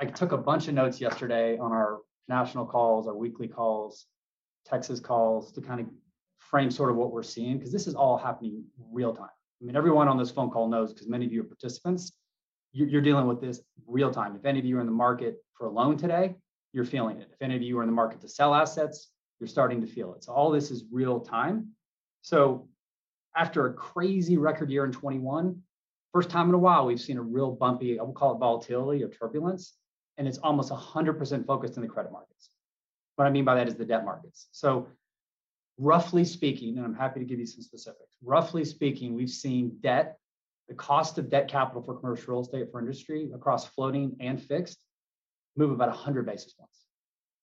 I 0.00 0.06
took 0.06 0.32
a 0.32 0.38
bunch 0.38 0.66
of 0.68 0.72
notes 0.72 0.98
yesterday 0.98 1.58
on 1.58 1.72
our 1.72 1.98
national 2.26 2.64
calls, 2.64 3.06
our 3.06 3.14
weekly 3.14 3.48
calls, 3.48 4.06
Texas 4.64 4.98
calls 4.98 5.52
to 5.52 5.60
kind 5.60 5.80
of 5.80 5.86
frame 6.38 6.70
sort 6.70 6.88
of 6.88 6.96
what 6.96 7.12
we're 7.12 7.22
seeing 7.22 7.58
because 7.58 7.70
this 7.70 7.86
is 7.86 7.94
all 7.94 8.16
happening 8.16 8.64
real 8.90 9.14
time. 9.14 9.28
I 9.60 9.66
mean, 9.66 9.76
everyone 9.76 10.08
on 10.08 10.16
this 10.16 10.30
phone 10.30 10.50
call 10.50 10.68
knows 10.68 10.94
because 10.94 11.06
many 11.06 11.26
of 11.26 11.34
you 11.34 11.42
are 11.42 11.44
participants, 11.44 12.12
you're 12.72 13.02
dealing 13.02 13.26
with 13.26 13.42
this 13.42 13.60
real 13.86 14.10
time. 14.10 14.34
If 14.34 14.46
any 14.46 14.58
of 14.58 14.64
you 14.64 14.78
are 14.78 14.80
in 14.80 14.86
the 14.86 14.92
market 14.92 15.36
for 15.52 15.66
a 15.66 15.70
loan 15.70 15.98
today, 15.98 16.34
you're 16.74 16.84
feeling 16.84 17.18
it. 17.20 17.28
If 17.32 17.40
any 17.40 17.54
of 17.54 17.62
you 17.62 17.78
are 17.78 17.82
in 17.82 17.88
the 17.88 17.94
market 17.94 18.20
to 18.22 18.28
sell 18.28 18.52
assets, 18.52 19.08
you're 19.38 19.46
starting 19.48 19.80
to 19.80 19.86
feel 19.86 20.12
it. 20.14 20.24
So 20.24 20.32
all 20.32 20.50
this 20.50 20.70
is 20.72 20.84
real 20.90 21.20
time. 21.20 21.68
So 22.22 22.68
after 23.36 23.66
a 23.66 23.72
crazy 23.72 24.36
record 24.36 24.70
year 24.70 24.84
in 24.84 24.92
21, 24.92 25.56
first 26.12 26.30
time 26.30 26.48
in 26.48 26.54
a 26.54 26.58
while, 26.58 26.86
we've 26.86 27.00
seen 27.00 27.16
a 27.16 27.22
real 27.22 27.52
bumpy, 27.52 27.98
I 27.98 28.02
will 28.02 28.12
call 28.12 28.34
it 28.34 28.38
volatility 28.38 29.04
or 29.04 29.08
turbulence, 29.08 29.74
and 30.18 30.26
it's 30.26 30.38
almost 30.38 30.72
100% 30.72 31.46
focused 31.46 31.76
in 31.76 31.82
the 31.82 31.88
credit 31.88 32.10
markets. 32.10 32.50
What 33.16 33.26
I 33.26 33.30
mean 33.30 33.44
by 33.44 33.54
that 33.54 33.68
is 33.68 33.76
the 33.76 33.84
debt 33.84 34.04
markets. 34.04 34.48
So 34.50 34.88
roughly 35.78 36.24
speaking, 36.24 36.76
and 36.76 36.84
I'm 36.84 36.94
happy 36.94 37.20
to 37.20 37.26
give 37.26 37.38
you 37.38 37.46
some 37.46 37.62
specifics, 37.62 38.10
roughly 38.22 38.64
speaking, 38.64 39.14
we've 39.14 39.30
seen 39.30 39.76
debt, 39.80 40.18
the 40.68 40.74
cost 40.74 41.18
of 41.18 41.30
debt 41.30 41.46
capital 41.46 41.82
for 41.82 41.94
commercial 41.94 42.34
real 42.34 42.42
estate 42.42 42.72
for 42.72 42.80
industry 42.80 43.30
across 43.32 43.66
floating 43.66 44.16
and 44.18 44.42
fixed 44.42 44.83
move 45.56 45.70
about 45.70 45.88
100 45.88 46.26
basis 46.26 46.52
points. 46.52 46.80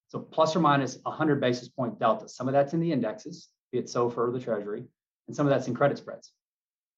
So 0.09 0.20
plus 0.20 0.55
or 0.55 0.59
minus 0.59 0.97
100 1.03 1.39
basis 1.39 1.70
point 1.70 1.99
delta. 1.99 2.28
Some 2.28 2.47
of 2.47 2.53
that's 2.53 2.74
in 2.74 2.80
the 2.80 2.91
indexes, 2.91 3.49
be 3.72 3.80
it 3.80 3.86
SOFR 3.86 4.18
or 4.18 4.32
the 4.32 4.39
Treasury, 4.39 4.84
and 5.28 5.36
some 5.36 5.45
of 5.45 5.49
that's 5.49 5.68
in 5.68 5.74
credit 5.74 5.97
spreads. 5.97 6.32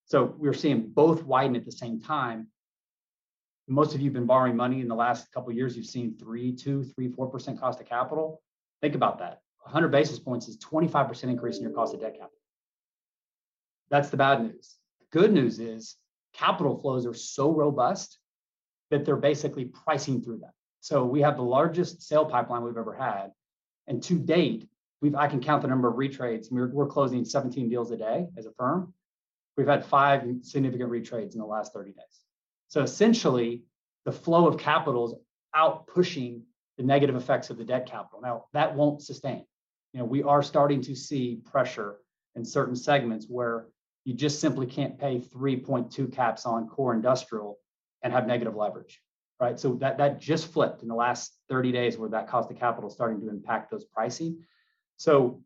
So 0.05 0.34
we're 0.38 0.53
seeing 0.53 0.89
both 0.89 1.24
widen 1.24 1.55
at 1.55 1.66
the 1.66 1.72
same 1.72 2.01
time. 2.01 2.47
Most 3.68 3.93
of 3.95 4.01
you 4.01 4.05
have 4.07 4.14
been 4.14 4.26
borrowing 4.26 4.55
money 4.55 4.82
in 4.82 4.88
the 4.88 4.95
last 4.95 5.32
couple 5.32 5.53
years. 5.53 5.78
You've 5.78 5.86
seen 5.86 6.18
three, 6.18 6.53
two, 6.53 6.84
three, 6.84 7.07
four 7.07 7.28
percent 7.28 7.59
cost 7.59 7.80
of 7.80 7.88
capital. 7.88 8.41
Think 8.82 8.95
about 8.95 9.20
that. 9.20 9.39
100 9.61 9.89
basis 9.89 10.20
points 10.20 10.47
is 10.47 10.57
25% 10.57 11.24
increase 11.24 11.57
in 11.57 11.64
your 11.64 11.72
cost 11.72 11.93
of 11.93 12.01
debt 12.01 12.14
capital. 12.14 12.38
That's 13.89 14.09
the 14.09 14.18
bad 14.18 14.41
news. 14.41 14.76
The 14.99 15.20
good 15.20 15.32
news 15.32 15.59
is 15.59 15.95
capital 16.34 16.78
flows 16.78 17.05
are 17.05 17.14
so 17.14 17.51
robust 17.51 18.18
that 18.89 19.05
they're 19.05 19.16
basically 19.16 19.66
pricing 19.66 20.22
through 20.22 20.39
that. 20.39 20.53
So 20.84 21.05
we 21.05 21.21
have 21.21 21.38
the 21.38 21.43
largest 21.43 22.01
sale 22.01 22.25
pipeline 22.25 22.61
we've 22.61 22.75
ever 22.75 22.93
had. 22.93 23.31
And 23.88 24.03
to 24.03 24.19
date, 24.19 24.67
we've 25.01 25.15
I 25.15 25.29
can 25.29 25.39
count 25.39 25.61
the 25.61 25.69
number 25.69 25.88
of 25.88 25.95
retrades. 25.95 26.51
We're, 26.51 26.67
we're 26.67 26.88
closing 26.88 27.23
17 27.23 27.69
deals 27.69 27.91
a 27.91 27.95
day 27.95 28.27
as 28.38 28.47
a 28.47 28.51
firm. 28.51 28.93
We've 29.55 29.65
had 29.65 29.86
five 29.86 30.25
significant 30.41 30.91
retrades 30.91 31.36
in 31.36 31.39
the 31.39 31.45
last 31.45 31.71
30 31.71 31.93
days. 31.93 32.19
So 32.67 32.81
essentially, 32.81 33.61
the 34.03 34.11
flow 34.11 34.45
of 34.45 34.57
capital 34.57 35.07
is 35.07 35.15
out 35.55 35.88
pushing 35.88 36.43
the 36.75 36.84
negative 36.84 37.15
effects 37.15 37.49
of 37.49 37.57
the 37.57 37.63
debt 37.63 37.86
capital. 37.86 38.19
Now, 38.21 38.47
that 38.51 38.75
won't 38.75 39.01
sustain. 39.01 39.45
You 39.93 40.01
know, 40.01 40.05
we 40.05 40.21
are 40.21 40.43
starting 40.43 40.81
to 40.81 40.95
see 40.97 41.39
pressure 41.45 41.95
in 42.36 42.43
certain 42.43 42.75
segments 42.75 43.27
where 43.29 43.67
you 44.03 44.13
just 44.13 44.41
simply 44.41 44.65
can't 44.65 44.99
pay 44.99 45.19
3.2 45.19 46.11
caps 46.11 46.45
on 46.45 46.67
core 46.67 46.93
industrial 46.93 47.57
and 48.01 48.11
have 48.11 48.27
negative 48.27 48.57
leverage 48.57 48.99
right? 49.44 49.60
So 49.60 49.74
that, 49.76 49.98
that 49.98 50.22
just 50.22 50.52
flipped 50.54 50.82
in 50.84 50.88
the 50.88 50.96
last 50.96 51.38
30 51.50 51.72
days 51.74 51.98
where 51.98 52.10
that 52.10 52.28
cost 52.28 52.50
of 52.50 52.58
capital 52.58 52.89
is 52.89 52.96
starting 52.96 53.20
to 53.22 53.30
impact 53.30 53.70
those 53.70 53.84
pricing. 53.84 54.41
So 54.96 55.41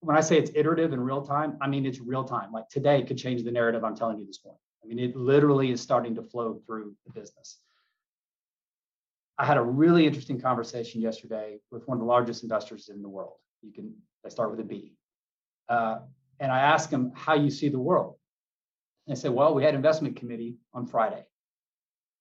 when 0.00 0.16
I 0.16 0.20
say 0.20 0.36
it's 0.38 0.50
iterative 0.54 0.92
in 0.92 1.00
real 1.00 1.22
time, 1.22 1.56
I 1.60 1.68
mean 1.68 1.86
it's 1.86 2.00
real 2.00 2.24
time. 2.24 2.52
Like 2.52 2.68
today 2.68 3.02
could 3.02 3.16
change 3.16 3.42
the 3.42 3.50
narrative 3.50 3.82
I'm 3.82 3.96
telling 3.96 4.18
you 4.18 4.26
this 4.26 4.40
morning. 4.44 4.60
I 4.84 4.86
mean, 4.86 4.98
it 4.98 5.16
literally 5.16 5.70
is 5.70 5.80
starting 5.80 6.14
to 6.16 6.22
flow 6.22 6.60
through 6.66 6.94
the 7.06 7.12
business. 7.18 7.58
I 9.38 9.46
had 9.46 9.56
a 9.56 9.62
really 9.62 10.06
interesting 10.06 10.40
conversation 10.40 11.00
yesterday 11.00 11.58
with 11.70 11.88
one 11.88 11.96
of 11.96 12.00
the 12.00 12.06
largest 12.06 12.42
investors 12.42 12.90
in 12.92 13.00
the 13.00 13.08
world. 13.08 13.36
You 13.62 13.72
can, 13.72 13.94
I 14.24 14.28
start 14.28 14.50
with 14.50 14.60
a 14.60 14.64
B. 14.64 14.92
Uh, 15.68 16.00
and 16.40 16.52
I 16.52 16.60
asked 16.60 16.92
him 16.92 17.12
how 17.14 17.34
you 17.34 17.50
see 17.50 17.68
the 17.68 17.78
world. 17.78 18.16
And 19.06 19.16
I 19.16 19.18
said, 19.18 19.30
well, 19.32 19.54
we 19.54 19.64
had 19.64 19.74
investment 19.74 20.16
committee 20.16 20.56
on 20.74 20.86
Friday 20.86 21.24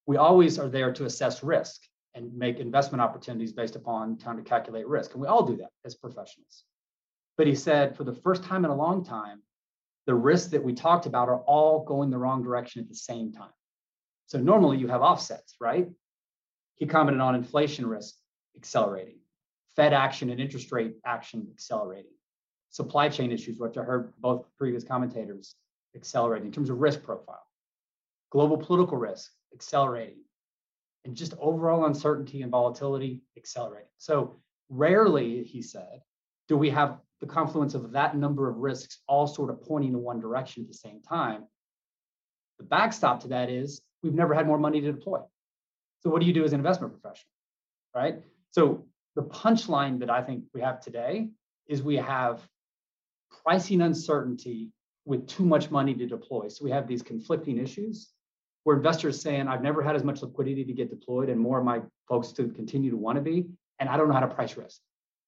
we 0.08 0.16
always 0.18 0.58
are 0.58 0.70
there 0.70 0.92
to 0.94 1.06
assess 1.06 1.44
risk 1.44 1.82
and 2.16 2.36
make 2.36 2.60
investment 2.60 3.02
opportunities 3.02 3.52
based 3.52 3.76
upon 3.76 4.18
trying 4.18 4.38
to 4.38 4.44
calculate 4.44 4.88
risk. 4.88 5.12
And 5.12 5.22
we 5.22 5.28
all 5.28 5.46
do 5.46 5.58
that 5.58 5.70
as 5.86 5.94
professionals. 5.94 6.64
But 7.38 7.46
he 7.46 7.54
said, 7.54 7.96
for 7.96 8.06
the 8.06 8.14
first 8.14 8.44
time 8.44 8.66
in 8.66 8.72
a 8.72 8.76
long 8.76 9.06
time, 9.06 9.44
the 10.08 10.16
risks 10.16 10.50
that 10.52 10.64
we 10.64 10.74
talked 10.74 11.06
about 11.06 11.30
are 11.30 11.42
all 11.42 11.84
going 11.84 12.10
the 12.10 12.18
wrong 12.18 12.42
direction 12.42 12.82
at 12.82 12.88
the 12.88 12.96
same 12.96 13.32
time. 13.34 13.52
So 14.26 14.40
normally 14.40 14.78
you 14.78 14.88
have 14.88 15.02
offsets, 15.02 15.56
right? 15.60 15.88
He 16.76 16.86
commented 16.86 17.22
on 17.22 17.36
inflation 17.36 17.86
risk 17.86 18.16
accelerating, 18.56 19.20
Fed 19.76 19.94
action 19.94 20.30
and 20.30 20.40
interest 20.40 20.72
rate 20.72 20.96
action 21.06 21.48
accelerating, 21.52 22.14
supply 22.70 23.10
chain 23.10 23.32
issues, 23.32 23.60
which 23.60 23.78
I 23.78 23.84
heard 23.84 24.14
both 24.20 24.46
previous 24.58 24.84
commentators 24.84 25.56
accelerating 25.96 26.48
in 26.48 26.54
terms 26.54 26.70
of 26.70 26.80
risk 26.80 27.04
profile, 27.04 27.46
global 28.32 28.58
political 28.58 28.98
risk 28.98 29.32
accelerating, 29.54 30.24
and 31.06 31.16
just 31.16 31.34
overall 31.40 31.86
uncertainty 31.86 32.42
and 32.42 32.52
volatility 32.52 33.22
accelerating. 33.38 33.90
So 33.98 34.40
rarely, 34.70 35.44
he 35.44 35.62
said, 35.62 36.02
do 36.48 36.58
we 36.58 36.70
have 36.70 37.00
the 37.20 37.28
confluence 37.28 37.74
of 37.74 37.92
that 37.92 38.16
number 38.16 38.50
of 38.50 38.58
risks 38.58 39.00
all 39.08 39.28
sort 39.28 39.50
of 39.50 39.62
pointing 39.64 39.94
in 39.94 40.02
one 40.02 40.20
direction 40.20 40.64
at 40.64 40.68
the 40.68 40.78
same 40.78 41.02
time. 41.02 41.46
The 42.60 42.66
backstop 42.66 43.22
to 43.22 43.28
that 43.30 43.50
is 43.50 43.82
we've 44.04 44.14
never 44.14 44.34
had 44.34 44.46
more 44.46 44.60
money 44.60 44.82
to 44.82 44.92
deploy. 44.92 45.22
So 46.02 46.10
what 46.10 46.22
do 46.22 46.28
you 46.28 46.34
do 46.34 46.44
as 46.44 46.54
an 46.54 46.60
investment 46.60 46.94
professional, 46.94 47.32
right? 47.96 48.22
So 48.52 48.86
the 49.16 49.24
punchline 49.24 50.00
that 50.00 50.10
I 50.10 50.22
think 50.22 50.44
we 50.54 50.62
have 50.62 50.80
today 50.80 51.30
is 51.68 51.82
we 51.82 51.96
have 51.96 52.48
pricing 53.44 53.82
uncertainty 53.82 54.72
with 55.06 55.28
too 55.28 55.46
much 55.46 55.72
money 55.72 55.96
to 55.96 56.06
deploy. 56.06 56.48
So 56.50 56.64
we 56.64 56.72
have 56.72 56.88
these 56.88 57.02
conflicting 57.02 57.58
issues 57.58 58.12
where 58.68 58.76
investors 58.76 59.22
saying, 59.22 59.48
I've 59.48 59.62
never 59.62 59.82
had 59.82 59.96
as 59.96 60.04
much 60.04 60.22
liquidity 60.22 60.66
to 60.66 60.74
get 60.74 60.90
deployed 60.90 61.30
and 61.30 61.40
more 61.40 61.58
of 61.58 61.64
my 61.64 61.80
folks 62.06 62.34
to 62.34 62.50
continue 62.50 62.92
to 62.92 62.98
want 62.98 63.16
to 63.16 63.22
be, 63.22 63.46
and 63.80 63.88
I 63.88 63.96
don't 63.96 64.10
know 64.10 64.14
how 64.14 64.20
to 64.20 64.28
price 64.28 64.58
risk. 64.58 64.82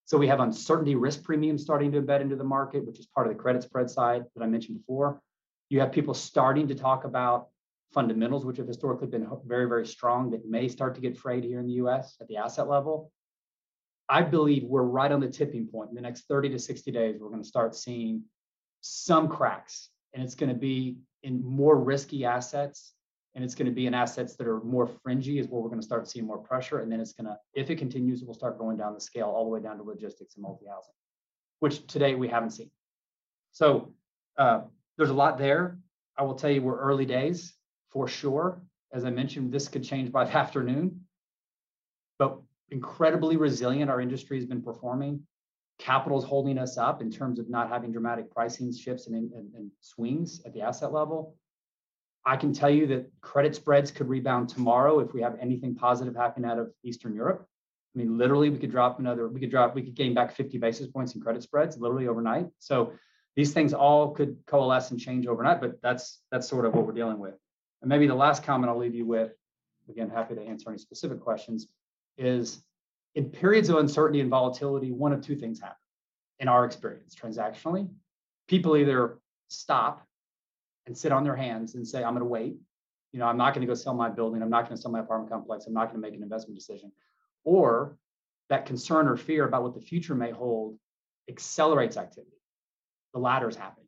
So 0.04 0.18
we 0.18 0.28
have 0.28 0.42
uncertainty 0.42 0.96
risk 0.96 1.24
premiums 1.24 1.62
starting 1.62 1.90
to 1.94 2.02
embed 2.02 2.20
into 2.20 2.36
the 2.36 2.44
market, 2.44 2.86
which 2.86 3.00
is 3.00 3.06
part 3.06 3.28
of 3.28 3.32
the 3.32 3.42
credit 3.42 3.64
spread 3.64 3.90
side 3.90 4.26
that 4.36 4.44
I 4.44 4.46
mentioned 4.46 4.80
before. 4.80 5.22
You 5.70 5.80
have 5.80 5.94
people 5.94 6.14
starting 6.14 6.68
to 6.68 6.76
talk 6.76 7.06
about 7.06 7.48
fundamentals, 7.94 8.44
which 8.44 8.58
have 8.58 8.68
historically 8.68 9.08
been 9.08 9.26
very, 9.46 9.70
very 9.70 9.88
strong, 9.88 10.32
that 10.32 10.46
may 10.46 10.68
start 10.68 10.94
to 10.96 11.02
get 11.02 11.18
frayed 11.18 11.46
here 11.46 11.62
in 11.62 11.66
the 11.66 11.76
US 11.76 12.18
at 12.20 12.28
the 12.28 12.36
asset 12.36 12.68
level. 12.68 13.10
I 14.10 14.22
believe 14.22 14.66
we're 14.66 14.84
right 14.84 15.14
on 15.14 15.22
the 15.22 15.30
tipping 15.30 15.66
point. 15.66 15.92
In 15.92 15.96
the 15.96 16.02
next 16.02 16.28
30 16.28 16.50
to 16.50 16.60
60 16.60 16.92
days, 16.92 17.16
we're 17.18 17.30
going 17.30 17.42
to 17.44 17.48
start 17.48 17.74
seeing 17.74 18.24
some 18.82 19.30
cracks, 19.30 19.92
and 20.14 20.22
it's 20.22 20.36
going 20.36 20.52
to 20.52 20.60
be 20.60 20.98
in 21.24 21.42
more 21.42 21.78
risky 21.78 22.26
assets 22.26 22.96
and 23.40 23.46
it's 23.46 23.56
going 23.56 23.68
to 23.68 23.72
be 23.72 23.88
in 23.88 23.94
assets 23.94 24.36
that 24.36 24.46
are 24.48 24.60
more 24.60 24.86
fringy 24.86 25.40
is 25.40 25.48
where 25.48 25.62
we're 25.62 25.70
going 25.70 25.80
to 25.80 25.86
start 25.86 26.10
seeing 26.10 26.28
more 26.28 26.38
pressure 26.38 26.80
and 26.80 26.92
then 26.92 27.00
it's 27.00 27.14
going 27.14 27.26
to 27.26 27.38
if 27.54 27.70
it 27.70 27.78
continues 27.78 28.22
it 28.22 28.28
will 28.28 28.34
start 28.34 28.60
going 28.60 28.76
down 28.76 28.94
the 28.94 29.00
scale 29.00 29.28
all 29.28 29.46
the 29.46 29.50
way 29.50 29.62
down 29.62 29.78
to 29.78 29.84
logistics 29.84 30.36
and 30.36 30.44
multi-housing 30.44 30.94
which 31.62 31.88
today 31.88 32.16
we 32.16 32.28
haven't 32.28 32.50
seen. 32.50 32.70
So 33.54 33.94
uh, 34.38 34.64
there's 34.98 35.10
a 35.10 35.14
lot 35.14 35.38
there. 35.38 35.78
I 36.18 36.24
will 36.24 36.36
tell 36.36 36.52
you 36.52 36.62
we're 36.62 36.80
early 36.80 37.06
days 37.06 37.54
for 37.92 38.10
sure. 38.10 38.62
As 38.92 39.06
i 39.06 39.10
mentioned 39.10 39.54
this 39.54 39.70
could 39.70 39.86
change 39.86 40.12
by 40.12 40.26
the 40.26 40.36
afternoon 40.44 41.00
but 42.18 42.42
incredibly 42.72 43.38
resilient. 43.38 43.90
Our 43.90 44.02
industry 44.02 44.36
has 44.36 44.46
been 44.46 44.62
performing. 44.62 45.22
Capital 45.78 46.20
is 46.20 46.26
holding 46.26 46.58
us 46.58 46.78
up 46.78 47.02
in 47.02 47.10
terms 47.10 47.40
of 47.40 47.50
not 47.50 47.70
having 47.70 47.94
dramatic 47.94 48.30
pricing 48.30 48.76
shifts 48.76 49.08
and, 49.08 49.16
and, 49.32 49.54
and 49.56 49.72
swings 49.80 50.42
at 50.46 50.54
the 50.54 50.60
asset 50.60 50.92
level 50.92 51.38
I 52.26 52.36
can 52.36 52.54
tell 52.54 52.70
you 52.70 52.88
that 52.88 53.10
credit 53.22 53.56
spreads 53.56 53.92
could 53.92 54.10
rebound 54.10 54.50
tomorrow 54.50 55.00
if 55.00 55.14
we 55.14 55.22
have 55.22 55.38
anything 55.40 55.76
positive 55.76 56.16
happen 56.16 56.46
out 56.46 56.60
of 56.60 56.72
Eastern 56.84 57.16
Europe. 57.16 57.48
I 57.96 57.98
mean, 57.98 58.18
literally, 58.18 58.50
we 58.50 58.60
could 58.60 58.72
drop 58.72 59.00
another, 59.00 59.28
we 59.28 59.40
could 59.40 59.50
drop, 59.50 59.74
we 59.74 59.82
could 59.82 59.96
gain 59.96 60.14
back 60.14 60.36
50 60.36 60.58
basis 60.58 60.88
points 60.88 61.16
in 61.16 61.22
credit 61.22 61.42
spreads 61.42 61.78
literally 61.78 62.08
overnight. 62.08 62.48
So 62.60 62.94
these 63.36 63.54
things 63.54 63.74
all 63.74 64.12
could 64.12 64.38
coalesce 64.46 64.92
and 64.92 65.00
change 65.00 65.26
overnight, 65.26 65.62
but 65.62 65.82
that's 65.82 66.22
that's 66.32 66.48
sort 66.48 66.66
of 66.66 66.74
what 66.74 66.86
we're 66.86 66.94
dealing 66.94 67.20
with. 67.20 67.36
And 67.82 67.90
maybe 67.90 68.06
the 68.06 68.16
last 68.16 68.44
comment 68.44 68.70
I'll 68.70 68.78
leave 68.78 68.96
you 68.96 69.06
with, 69.06 69.32
again, 69.90 70.10
happy 70.10 70.36
to 70.36 70.42
answer 70.42 70.70
any 70.70 70.78
specific 70.78 71.22
questions, 71.22 71.68
is 72.18 72.62
in 73.16 73.30
periods 73.30 73.70
of 73.70 73.78
uncertainty 73.78 74.20
and 74.20 74.30
volatility, 74.30 74.92
one 74.92 75.14
of 75.14 75.22
two 75.22 75.36
things 75.36 75.60
happen 75.60 75.78
in 76.40 76.48
our 76.48 76.66
experience 76.66 77.16
transactionally. 77.16 77.90
People 78.48 78.78
either 78.78 79.20
stop 79.48 80.06
and 80.90 80.98
sit 80.98 81.12
on 81.12 81.24
their 81.24 81.36
hands 81.36 81.76
and 81.76 81.88
say, 81.88 82.04
I'm 82.04 82.14
going 82.14 82.20
to 82.20 82.26
wait. 82.26 82.58
You 83.14 83.20
know, 83.20 83.28
I'm 83.28 83.38
not 83.38 83.54
going 83.54 83.62
to 83.62 83.68
go 83.68 83.76
sell 83.76 83.94
my 83.94 84.10
building. 84.10 84.42
I'm 84.42 84.50
not 84.50 84.66
going 84.66 84.76
to 84.76 84.82
sell 84.82 84.92
my 84.92 85.00
apartment 85.00 85.32
complex. 85.32 85.66
I'm 85.66 85.74
not 85.74 85.86
going 85.86 86.02
to 86.02 86.02
make 86.02 86.16
an 86.16 86.24
investment 86.24 86.58
decision. 86.58 86.92
Or 87.44 87.96
that 88.50 88.66
concern 88.66 89.08
or 89.08 89.16
fear 89.16 89.46
about 89.46 89.64
what 89.64 89.76
the 89.76 89.82
future 89.82 90.16
may 90.16 90.32
hold 90.32 90.78
accelerates 91.30 91.96
activity. 91.96 92.38
The 93.14 93.20
latter 93.20 93.48
is 93.48 93.56
happening. 93.56 93.88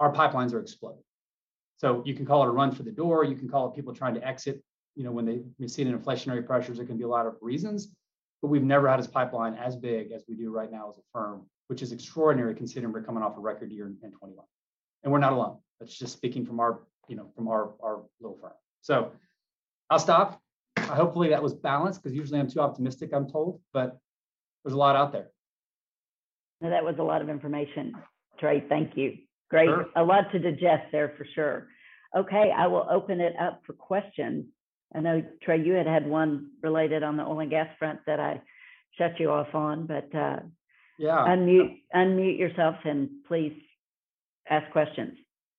Our 0.00 0.12
pipelines 0.12 0.52
are 0.52 0.60
exploding. 0.60 1.02
So 1.76 2.02
you 2.04 2.14
can 2.14 2.26
call 2.26 2.42
it 2.42 2.48
a 2.48 2.50
run 2.50 2.72
for 2.72 2.82
the 2.82 2.90
door. 2.90 3.24
You 3.24 3.36
can 3.36 3.48
call 3.48 3.68
it 3.68 3.76
people 3.76 3.94
trying 3.94 4.14
to 4.14 4.26
exit. 4.26 4.62
You 4.96 5.04
know, 5.04 5.12
when 5.12 5.24
they 5.24 5.66
see 5.68 5.82
an 5.82 5.96
inflationary 5.96 6.44
pressures, 6.44 6.76
there 6.76 6.86
can 6.86 6.98
be 6.98 7.04
a 7.04 7.08
lot 7.08 7.26
of 7.26 7.36
reasons. 7.40 7.94
But 8.42 8.48
we've 8.48 8.62
never 8.62 8.88
had 8.88 8.98
this 8.98 9.06
pipeline 9.06 9.54
as 9.54 9.76
big 9.76 10.10
as 10.12 10.24
we 10.28 10.34
do 10.34 10.50
right 10.50 10.70
now 10.70 10.90
as 10.90 10.98
a 10.98 11.02
firm, 11.12 11.46
which 11.68 11.82
is 11.82 11.92
extraordinary 11.92 12.54
considering 12.54 12.92
we're 12.92 13.02
coming 13.02 13.22
off 13.22 13.36
a 13.36 13.40
record 13.40 13.70
year 13.70 13.86
in, 13.86 13.96
in 14.02 14.10
21. 14.10 14.44
And 15.04 15.12
we're 15.12 15.18
not 15.18 15.32
alone. 15.32 15.58
That's 15.80 15.96
just 15.98 16.12
speaking 16.12 16.44
from 16.44 16.60
our, 16.60 16.80
you 17.08 17.16
know, 17.16 17.26
from 17.34 17.48
our 17.48 17.70
our 17.82 18.02
little 18.20 18.38
firm. 18.40 18.52
So 18.82 19.12
I'll 19.88 19.98
stop. 19.98 20.40
Hopefully 20.78 21.30
that 21.30 21.42
was 21.42 21.54
balanced 21.54 22.02
because 22.02 22.14
usually 22.14 22.38
I'm 22.38 22.48
too 22.48 22.60
optimistic, 22.60 23.10
I'm 23.12 23.28
told, 23.28 23.60
but 23.72 23.98
there's 24.64 24.74
a 24.74 24.78
lot 24.78 24.96
out 24.96 25.12
there. 25.12 25.30
Now, 26.60 26.70
that 26.70 26.84
was 26.84 26.96
a 26.98 27.02
lot 27.02 27.22
of 27.22 27.28
information, 27.28 27.94
Trey. 28.38 28.64
Thank 28.68 28.96
you. 28.96 29.16
Great. 29.48 29.66
Sure. 29.66 29.86
A 29.96 30.02
lot 30.02 30.30
to 30.32 30.38
digest 30.38 30.92
there 30.92 31.14
for 31.16 31.26
sure. 31.34 31.68
Okay, 32.16 32.52
I 32.56 32.66
will 32.66 32.86
open 32.90 33.20
it 33.20 33.34
up 33.40 33.62
for 33.66 33.72
questions. 33.72 34.46
I 34.94 35.00
know, 35.00 35.22
Trey, 35.42 35.62
you 35.62 35.74
had 35.74 35.86
had 35.86 36.06
one 36.06 36.50
related 36.62 37.02
on 37.02 37.16
the 37.16 37.22
oil 37.22 37.40
and 37.40 37.50
gas 37.50 37.68
front 37.78 38.00
that 38.06 38.20
I 38.20 38.42
shut 38.98 39.18
you 39.18 39.30
off 39.30 39.54
on, 39.54 39.86
but 39.86 40.12
uh, 40.14 40.40
yeah, 40.98 41.24
unmute 41.28 41.80
unmute 41.94 42.38
yourself 42.38 42.76
and 42.84 43.08
please 43.26 43.54
ask 44.48 44.70
questions. 44.72 45.16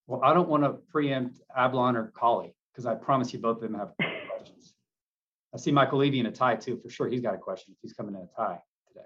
Well, 0.08 0.22
I 0.24 0.34
don't 0.34 0.50
want 0.50 0.64
to 0.64 0.74
preempt 0.92 1.40
Ablon 1.58 1.96
or 1.96 2.12
Collie 2.16 2.56
because 2.72 2.86
I 2.86 2.96
promise 2.96 3.34
you 3.34 3.40
both 3.40 3.58
of 3.58 3.64
them 3.64 3.76
have 3.76 3.94
questions. 4.30 4.74
I 5.54 5.58
see 5.58 5.72
Michael 5.72 6.00
Levy 6.00 6.20
in 6.20 6.26
a 6.26 6.32
tie 6.32 6.56
too, 6.56 6.78
for 6.78 6.90
sure. 6.90 7.08
He's 7.08 7.22
got 7.22 7.36
a 7.36 7.38
question 7.38 7.74
if 7.74 7.78
he's 7.82 7.94
coming 7.94 8.16
in 8.16 8.22
a 8.22 8.28
tie 8.36 8.60
today. 8.88 9.06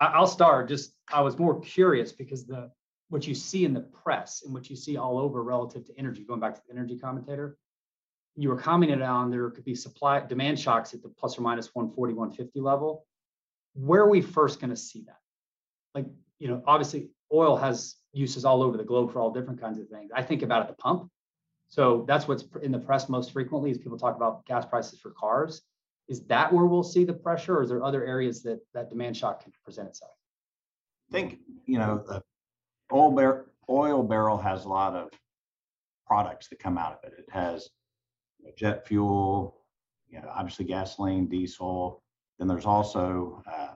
I'll 0.00 0.26
start. 0.26 0.68
Just 0.68 0.92
I 1.12 1.20
was 1.20 1.38
more 1.38 1.60
curious 1.60 2.12
because 2.12 2.46
the 2.46 2.70
what 3.08 3.26
you 3.26 3.34
see 3.34 3.64
in 3.64 3.74
the 3.74 3.80
press 3.80 4.42
and 4.44 4.54
what 4.54 4.70
you 4.70 4.76
see 4.76 4.96
all 4.96 5.18
over 5.18 5.42
relative 5.42 5.84
to 5.84 5.98
energy, 5.98 6.22
going 6.22 6.40
back 6.40 6.54
to 6.54 6.60
the 6.66 6.72
energy 6.72 6.96
commentator, 6.96 7.56
you 8.36 8.48
were 8.48 8.56
commenting 8.56 9.02
on 9.02 9.30
there 9.30 9.50
could 9.50 9.64
be 9.64 9.74
supply 9.74 10.20
demand 10.20 10.58
shocks 10.58 10.94
at 10.94 11.02
the 11.02 11.08
plus 11.08 11.36
or 11.36 11.42
minus 11.42 11.74
140, 11.74 12.14
150 12.14 12.60
level. 12.60 13.04
Where 13.74 14.02
are 14.02 14.08
we 14.08 14.20
first 14.22 14.60
going 14.60 14.70
to 14.70 14.76
see 14.76 15.02
that? 15.06 15.18
Like, 15.94 16.06
you 16.38 16.48
know, 16.48 16.62
obviously 16.66 17.10
oil 17.32 17.56
has 17.56 17.96
uses 18.12 18.44
all 18.44 18.62
over 18.62 18.76
the 18.76 18.84
globe 18.84 19.12
for 19.12 19.20
all 19.20 19.30
different 19.30 19.60
kinds 19.60 19.78
of 19.78 19.88
things. 19.88 20.10
I 20.14 20.22
think 20.22 20.42
about 20.42 20.62
at 20.62 20.68
the 20.68 20.74
pump. 20.74 21.10
So 21.68 22.04
that's 22.08 22.26
what's 22.26 22.44
in 22.62 22.72
the 22.72 22.78
press 22.78 23.08
most 23.08 23.32
frequently 23.32 23.70
is 23.70 23.78
people 23.78 23.98
talk 23.98 24.16
about 24.16 24.44
gas 24.46 24.66
prices 24.66 24.98
for 24.98 25.10
cars. 25.12 25.62
Is 26.08 26.22
that 26.26 26.52
where 26.52 26.64
we'll 26.64 26.82
see 26.82 27.04
the 27.04 27.12
pressure 27.12 27.58
or 27.58 27.62
is 27.62 27.68
there 27.68 27.84
other 27.84 28.04
areas 28.04 28.42
that 28.42 28.60
that 28.74 28.88
demand 28.88 29.16
shock 29.16 29.44
can 29.44 29.52
present 29.64 29.88
itself? 29.88 30.10
I 31.08 31.12
think, 31.12 31.38
you 31.66 31.78
know, 31.78 32.02
the 32.06 32.22
oil, 32.92 33.12
bar- 33.12 33.46
oil 33.68 34.02
barrel 34.02 34.36
has 34.38 34.64
a 34.64 34.68
lot 34.68 34.94
of 34.94 35.10
products 36.06 36.48
that 36.48 36.58
come 36.58 36.76
out 36.76 36.92
of 36.92 37.04
it. 37.04 37.18
It 37.18 37.28
has 37.30 37.68
jet 38.56 38.86
fuel, 38.86 39.60
you 40.08 40.20
know, 40.20 40.28
obviously 40.34 40.64
gasoline, 40.64 41.26
diesel. 41.26 42.02
Then 42.38 42.48
there's 42.48 42.66
also 42.66 43.42
uh, 43.46 43.74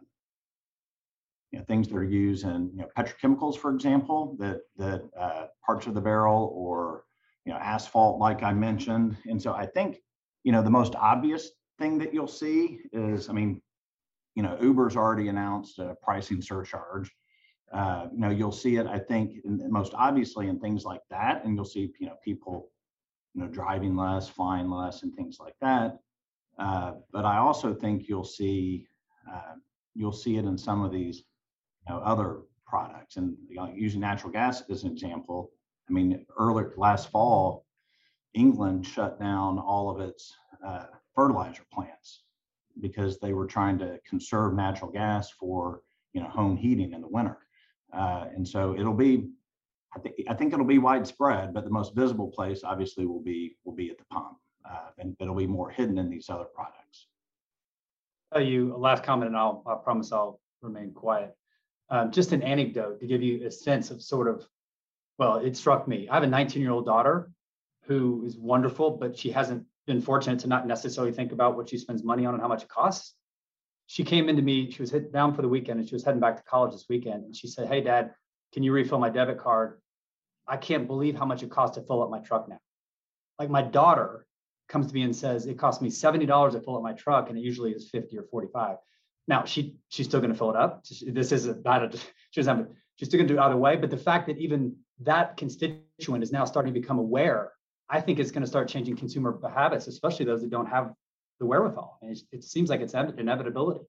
you 1.55 1.61
know, 1.61 1.65
things 1.67 1.87
that 1.87 1.97
are 1.97 2.03
used 2.03 2.45
in 2.45 2.69
you 2.75 2.81
know, 2.81 2.89
petrochemicals, 2.99 3.57
for 3.57 3.73
example, 3.73 4.37
that 4.41 4.63
that 4.77 5.03
uh, 5.17 5.47
parts 5.65 5.87
of 5.87 5.95
the 5.95 6.01
barrel 6.01 6.53
or 6.53 7.05
you 7.45 7.53
know 7.53 7.59
asphalt, 7.61 8.19
like 8.19 8.43
I 8.43 8.53
mentioned. 8.53 9.17
And 9.27 9.41
so 9.41 9.55
I 9.55 9.65
think 9.65 10.01
you 10.43 10.51
know 10.51 10.63
the 10.63 10.71
most 10.71 10.97
obvious 10.97 11.53
thing 11.79 11.97
that 11.99 12.13
you'll 12.13 12.27
see 12.27 12.81
is, 12.93 13.29
I 13.29 13.35
mean, 13.35 13.63
you 14.35 14.43
know, 14.43 14.59
Uber's 14.61 14.97
already 14.97 15.29
announced 15.29 15.79
a 15.79 15.95
pricing 16.03 16.43
surcharge. 16.43 17.09
Uh, 17.73 18.09
you 18.13 18.19
know, 18.19 18.31
you'll 18.31 18.51
see 18.51 18.75
it, 18.77 18.89
I 18.89 18.99
think, 18.99 19.37
in, 19.45 19.71
most 19.71 19.95
obviously 19.95 20.49
in 20.49 20.59
things 20.59 20.85
like 20.85 21.03
that, 21.11 21.45
and 21.45 21.55
you'll 21.55 21.65
see, 21.65 21.93
you 22.01 22.07
know, 22.07 22.17
people, 22.25 22.73
you 23.33 23.43
know, 23.43 23.49
driving 23.49 23.95
less, 23.97 24.29
flying 24.29 24.71
less, 24.71 25.05
and 25.05 25.15
things 25.15 25.39
like 25.39 25.55
that. 25.61 25.99
Uh, 26.59 26.95
but 27.13 27.25
I 27.25 27.39
also 27.39 27.75
think 27.75 28.09
you'll 28.09 28.25
see, 28.25 28.89
uh, 29.33 29.55
you'll 29.95 30.13
see 30.13 30.37
it 30.37 30.45
in 30.45 30.59
some 30.59 30.83
of 30.85 30.93
these, 30.93 31.25
you 31.87 31.95
know, 31.95 32.01
other 32.01 32.41
products. 32.67 33.17
And 33.17 33.37
you 33.49 33.57
know, 33.57 33.73
using 33.75 34.01
natural 34.01 34.33
gas 34.33 34.63
as 34.71 34.85
an 34.85 34.93
example, 34.93 35.51
I 35.89 35.93
mean, 35.93 36.25
earlier 36.39 36.73
last 36.77 37.11
fall, 37.11 37.67
England 38.35 38.87
shut 38.87 39.21
down 39.21 39.59
all 39.59 39.91
of 39.91 40.01
its 40.01 40.33
uh, 40.65 40.87
fertilizer 41.15 41.63
plants 41.73 42.23
because 42.81 43.19
they 43.21 43.33
were 43.33 43.47
trying 43.47 43.79
to 43.79 43.99
conserve 44.09 44.55
natural 44.55 44.91
gas 44.91 45.31
for 45.31 45.83
you 46.13 46.21
know 46.21 46.29
home 46.29 46.57
heating 46.57 46.93
in 46.93 47.01
the 47.01 47.09
winter. 47.09 47.39
Uh, 47.93 48.27
and 48.35 48.47
so 48.47 48.75
it'll 48.77 48.95
be, 48.95 49.29
I 49.95 50.01
think, 50.01 50.17
I 50.29 50.35
think 50.35 50.53
it'll 50.53 50.65
be 50.65 50.79
widespread, 50.79 51.55
but 51.55 51.65
the 51.65 51.71
most 51.71 51.95
visible 51.95 52.29
place 52.29 52.65
obviously 52.65 53.07
will 53.07 53.23
be 53.23 53.57
will 53.65 53.75
be 53.75 53.91
at 53.91 53.99
the 53.99 54.05
pump, 54.07 54.39
uh, 54.69 54.89
and 54.99 55.17
it'll 55.21 55.35
be 55.35 55.47
more 55.47 55.71
hidden 55.71 55.99
in 55.99 56.11
these 56.11 56.29
other 56.29 56.47
products. 56.55 57.09
Tell 58.33 58.43
you 58.43 58.75
a 58.75 58.79
last 58.79 59.05
comment, 59.05 59.29
and 59.29 59.37
I'll 59.37 59.63
I 59.67 59.77
promise 59.77 60.11
I'll 60.11 60.41
remain 60.61 60.93
quiet. 60.93 61.37
Um, 61.91 62.11
just 62.11 62.33
an 62.33 62.43
anecdote 62.43 63.01
to 63.01 63.07
give 63.07 63.23
you 63.23 63.47
a 63.47 63.51
sense 63.51 63.91
of 63.91 64.03
sort 64.03 64.29
of, 64.29 64.47
well, 65.19 65.37
it 65.37 65.57
struck 65.57 65.87
me. 65.87 66.09
I 66.09 66.15
have 66.15 66.23
a 66.23 66.27
19 66.27 66.63
year 66.63 66.71
old 66.71 66.87
daughter 66.87 67.31
who 67.85 68.25
is 68.25 68.37
wonderful, 68.39 68.93
but 68.93 69.19
she 69.19 69.31
hasn't 69.31 69.67
been 69.87 70.01
fortunate 70.01 70.41
to 70.41 70.49
not 70.49 70.67
necessarily 70.67 71.13
think 71.13 71.33
about 71.33 71.57
what 71.57 71.69
she 71.69 71.77
spends 71.77 72.03
money 72.03 72.25
on 72.25 72.33
and 72.35 72.43
how 72.43 72.49
much 72.49 72.63
it 72.63 72.69
costs 72.69 73.15
she 73.87 74.05
came 74.05 74.29
into 74.29 74.43
me, 74.43 74.71
she 74.71 74.83
was 74.83 74.91
hit 74.91 75.13
down 75.13 75.35
for 75.35 75.43
the 75.43 75.49
weekend 75.49 75.81
and 75.81 75.89
she 75.89 75.95
was 75.95 76.05
heading 76.05 76.21
back 76.21 76.37
to 76.37 76.43
college 76.45 76.73
this 76.73 76.87
weekend. 76.89 77.25
And 77.25 77.37
she 77.37 77.49
said, 77.49 77.69
Hey, 77.69 77.81
dad, 77.81 78.15
can 78.53 78.63
you 78.63 78.73
refill 78.73 78.99
my 78.99 79.11
debit 79.11 79.39
card? 79.39 79.81
I 80.47 80.57
can't 80.57 80.87
believe 80.87 81.17
how 81.17 81.25
much 81.25 81.43
it 81.43 81.51
costs 81.51 81.77
to 81.77 81.83
fill 81.83 82.03
up 82.03 82.11
my 82.11 82.21
truck 82.21 82.49
now. 82.49 82.61
Like 83.39 83.51
my 83.51 83.63
daughter 83.63 84.27
comes 84.69 84.87
to 84.87 84.95
me 84.95 85.03
and 85.03 85.15
says, 85.15 85.47
It 85.47 85.59
costs 85.59 85.83
me 85.83 85.91
$70 85.91 86.53
to 86.53 86.61
fill 86.61 86.77
up 86.77 86.83
my 86.83 86.93
truck, 86.93 87.29
and 87.29 87.39
it 87.39 87.43
usually 87.43 87.73
is 87.73 87.91
50 87.91 88.19
or 88.19 88.25
45. 88.25 88.77
Now 89.27 89.45
she 89.45 89.77
she's 89.89 90.07
still 90.07 90.21
going 90.21 90.33
to 90.33 90.39
fill 90.39 90.51
it 90.51 90.57
up. 90.57 90.85
This 90.85 91.33
is 91.33 91.47
not 91.65 91.95
a 91.95 91.99
she 92.31 92.41
doesn't 92.41 92.69
she's 92.97 93.09
still 93.09 93.19
going 93.19 93.29
to 93.29 93.35
do 93.35 93.41
it 93.41 93.43
either 93.43 93.57
way. 93.57 93.77
But 93.77 93.91
the 93.91 93.97
fact 93.97 94.27
that 94.27 94.39
even 94.39 94.77
that 95.01 95.37
constituent 95.37 96.23
is 96.23 96.33
now 96.33 96.45
starting 96.45 96.73
to 96.73 96.81
become 96.81 96.99
aware, 96.99 97.53
I 97.89 98.01
think 98.01 98.19
it's 98.19 98.31
going 98.31 98.43
to 98.43 98.49
start 98.49 98.69
changing 98.69 98.97
consumer 98.97 99.39
habits, 99.55 99.87
especially 99.87 100.25
those 100.27 100.43
that 100.43 100.51
don't 100.51 100.67
have 100.67 100.93
the 101.41 101.47
wherewithal. 101.47 101.99
And 102.03 102.17
it 102.33 102.45
seems 102.45 102.71
like 102.71 102.81
it's 102.81 102.95
inevitability. 102.95 103.81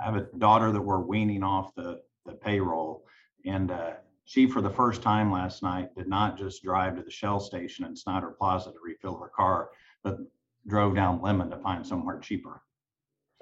I 0.00 0.04
have 0.04 0.16
a 0.16 0.26
daughter 0.38 0.72
that 0.72 0.80
we're 0.80 1.00
weaning 1.00 1.42
off 1.42 1.74
the, 1.74 2.00
the 2.26 2.32
payroll, 2.32 3.04
and 3.44 3.70
uh, 3.70 3.92
she, 4.24 4.46
for 4.46 4.60
the 4.60 4.70
first 4.70 5.02
time 5.02 5.30
last 5.30 5.62
night, 5.62 5.94
did 5.96 6.08
not 6.08 6.36
just 6.36 6.62
drive 6.62 6.96
to 6.96 7.02
the 7.02 7.10
Shell 7.10 7.40
station 7.40 7.84
in 7.84 7.94
Snider 7.94 8.30
Plaza 8.30 8.72
to 8.72 8.78
refill 8.82 9.16
her 9.18 9.28
car, 9.28 9.70
but 10.02 10.18
drove 10.66 10.94
down 10.94 11.20
Lemmon 11.20 11.50
to 11.50 11.58
find 11.58 11.86
somewhere 11.86 12.18
cheaper. 12.18 12.62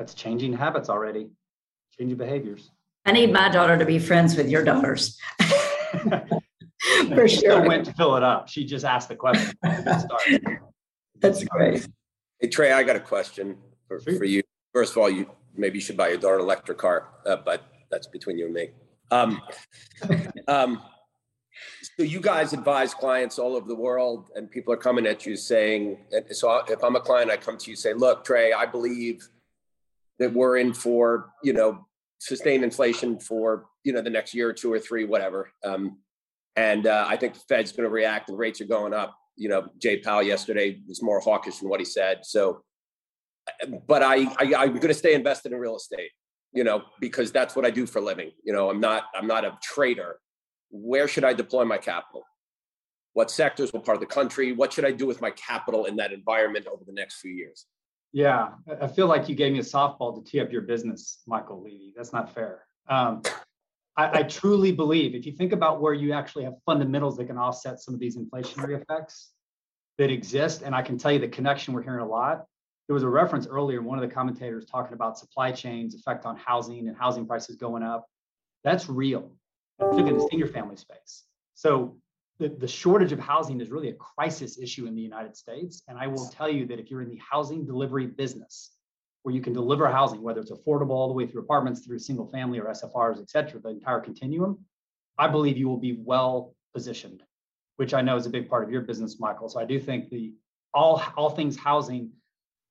That's 0.01 0.15
changing 0.15 0.55
habits 0.55 0.89
already, 0.89 1.29
changing 1.99 2.17
behaviors. 2.17 2.71
I 3.05 3.13
need 3.13 3.35
my 3.35 3.51
daughter 3.51 3.77
to 3.77 3.85
be 3.85 3.99
friends 3.99 4.35
with 4.35 4.49
your 4.49 4.65
daughters. 4.65 5.19
For 7.15 7.29
sure. 7.29 7.69
went 7.69 7.85
to 7.85 7.93
fill 7.93 8.17
it 8.17 8.23
up. 8.23 8.49
She 8.49 8.65
just 8.65 8.87
asked 8.87 9.11
the 9.11 9.17
question. 9.17 9.53
That's 11.21 11.45
great. 11.45 11.87
Hey 12.41 12.49
Trey, 12.49 12.73
I 12.73 12.83
got 12.83 12.97
a 12.97 13.01
question 13.01 13.59
for, 13.87 14.01
for 14.01 14.25
you. 14.25 14.43
First 14.73 14.93
of 14.93 15.03
all, 15.03 15.11
you 15.11 15.31
maybe 15.55 15.77
you 15.77 15.83
should 15.83 15.99
buy 15.99 16.09
your 16.09 16.17
daughter 16.17 16.37
an 16.37 16.45
electric 16.45 16.79
car, 16.79 17.09
uh, 17.27 17.37
but 17.37 17.63
that's 17.91 18.07
between 18.07 18.39
you 18.39 18.47
and 18.47 18.55
me. 18.55 18.71
Um, 19.11 19.43
um, 20.49 20.83
so 21.99 22.05
you 22.05 22.23
guys 22.23 22.55
advise 22.55 22.95
clients 22.95 23.39
all 23.39 23.55
over 23.55 23.69
the 23.69 23.75
world, 23.75 24.31
and 24.35 24.51
people 24.51 24.73
are 24.73 24.79
coming 24.79 25.07
at 25.07 25.27
you 25.27 25.37
saying, 25.37 25.99
so 26.31 26.63
if 26.69 26.83
I'm 26.83 26.97
a 26.97 27.01
client, 27.01 27.31
I 27.31 27.37
come 27.37 27.59
to 27.59 27.71
you 27.71 27.77
say, 27.77 27.93
look, 27.93 28.25
Trey, 28.25 28.55
I 28.55 28.65
believe 28.65 29.29
that 30.21 30.33
we're 30.33 30.59
in 30.59 30.73
for 30.73 31.33
you 31.43 31.53
know 31.53 31.87
sustained 32.19 32.63
inflation 32.63 33.19
for 33.19 33.67
you 33.83 33.93
know 33.93 34.01
the 34.01 34.11
next 34.11 34.33
year 34.35 34.49
or 34.49 34.53
two 34.53 34.73
or 34.73 34.79
three, 34.79 35.05
whatever. 35.05 35.51
Um, 35.65 35.99
and 36.57 36.87
uh, 36.87 37.07
I 37.09 37.17
think 37.17 37.35
the 37.35 37.41
Fed's 37.49 37.73
going 37.73 37.85
to 37.85 37.91
react, 37.91 38.29
and 38.29 38.39
rates 38.39 38.61
are 38.61 38.67
going 38.67 38.95
up 38.95 39.17
you 39.37 39.49
know, 39.49 39.67
Jay 39.79 39.97
Powell 39.97 40.23
yesterday 40.23 40.81
was 40.87 41.03
more 41.03 41.19
hawkish 41.19 41.59
than 41.59 41.71
what 41.71 41.81
he 41.81 41.87
said. 41.87 42.27
So 42.27 42.63
but 43.87 44.03
I, 44.03 44.25
I 44.39 44.55
I'm 44.55 44.75
going 44.75 44.89
to 44.89 44.95
stay 44.95 45.15
invested 45.15 45.53
in 45.53 45.59
real 45.59 45.77
estate, 45.77 46.11
you 46.53 46.65
know, 46.65 46.83
because 47.01 47.33
that's 47.33 47.57
what 47.57 47.65
I 47.65 47.71
do 47.71 47.87
for 47.87 47.99
a 47.99 48.03
living. 48.03 48.33
You 48.45 48.53
know, 48.53 48.71
I'm 48.71 48.81
not 48.81 49.05
I'm 49.15 49.27
not 49.27 49.45
a 49.45 49.59
trader. 49.63 50.19
Where 50.71 51.09
should 51.09 51.25
I 51.25 51.33
deploy 51.33 51.65
my 51.65 51.79
capital? 51.79 52.23
What 53.13 53.31
sectors? 53.31 53.73
What 53.73 53.85
part 53.85 53.97
of 53.97 54.01
the 54.01 54.07
country? 54.07 54.53
What 54.53 54.73
should 54.73 54.85
I 54.85 54.93
do 54.93 55.07
with 55.07 55.21
my 55.21 55.31
capital 55.33 55.87
in 55.87 55.97
that 55.97 56.13
environment 56.13 56.67
over 56.67 56.85
the 56.87 56.93
next 56.93 57.21
few 57.21 57.33
years? 57.33 57.67
Yeah, 58.13 58.51
I 58.81 58.89
feel 58.89 59.07
like 59.07 59.29
you 59.29 59.37
gave 59.37 59.53
me 59.53 59.61
a 59.61 59.63
softball 59.63 60.17
to 60.17 60.29
tee 60.29 60.41
up 60.41 60.51
your 60.51 60.63
business, 60.63 61.23
Michael 61.27 61.63
Levy. 61.63 61.93
That's 61.97 62.13
not 62.13 62.35
fair. 62.35 62.65
Um, 62.89 63.23
I, 63.97 64.21
I, 64.21 64.23
truly 64.25 64.73
believe 64.73 65.15
if 65.15 65.27
you 65.27 65.33
think 65.33 65.53
about 65.53 65.81
where 65.81 65.93
you 65.93 66.13
actually 66.13 66.45
have 66.45 66.55
fundamentals 66.67 67.17
that 67.19 67.27
can 67.27 67.37
offset 67.37 67.79
some 67.81 67.95
of 67.95 68.01
these 68.01 68.17
inflationary 68.17 68.81
effects 68.81 69.31
that 69.99 70.11
exist, 70.11 70.63
and 70.63 70.75
I 70.75 70.83
can 70.83 70.99
tell 70.99 71.13
you 71.13 71.19
the 71.21 71.29
connection 71.29 71.73
we're 71.73 71.83
hearing 71.83 72.01
a 72.01 72.09
lot. 72.09 72.47
There 72.89 72.95
was 72.95 73.05
a 73.05 73.09
reference 73.09 73.47
earlier, 73.47 73.83
one 73.83 74.03
of 74.03 74.09
the 74.09 74.13
commentators 74.13 74.65
talking 74.67 74.95
about 74.95 75.17
supply 75.19 75.53
chains 75.53 75.95
effect 75.95 76.27
on 76.27 76.37
housing 76.37 76.89
and 76.89 76.97
housing 76.97 77.27
prices 77.27 77.57
going 77.57 77.85
up. 77.85 78.07
That's 78.65 78.89
real, 78.89 79.31
particularly 79.79 80.15
in 80.15 80.19
the 80.19 80.29
senior 80.31 80.49
family 80.49 80.77
space. 80.77 81.25
So 81.55 81.97
the, 82.41 82.49
the 82.49 82.67
shortage 82.67 83.13
of 83.13 83.21
housing 83.21 83.61
is 83.61 83.71
really 83.71 83.91
a 83.91 83.95
crisis 83.95 84.59
issue 84.59 84.87
in 84.87 84.95
the 84.95 85.03
United 85.03 85.37
States. 85.37 85.83
And 85.87 85.99
I 85.99 86.07
will 86.07 86.27
tell 86.29 86.49
you 86.49 86.67
that 86.67 86.81
if 86.81 86.91
you're 86.91 87.03
in 87.03 87.11
the 87.11 87.21
housing 87.31 87.67
delivery 87.67 88.07
business, 88.07 88.73
where 89.23 89.35
you 89.35 89.43
can 89.43 89.53
deliver 89.53 89.87
housing, 89.87 90.23
whether 90.23 90.41
it's 90.41 90.51
affordable 90.51 90.93
all 90.93 91.09
the 91.09 91.13
way 91.13 91.27
through 91.27 91.43
apartments, 91.43 91.85
through 91.85 91.99
single 91.99 92.27
family 92.27 92.59
or 92.59 92.65
SFRs, 92.65 93.21
et 93.21 93.29
cetera, 93.29 93.61
the 93.61 93.69
entire 93.69 94.01
continuum, 94.01 94.59
I 95.19 95.29
believe 95.29 95.59
you 95.59 95.69
will 95.69 95.77
be 95.77 96.01
well 96.03 96.55
positioned, 96.73 97.23
which 97.77 97.93
I 97.93 98.01
know 98.01 98.17
is 98.17 98.25
a 98.25 98.31
big 98.31 98.49
part 98.49 98.65
of 98.65 98.71
your 98.71 98.81
business, 98.81 99.21
Michael. 99.21 99.51
So 99.51 99.61
I 99.61 99.67
do 99.67 99.79
think 99.79 100.09
the 100.09 100.33
all 100.73 101.03
all 101.19 101.29
things 101.29 101.59
housing, 101.59 102.11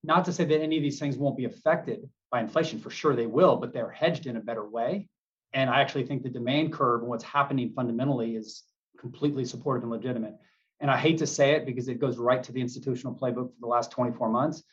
not 0.03 0.25
to 0.25 0.33
say 0.33 0.45
that 0.45 0.61
any 0.61 0.77
of 0.77 0.81
these 0.81 0.97
things 0.97 1.15
won't 1.15 1.37
be 1.37 1.45
affected 1.45 2.09
by 2.31 2.41
inflation, 2.41 2.79
for 2.79 2.89
sure 2.89 3.15
they 3.15 3.27
will, 3.27 3.57
but 3.57 3.71
they're 3.71 3.91
hedged 3.91 4.25
in 4.25 4.35
a 4.35 4.41
better 4.41 4.67
way. 4.67 5.07
And 5.53 5.69
I 5.69 5.81
actually 5.81 6.07
think 6.07 6.23
the 6.23 6.29
demand 6.29 6.73
curve 6.73 7.01
and 7.01 7.09
what's 7.09 7.23
happening 7.23 7.71
fundamentally 7.75 8.35
is 8.35 8.63
completely 8.99 9.45
supportive 9.45 9.83
and 9.83 9.91
legitimate. 9.91 10.35
And 10.79 10.89
I 10.91 10.97
hate 10.97 11.17
to 11.19 11.27
say 11.27 11.51
it 11.51 11.65
because 11.65 11.87
it 11.87 11.99
goes 11.99 12.17
right 12.17 12.41
to 12.43 12.51
the 12.51 12.61
institutional 12.61 13.13
playbook 13.13 13.53
for 13.53 13.59
the 13.59 13.67
last 13.67 13.91
24 13.91 14.29
months, 14.29 14.63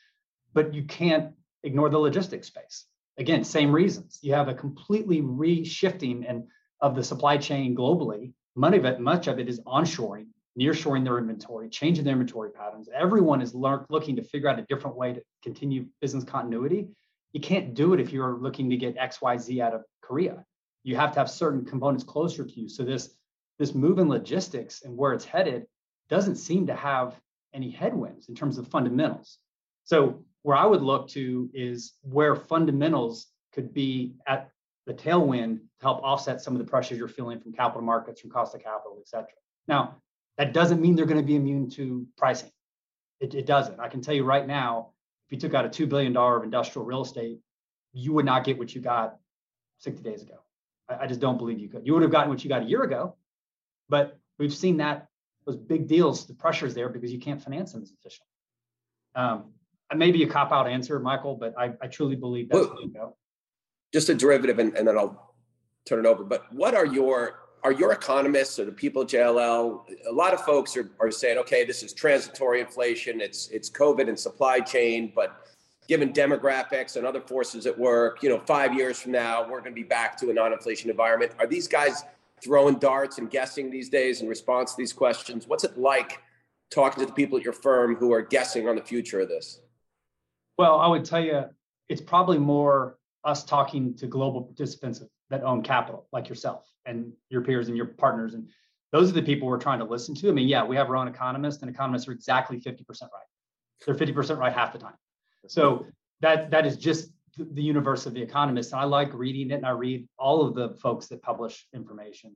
but 0.53 0.75
you 0.75 0.85
can't 0.85 1.33
ignore 1.63 1.89
the 1.89 1.99
logistics 1.99 2.47
space. 2.47 2.87
Again, 3.19 3.45
same 3.45 3.73
reasons. 3.73 4.19
You 4.23 4.35
have 4.35 4.49
a 4.49 4.55
completely 4.55 5.23
reshifting 5.23 6.29
and 6.29 6.45
of 6.81 6.95
the 6.95 7.03
supply 7.03 7.39
chain 7.39 7.75
globally. 7.75 8.33
Money 8.55 8.79
much 8.99 9.27
of 9.27 9.39
it 9.39 9.49
is 9.49 9.61
onshoring, 9.61 10.27
nearshoring 10.59 11.05
their 11.05 11.19
inventory, 11.19 11.69
changing 11.69 12.05
their 12.05 12.13
inventory 12.13 12.51
patterns. 12.51 12.89
Everyone 12.95 13.41
is 13.41 13.55
looking 13.55 14.17
to 14.17 14.23
figure 14.23 14.49
out 14.49 14.59
a 14.59 14.63
different 14.63 14.97
way 14.97 15.15
to 15.15 15.23
continue 15.43 15.87
business 16.01 16.25
continuity. 16.25 16.89
You 17.33 17.41
can't 17.41 17.75
do 17.75 17.95
it 17.95 18.01
if 18.01 18.13
you're 18.13 18.39
looking 18.39 18.71
to 18.71 18.77
get 18.77 18.97
X, 18.97 19.21
Y, 19.21 19.37
Z 19.37 19.61
out 19.61 19.75
of 19.75 19.83
Korea. 20.03 20.45
You 20.85 20.97
have 20.97 21.13
to 21.13 21.19
have 21.19 21.31
certain 21.31 21.65
components 21.65 22.05
closer 22.05 22.45
to 22.45 22.61
you. 22.61 22.69
So 22.69 22.85
this 22.85 23.15
this 23.59 23.75
move 23.75 23.99
in 23.99 24.09
logistics 24.09 24.83
and 24.83 24.97
where 24.97 25.13
it's 25.13 25.25
headed 25.25 25.67
doesn't 26.09 26.37
seem 26.37 26.67
to 26.67 26.75
have 26.75 27.19
any 27.55 27.71
headwinds 27.71 28.29
in 28.29 28.35
terms 28.35 28.59
of 28.59 28.69
fundamentals. 28.69 29.39
So 29.85 30.25
where 30.43 30.57
I 30.57 30.67
would 30.67 30.83
look 30.83 31.09
to 31.11 31.51
is 31.55 31.95
where 32.03 32.37
fundamentals 32.37 33.27
could 33.53 33.73
be 33.73 34.15
at 34.27 34.51
the 34.87 34.95
tailwind 34.95 35.59
to 35.59 35.83
help 35.83 36.03
offset 36.03 36.41
some 36.41 36.55
of 36.55 36.59
the 36.59 36.71
pressures 36.71 36.99
you're 36.99 37.09
feeling 37.09 37.41
from 37.41 37.53
capital 37.53 37.83
markets, 37.83 38.21
from 38.21 38.31
cost 38.31 38.55
of 38.55 38.63
capital, 38.63 38.99
et 39.01 39.09
cetera. 39.09 39.29
Now, 39.67 39.97
that 40.39 40.53
doesn't 40.53 40.81
mean 40.81 40.95
they're 40.95 41.07
going 41.07 41.21
to 41.21 41.27
be 41.27 41.37
immune 41.37 41.71
to 41.71 42.07
pricing. 42.17 42.51
It, 43.21 43.35
it 43.35 43.47
doesn't. 43.47 43.81
I 43.81 43.89
can 43.89 44.03
tell 44.03 44.15
you 44.15 44.25
right 44.25 44.47
now, 44.47 44.91
if 45.27 45.33
you 45.33 45.39
took 45.39 45.55
out 45.55 45.65
a 45.65 45.69
$2 45.69 45.89
billion 45.89 46.17
of 46.17 46.45
industrial 46.45 46.85
real 46.85 47.03
estate, 47.03 47.41
you 47.93 48.13
would 48.13 48.27
not 48.27 48.45
get 48.45 48.59
what 48.59 48.75
you 48.75 48.81
got 48.81 49.17
60 49.79 50.03
days 50.03 50.23
ago. 50.23 50.37
I, 50.89 51.05
I 51.05 51.07
just 51.07 51.21
don't 51.21 51.39
believe 51.39 51.59
you 51.59 51.69
could. 51.69 51.87
You 51.87 51.95
would 51.95 52.03
have 52.03 52.13
gotten 52.13 52.29
what 52.31 52.45
you 52.45 52.51
got 52.51 52.63
a 52.63 52.67
year 52.67 52.83
ago, 52.83 53.17
but 53.89 54.19
we've 54.39 54.55
seen 54.55 54.77
that 54.79 55.09
those 55.47 55.57
big 55.57 55.87
deals, 55.87 56.27
the 56.27 56.35
pressure's 56.35 56.75
there 56.75 56.89
because 56.89 57.13
you 57.13 57.21
can't 57.21 57.41
finance 57.41 57.73
them 57.73 57.83
as 57.83 57.93
efficiently. 57.93 58.27
Um, 59.15 59.53
maybe 59.95 60.23
a 60.25 60.27
cop 60.27 60.53
out 60.53 60.67
answer, 60.67 60.99
Michael, 60.99 61.37
but 61.37 61.55
I, 61.57 61.73
I 61.81 61.87
truly 61.87 62.17
believe 62.17 62.49
that's 62.49 62.67
well, 62.67 62.87
go. 62.93 63.17
Just 63.93 64.09
a 64.09 64.15
derivative, 64.15 64.59
and, 64.59 64.77
and 64.77 64.87
then 64.87 64.99
I'll 64.99 65.35
turn 65.87 66.05
it 66.05 66.07
over. 66.07 66.25
But 66.25 66.53
what 66.53 66.75
are 66.75 66.85
your 66.85 67.41
are 67.63 67.73
your 67.73 67.93
economists 67.93 68.59
or 68.59 68.65
the 68.65 68.73
people 68.73 69.03
at 69.03 69.09
JLL? 69.09 69.81
A 70.09 70.13
lot 70.13 70.35
of 70.35 70.41
folks 70.43 70.77
are, 70.77 70.91
are 71.01 71.11
saying, 71.11 71.39
okay, 71.39 71.65
this 71.65 71.83
is 71.83 71.93
transitory 71.93 72.61
inflation. 72.61 73.21
It's 73.21 73.49
it's 73.49 73.71
COVID 73.71 74.09
and 74.09 74.19
supply 74.19 74.61
chain, 74.61 75.13
but 75.15 75.47
given 75.89 76.13
demographics 76.13 76.97
and 76.97 77.07
other 77.07 77.21
forces 77.21 77.65
at 77.67 77.79
work, 77.79 78.23
you 78.23 78.29
know, 78.29 78.41
five 78.41 78.75
years 78.75 79.01
from 79.01 79.13
now, 79.13 79.45
we're 79.45 79.61
going 79.61 79.71
to 79.71 79.81
be 79.81 79.85
back 79.85 80.19
to 80.19 80.31
a 80.31 80.35
non-inflation 80.35 80.91
environment. 80.91 81.31
Are 81.39 81.47
these 81.47 81.69
guys 81.69 82.03
throwing 82.43 82.79
darts 82.79 83.19
and 83.19 83.31
guessing 83.31 83.71
these 83.71 83.89
days 83.89 84.21
in 84.21 84.29
response 84.29 84.73
to 84.73 84.77
these 84.79 84.93
questions? 84.93 85.47
What's 85.47 85.65
it 85.65 85.79
like 85.79 86.21
talking 86.71 87.01
to 87.01 87.07
the 87.07 87.13
people 87.13 87.39
at 87.39 87.45
your 87.45 87.53
firm 87.53 87.97
who 87.97 88.13
are 88.13 88.23
guessing 88.23 88.69
on 88.69 88.77
the 88.77 88.83
future 88.83 89.21
of 89.21 89.29
this? 89.29 89.61
Well, 90.59 90.79
I 90.79 90.87
would 90.87 91.05
tell 91.05 91.21
you, 91.21 91.45
it's 91.89 92.01
probably 92.01 92.39
more 92.39 92.99
us 93.25 93.45
talking 93.45 93.95
to 93.97 94.07
global 94.07 94.43
participants 94.43 95.03
that 95.31 95.43
own 95.43 95.63
capital, 95.63 96.07
like 96.13 96.29
yourself 96.29 96.71
and 96.85 97.13
your 97.29 97.43
peers 97.43 97.69
and 97.69 97.77
your 97.77 97.87
partners. 97.87 98.35
And 98.35 98.49
those 98.93 99.11
are 99.11 99.15
the 99.15 99.23
people 99.23 99.49
we're 99.49 99.59
trying 99.59 99.81
to 99.81 99.85
listen 99.85 100.15
to. 100.17 100.29
I 100.29 100.33
mean, 100.33 100.49
yeah, 100.49 100.65
we 100.65 100.77
have 100.77 100.89
our 100.89 100.97
own 100.97 101.09
economists, 101.09 101.63
and 101.63 101.71
economists 101.71 102.07
are 102.09 102.13
exactly 102.13 102.59
50% 102.61 102.87
right. 103.03 103.11
They're 103.85 103.95
50% 103.95 104.39
right 104.39 104.53
half 104.53 104.73
the 104.73 104.79
time. 104.79 104.95
So 105.49 105.87
that 106.21 106.51
that 106.51 106.67
is 106.67 106.77
just 106.77 107.11
the 107.37 107.63
universe 107.63 108.07
of 108.07 108.15
the 108.15 108.23
economists. 108.23 108.73
And 108.73 108.81
I 108.81 108.85
like 108.85 109.13
reading 109.13 109.51
it 109.51 109.55
and 109.57 109.67
I 109.67 109.71
read 109.71 110.09
all 110.19 110.47
of 110.47 110.55
the 110.55 110.71
folks 110.81 111.07
that 111.09 111.23
publish 111.23 111.67
information. 111.75 112.35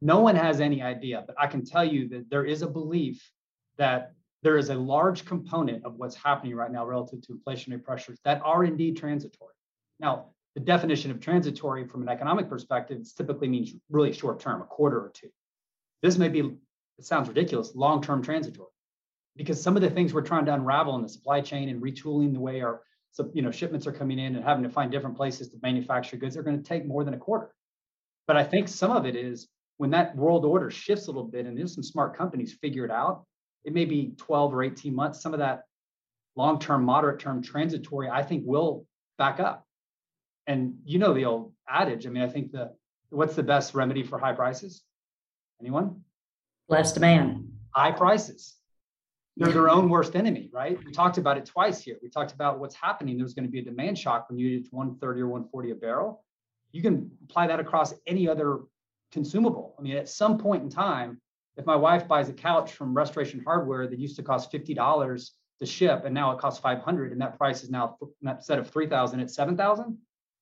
No 0.00 0.20
one 0.20 0.36
has 0.36 0.60
any 0.60 0.82
idea, 0.82 1.24
but 1.26 1.36
I 1.38 1.46
can 1.46 1.64
tell 1.64 1.84
you 1.84 2.08
that 2.10 2.30
there 2.30 2.44
is 2.44 2.62
a 2.62 2.68
belief 2.68 3.30
that 3.78 4.12
there 4.42 4.56
is 4.56 4.68
a 4.68 4.74
large 4.74 5.24
component 5.24 5.84
of 5.84 5.96
what's 5.96 6.14
happening 6.14 6.54
right 6.54 6.70
now 6.70 6.86
relative 6.86 7.22
to 7.22 7.32
inflationary 7.32 7.82
pressures 7.82 8.18
that 8.24 8.40
are 8.44 8.64
indeed 8.64 8.96
transitory. 8.96 9.54
Now, 9.98 10.26
the 10.54 10.60
definition 10.60 11.10
of 11.10 11.20
transitory 11.20 11.86
from 11.86 12.02
an 12.02 12.08
economic 12.08 12.48
perspective 12.48 13.02
typically 13.16 13.48
means 13.48 13.74
really 13.90 14.12
short 14.12 14.40
term, 14.40 14.62
a 14.62 14.64
quarter 14.64 14.98
or 14.98 15.10
two. 15.10 15.28
This 16.02 16.18
may 16.18 16.28
be, 16.28 16.40
it 16.98 17.04
sounds 17.04 17.28
ridiculous, 17.28 17.74
long 17.74 18.02
term 18.02 18.22
transitory, 18.22 18.70
because 19.36 19.60
some 19.60 19.76
of 19.76 19.82
the 19.82 19.90
things 19.90 20.14
we're 20.14 20.22
trying 20.22 20.46
to 20.46 20.54
unravel 20.54 20.94
in 20.96 21.02
the 21.02 21.08
supply 21.08 21.40
chain 21.40 21.68
and 21.68 21.82
retooling 21.82 22.32
the 22.32 22.40
way 22.40 22.60
our 22.60 22.82
so, 23.12 23.30
you 23.34 23.42
know, 23.42 23.50
shipments 23.50 23.86
are 23.86 23.92
coming 23.92 24.18
in 24.18 24.36
and 24.36 24.44
having 24.44 24.62
to 24.64 24.70
find 24.70 24.90
different 24.90 25.16
places 25.16 25.48
to 25.48 25.56
manufacture 25.62 26.16
goods 26.16 26.36
are 26.36 26.42
going 26.42 26.62
to 26.62 26.68
take 26.68 26.86
more 26.86 27.04
than 27.04 27.14
a 27.14 27.18
quarter. 27.18 27.52
But 28.26 28.36
I 28.36 28.44
think 28.44 28.68
some 28.68 28.92
of 28.92 29.06
it 29.06 29.16
is 29.16 29.48
when 29.78 29.90
that 29.90 30.14
world 30.16 30.44
order 30.44 30.70
shifts 30.70 31.06
a 31.06 31.10
little 31.10 31.24
bit 31.24 31.46
and 31.46 31.56
there's 31.56 31.74
some 31.74 31.82
smart 31.82 32.16
companies 32.16 32.56
figure 32.60 32.84
it 32.84 32.90
out, 32.90 33.24
it 33.64 33.72
may 33.72 33.84
be 33.84 34.12
12 34.18 34.54
or 34.54 34.62
18 34.62 34.94
months. 34.94 35.22
Some 35.22 35.32
of 35.32 35.40
that 35.40 35.62
long-term, 36.36 36.84
moderate 36.84 37.20
term 37.20 37.42
transitory, 37.42 38.08
I 38.08 38.22
think 38.22 38.44
will 38.46 38.86
back 39.16 39.40
up. 39.40 39.64
And 40.46 40.78
you 40.84 40.98
know 40.98 41.12
the 41.12 41.24
old 41.24 41.52
adage. 41.68 42.06
I 42.06 42.10
mean, 42.10 42.22
I 42.22 42.28
think 42.28 42.52
the 42.52 42.72
what's 43.10 43.34
the 43.34 43.42
best 43.42 43.74
remedy 43.74 44.02
for 44.02 44.18
high 44.18 44.32
prices? 44.32 44.82
Anyone? 45.60 46.02
Less 46.68 46.92
demand. 46.92 47.48
High 47.74 47.92
prices 47.92 48.57
they're 49.38 49.52
their 49.52 49.70
own 49.70 49.88
worst 49.88 50.16
enemy, 50.16 50.50
right? 50.52 50.78
We 50.84 50.90
talked 50.90 51.16
about 51.16 51.38
it 51.38 51.46
twice 51.46 51.80
here. 51.80 51.96
We 52.02 52.08
talked 52.08 52.32
about 52.32 52.58
what's 52.58 52.74
happening. 52.74 53.16
There's 53.16 53.34
going 53.34 53.46
to 53.46 53.50
be 53.50 53.60
a 53.60 53.64
demand 53.64 53.96
shock 53.96 54.28
when 54.28 54.38
you 54.38 54.62
to 54.62 54.68
130 54.70 55.20
or 55.20 55.28
140 55.28 55.70
a 55.70 55.74
barrel. 55.76 56.24
You 56.72 56.82
can 56.82 57.10
apply 57.24 57.46
that 57.46 57.60
across 57.60 57.94
any 58.06 58.28
other 58.28 58.58
consumable. 59.12 59.76
I 59.78 59.82
mean, 59.82 59.96
at 59.96 60.08
some 60.08 60.38
point 60.38 60.64
in 60.64 60.68
time, 60.68 61.20
if 61.56 61.64
my 61.66 61.76
wife 61.76 62.08
buys 62.08 62.28
a 62.28 62.32
couch 62.32 62.72
from 62.72 62.94
Restoration 62.94 63.40
Hardware 63.44 63.86
that 63.86 63.98
used 63.98 64.16
to 64.16 64.22
cost 64.22 64.52
$50 64.52 65.30
to 65.60 65.66
ship 65.66 66.04
and 66.04 66.14
now 66.14 66.32
it 66.32 66.38
costs 66.38 66.60
500 66.60 67.12
and 67.12 67.20
that 67.20 67.36
price 67.36 67.62
is 67.62 67.70
now 67.70 67.96
instead 68.22 68.58
of 68.58 68.70
3000 68.70 69.18
it's 69.18 69.34
7000 69.34 69.98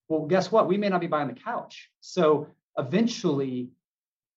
well 0.08 0.26
guess 0.26 0.52
what 0.52 0.68
we 0.68 0.76
may 0.76 0.90
not 0.90 1.00
be 1.00 1.06
buying 1.06 1.28
the 1.28 1.34
couch 1.34 1.88
so 2.00 2.46
eventually 2.76 3.70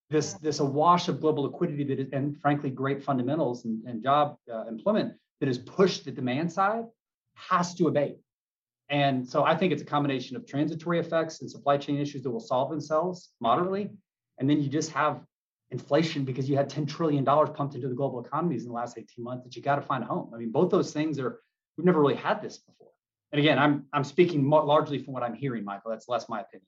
this 0.09 0.33
this 0.33 0.59
awash 0.59 1.07
of 1.07 1.21
global 1.21 1.43
liquidity 1.43 1.83
that 1.83 1.99
is, 1.99 2.07
and 2.13 2.39
frankly 2.39 2.69
great 2.69 3.03
fundamentals 3.03 3.65
and, 3.65 3.83
and 3.85 4.01
job 4.03 4.37
uh, 4.51 4.65
employment 4.67 5.13
that 5.39 5.47
has 5.47 5.57
pushed 5.57 6.05
the 6.05 6.11
demand 6.11 6.51
side 6.51 6.85
has 7.35 7.73
to 7.75 7.87
abate. 7.87 8.17
And 8.89 9.27
so 9.27 9.43
i 9.43 9.55
think 9.55 9.71
it's 9.71 9.81
a 9.81 9.85
combination 9.85 10.35
of 10.35 10.47
transitory 10.47 10.99
effects 10.99 11.41
and 11.41 11.49
supply 11.49 11.77
chain 11.77 11.97
issues 11.97 12.23
that 12.23 12.31
will 12.31 12.39
solve 12.39 12.69
themselves 12.69 13.29
moderately. 13.39 13.89
And 14.39 14.49
then 14.49 14.61
you 14.61 14.69
just 14.69 14.91
have 14.91 15.21
inflation 15.71 16.23
because 16.23 16.49
you 16.49 16.55
had 16.55 16.69
10 16.69 16.87
trillion 16.87 17.23
dollars 17.23 17.49
pumped 17.53 17.75
into 17.75 17.87
the 17.87 17.95
global 17.95 18.23
economies 18.23 18.63
in 18.63 18.69
the 18.69 18.73
last 18.73 18.97
18 18.97 19.23
months 19.23 19.43
that 19.43 19.55
you 19.55 19.61
got 19.61 19.75
to 19.75 19.81
find 19.81 20.03
a 20.03 20.07
home. 20.07 20.31
I 20.33 20.37
mean 20.37 20.51
both 20.51 20.71
those 20.71 20.91
things 20.91 21.19
are 21.19 21.39
we've 21.77 21.85
never 21.85 22.01
really 22.01 22.15
had 22.15 22.41
this 22.41 22.57
before. 22.57 22.89
And 23.31 23.39
again 23.39 23.59
i'm 23.59 23.85
i'm 23.93 24.03
speaking 24.03 24.49
largely 24.49 24.97
from 24.97 25.13
what 25.13 25.21
i'm 25.21 25.35
hearing 25.35 25.63
michael. 25.63 25.91
That's 25.91 26.09
less 26.09 26.27
my 26.27 26.41
opinion. 26.41 26.65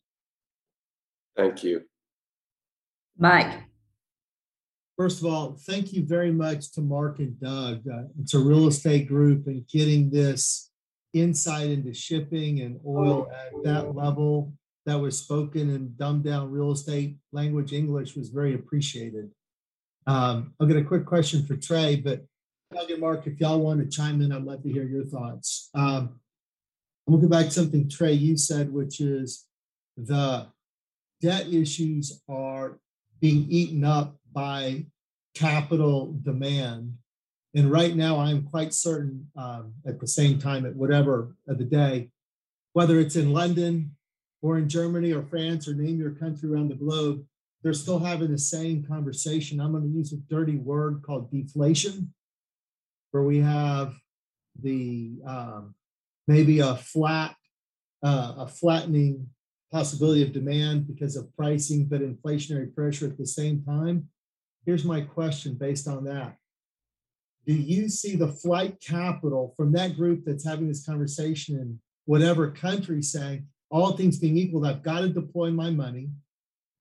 Thank 1.35 1.63
you 1.63 1.90
Mike. 3.17 3.63
First 4.97 5.19
of 5.19 5.25
all, 5.25 5.57
thank 5.65 5.93
you 5.93 6.05
very 6.05 6.31
much 6.31 6.73
to 6.73 6.81
Mark 6.81 7.19
and 7.19 7.39
Doug. 7.39 7.87
Uh, 7.87 8.03
it's 8.19 8.33
a 8.33 8.39
real 8.39 8.67
estate 8.67 9.07
group 9.07 9.47
and 9.47 9.67
getting 9.67 10.09
this 10.11 10.69
insight 11.13 11.69
into 11.69 11.93
shipping 11.93 12.61
and 12.61 12.79
oil 12.85 13.29
at 13.31 13.63
that 13.63 13.95
level 13.95 14.53
that 14.85 14.99
was 14.99 15.17
spoken 15.17 15.69
in 15.69 15.93
dumbed 15.97 16.23
down 16.23 16.51
real 16.51 16.71
estate 16.71 17.17
language 17.31 17.73
English 17.73 18.15
was 18.15 18.29
very 18.29 18.53
appreciated. 18.53 19.29
Um, 20.07 20.53
I'll 20.59 20.67
get 20.67 20.77
a 20.77 20.83
quick 20.83 21.05
question 21.05 21.45
for 21.45 21.55
Trey, 21.55 21.95
but 21.97 22.25
Doug 22.73 22.89
and 22.89 23.01
Mark, 23.01 23.27
if 23.27 23.39
y'all 23.39 23.59
want 23.59 23.79
to 23.81 23.87
chime 23.87 24.21
in, 24.21 24.31
I'd 24.31 24.43
love 24.43 24.63
to 24.63 24.71
hear 24.71 24.83
your 24.83 25.05
thoughts. 25.05 25.69
Um, 25.75 26.19
I'm 27.07 27.15
gonna 27.15 27.23
go 27.23 27.27
back 27.27 27.45
to 27.45 27.51
something 27.51 27.89
Trey 27.89 28.13
you 28.13 28.37
said, 28.37 28.71
which 28.71 29.01
is 29.01 29.45
the 29.97 30.47
debt 31.21 31.47
issues 31.51 32.21
are 32.29 32.79
being 33.21 33.45
eaten 33.49 33.83
up 33.83 34.15
by 34.33 34.85
capital 35.35 36.17
demand. 36.23 36.97
And 37.53 37.71
right 37.71 37.95
now, 37.95 38.19
I'm 38.19 38.43
quite 38.43 38.73
certain 38.73 39.27
um, 39.35 39.73
at 39.85 39.99
the 39.99 40.07
same 40.07 40.39
time, 40.39 40.65
at 40.65 40.75
whatever 40.75 41.35
of 41.47 41.57
the 41.57 41.65
day, 41.65 42.09
whether 42.73 42.99
it's 42.99 43.15
in 43.15 43.33
London 43.33 43.95
or 44.41 44.57
in 44.57 44.67
Germany 44.67 45.11
or 45.13 45.23
France 45.23 45.67
or 45.67 45.73
name 45.73 45.99
your 45.99 46.11
country 46.11 46.49
around 46.49 46.69
the 46.69 46.75
globe, 46.75 47.25
they're 47.61 47.73
still 47.73 47.99
having 47.99 48.31
the 48.31 48.37
same 48.37 48.83
conversation. 48.83 49.59
I'm 49.59 49.71
going 49.71 49.83
to 49.83 49.89
use 49.89 50.13
a 50.13 50.17
dirty 50.17 50.57
word 50.57 51.03
called 51.05 51.29
deflation, 51.29 52.13
where 53.11 53.23
we 53.23 53.39
have 53.39 53.95
the 54.59 55.11
um, 55.27 55.75
maybe 56.27 56.59
a 56.59 56.75
flat, 56.75 57.35
uh, 58.03 58.33
a 58.37 58.47
flattening 58.47 59.27
possibility 59.71 60.21
of 60.21 60.33
demand 60.33 60.87
because 60.87 61.15
of 61.15 61.33
pricing, 61.35 61.85
but 61.85 62.01
inflationary 62.01 62.73
pressure 62.73 63.05
at 63.05 63.17
the 63.17 63.25
same 63.25 63.63
time. 63.63 64.07
Here's 64.65 64.85
my 64.85 65.01
question 65.01 65.55
based 65.55 65.87
on 65.87 66.03
that. 66.05 66.35
Do 67.45 67.53
you 67.53 67.89
see 67.89 68.15
the 68.15 68.27
flight 68.27 68.79
capital 68.79 69.53
from 69.57 69.71
that 69.71 69.95
group 69.95 70.23
that's 70.25 70.45
having 70.45 70.67
this 70.67 70.85
conversation 70.85 71.55
in 71.55 71.79
whatever 72.05 72.51
country 72.51 73.01
saying, 73.01 73.47
all 73.71 73.93
things 73.93 74.19
being 74.19 74.37
equal, 74.37 74.65
I've 74.65 74.83
got 74.83 75.01
to 75.01 75.09
deploy 75.09 75.49
my 75.49 75.71
money. 75.71 76.09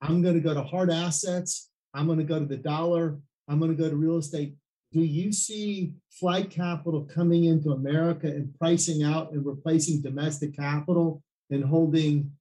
I'm 0.03 0.23
going 0.23 0.35
to 0.35 0.41
go 0.41 0.53
to 0.53 0.63
hard 0.63 0.91
assets. 0.91 1.71
I'm 1.95 2.07
going 2.07 2.19
to 2.19 2.25
go 2.25 2.39
to 2.39 2.47
the 2.47 2.57
dollar. 2.57 3.19
I'm 3.49 3.59
going 3.59 3.75
to 3.75 3.83
go 3.83 3.89
to 3.89 3.97
real 3.97 4.19
estate. 4.19 4.55
Do 4.93 5.01
you 5.01 5.33
see 5.33 5.95
flight 6.11 6.51
capital 6.51 7.03
coming 7.05 7.45
into 7.45 7.71
America 7.71 8.27
and 8.27 8.53
pricing 8.59 9.05
out 9.05 9.33
and 9.33 9.47
replacing 9.47 10.03
domestic 10.03 10.57
capital 10.57 11.23
and 11.51 11.65
holding 11.65 12.33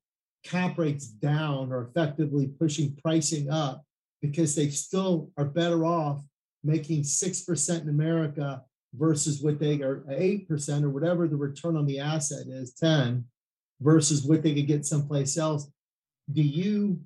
cap 0.44 0.78
rates 0.78 1.08
down 1.08 1.72
or 1.72 1.84
effectively 1.84 2.48
pushing 2.48 2.96
pricing 3.04 3.50
up 3.50 3.84
because 4.22 4.56
they 4.56 4.70
still 4.70 5.32
are 5.38 5.46
better 5.46 5.86
off 5.86 6.22
making 6.64 7.04
6% 7.04 7.82
in 7.82 7.90
America 7.90 8.62
versus 8.94 9.42
what 9.42 9.60
they 9.60 9.82
are 9.82 10.04
8% 10.10 10.84
or 10.84 10.90
whatever 10.90 11.28
the 11.28 11.36
return 11.36 11.78
on 11.78 11.86
the 11.86 12.00
asset 12.00 12.48
is 12.48 12.74
10 12.74 13.24
versus 13.80 14.24
what 14.24 14.44
they 14.44 14.54
could 14.54 14.68
get 14.68 14.86
someplace 14.86 15.38
else. 15.38 15.70
Do 16.32 16.42
you 16.42 17.00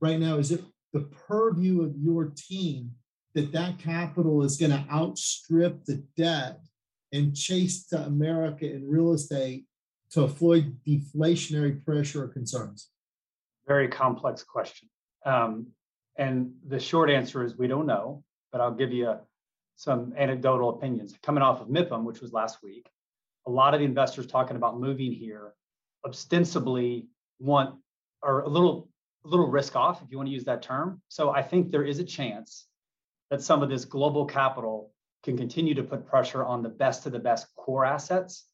right 0.00 0.18
now, 0.18 0.36
is 0.36 0.52
it 0.52 0.62
the 0.92 1.00
purview 1.00 1.82
of 1.82 1.94
your 1.96 2.32
team 2.36 2.92
that 3.34 3.52
that 3.52 3.78
capital 3.78 4.42
is 4.42 4.56
going 4.56 4.72
to 4.72 4.86
outstrip 4.90 5.84
the 5.84 6.02
debt 6.16 6.60
and 7.12 7.36
chase 7.36 7.86
to 7.86 7.98
America 7.98 8.70
in 8.70 8.88
real 8.88 9.12
estate 9.12 9.64
to 10.12 10.22
avoid 10.22 10.76
deflationary 10.86 11.84
pressure 11.84 12.24
or 12.24 12.28
concerns? 12.28 12.88
Very 13.66 13.88
complex 13.88 14.42
question. 14.42 14.88
Um, 15.24 15.68
and 16.16 16.52
the 16.66 16.80
short 16.80 17.10
answer 17.10 17.44
is 17.44 17.56
we 17.56 17.68
don't 17.68 17.86
know, 17.86 18.24
but 18.50 18.60
I'll 18.60 18.74
give 18.74 18.92
you 18.92 19.16
some 19.76 20.12
anecdotal 20.16 20.70
opinions. 20.70 21.14
Coming 21.22 21.42
off 21.42 21.60
of 21.60 21.68
MIPIM, 21.68 22.02
which 22.04 22.20
was 22.20 22.32
last 22.32 22.62
week, 22.62 22.88
a 23.46 23.50
lot 23.50 23.74
of 23.74 23.80
the 23.80 23.86
investors 23.86 24.26
talking 24.26 24.56
about 24.56 24.80
moving 24.80 25.12
here 25.12 25.54
ostensibly 26.04 27.06
want 27.38 27.76
are 28.22 28.42
a 28.42 28.48
little 28.48 28.88
a 29.24 29.28
little 29.28 29.48
risk 29.48 29.76
off 29.76 30.02
if 30.02 30.10
you 30.10 30.16
want 30.16 30.28
to 30.28 30.32
use 30.32 30.44
that 30.44 30.62
term. 30.62 31.00
So 31.08 31.30
I 31.30 31.42
think 31.42 31.70
there 31.70 31.84
is 31.84 31.98
a 31.98 32.04
chance 32.04 32.66
that 33.30 33.42
some 33.42 33.62
of 33.62 33.68
this 33.68 33.84
global 33.84 34.24
capital 34.24 34.92
can 35.22 35.36
continue 35.36 35.74
to 35.74 35.82
put 35.82 36.06
pressure 36.06 36.44
on 36.44 36.62
the 36.62 36.68
best 36.68 37.06
of 37.06 37.12
the 37.12 37.18
best 37.18 37.46
core 37.56 37.84
assets 37.84 38.46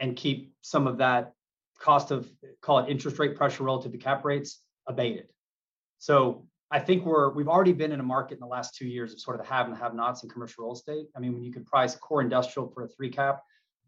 and 0.00 0.16
keep 0.16 0.52
some 0.62 0.86
of 0.86 0.98
that 0.98 1.32
cost 1.78 2.10
of 2.10 2.28
call 2.60 2.78
it 2.78 2.90
interest 2.90 3.18
rate 3.18 3.36
pressure 3.36 3.64
relative 3.64 3.92
to 3.92 3.98
cap 3.98 4.24
rates 4.24 4.60
abated. 4.86 5.26
So 5.98 6.46
I 6.70 6.80
think 6.80 7.04
we're 7.04 7.30
we've 7.30 7.48
already 7.48 7.72
been 7.72 7.92
in 7.92 8.00
a 8.00 8.04
market 8.04 8.34
in 8.34 8.40
the 8.40 8.46
last 8.46 8.74
two 8.74 8.86
years 8.86 9.12
of 9.12 9.20
sort 9.20 9.38
of 9.38 9.46
the 9.46 9.52
have 9.52 9.66
and 9.66 9.76
have 9.76 9.94
nots 9.94 10.22
in 10.22 10.28
commercial 10.28 10.64
real 10.64 10.74
estate. 10.74 11.06
I 11.16 11.20
mean, 11.20 11.32
when 11.34 11.44
you 11.44 11.52
could 11.52 11.66
price 11.66 11.94
core 11.94 12.20
industrial 12.20 12.68
for 12.68 12.84
a 12.84 12.88
three 12.88 13.10
cap 13.10 13.42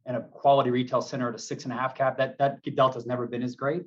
and 0.05 0.17
a 0.17 0.21
quality 0.21 0.71
retail 0.71 1.03
center 1.03 1.29
at 1.29 1.35
a 1.35 1.39
six 1.39 1.65
and 1.65 1.73
a 1.73 1.77
half 1.77 1.95
cap, 1.95 2.17
that 2.19 2.39
that 2.39 2.63
delta 2.75 2.95
has 2.95 3.07
never 3.07 3.27
been 3.27 3.43
as 3.43 3.57
great. 3.57 3.83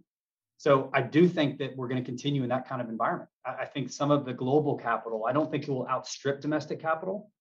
So 0.57 0.89
I 0.93 1.01
do 1.01 1.29
think 1.29 1.57
that 1.59 1.77
we're 1.77 1.87
going 1.87 2.03
to 2.03 2.05
continue 2.05 2.43
in 2.43 2.49
that 2.49 2.67
kind 2.67 2.81
of 2.81 2.89
environment. 2.89 3.29
I, 3.45 3.61
I 3.61 3.65
think 3.65 3.89
some 3.89 4.11
of 4.11 4.25
the 4.25 4.33
global 4.33 4.77
capital, 4.77 5.25
I 5.25 5.31
don't 5.31 5.49
think 5.49 5.63
it 5.63 5.69
will 5.69 5.87
outstrip 5.87 6.41
domestic 6.41 6.81
capital, 6.81 7.31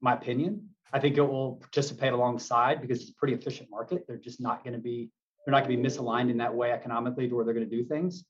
my 0.00 0.14
opinion. 0.14 0.68
I 0.92 1.00
think 1.00 1.16
it 1.16 1.22
will 1.22 1.56
participate 1.56 2.12
alongside 2.12 2.80
because 2.80 3.00
it's 3.00 3.10
a 3.10 3.14
pretty 3.14 3.34
efficient 3.34 3.70
market. 3.70 4.04
They're 4.06 4.16
just 4.16 4.40
not 4.40 4.64
going 4.64 4.74
to 4.74 4.80
be 4.80 5.10
they're 5.44 5.52
not 5.52 5.64
going 5.66 5.76
to 5.76 5.82
be 5.82 5.88
misaligned 5.88 6.30
in 6.30 6.38
that 6.38 6.54
way 6.54 6.72
economically 6.72 7.28
to 7.28 7.34
where 7.34 7.44
they're 7.44 7.54
going 7.54 7.68
to 7.68 7.76
do 7.76 7.84
things. 7.84 8.24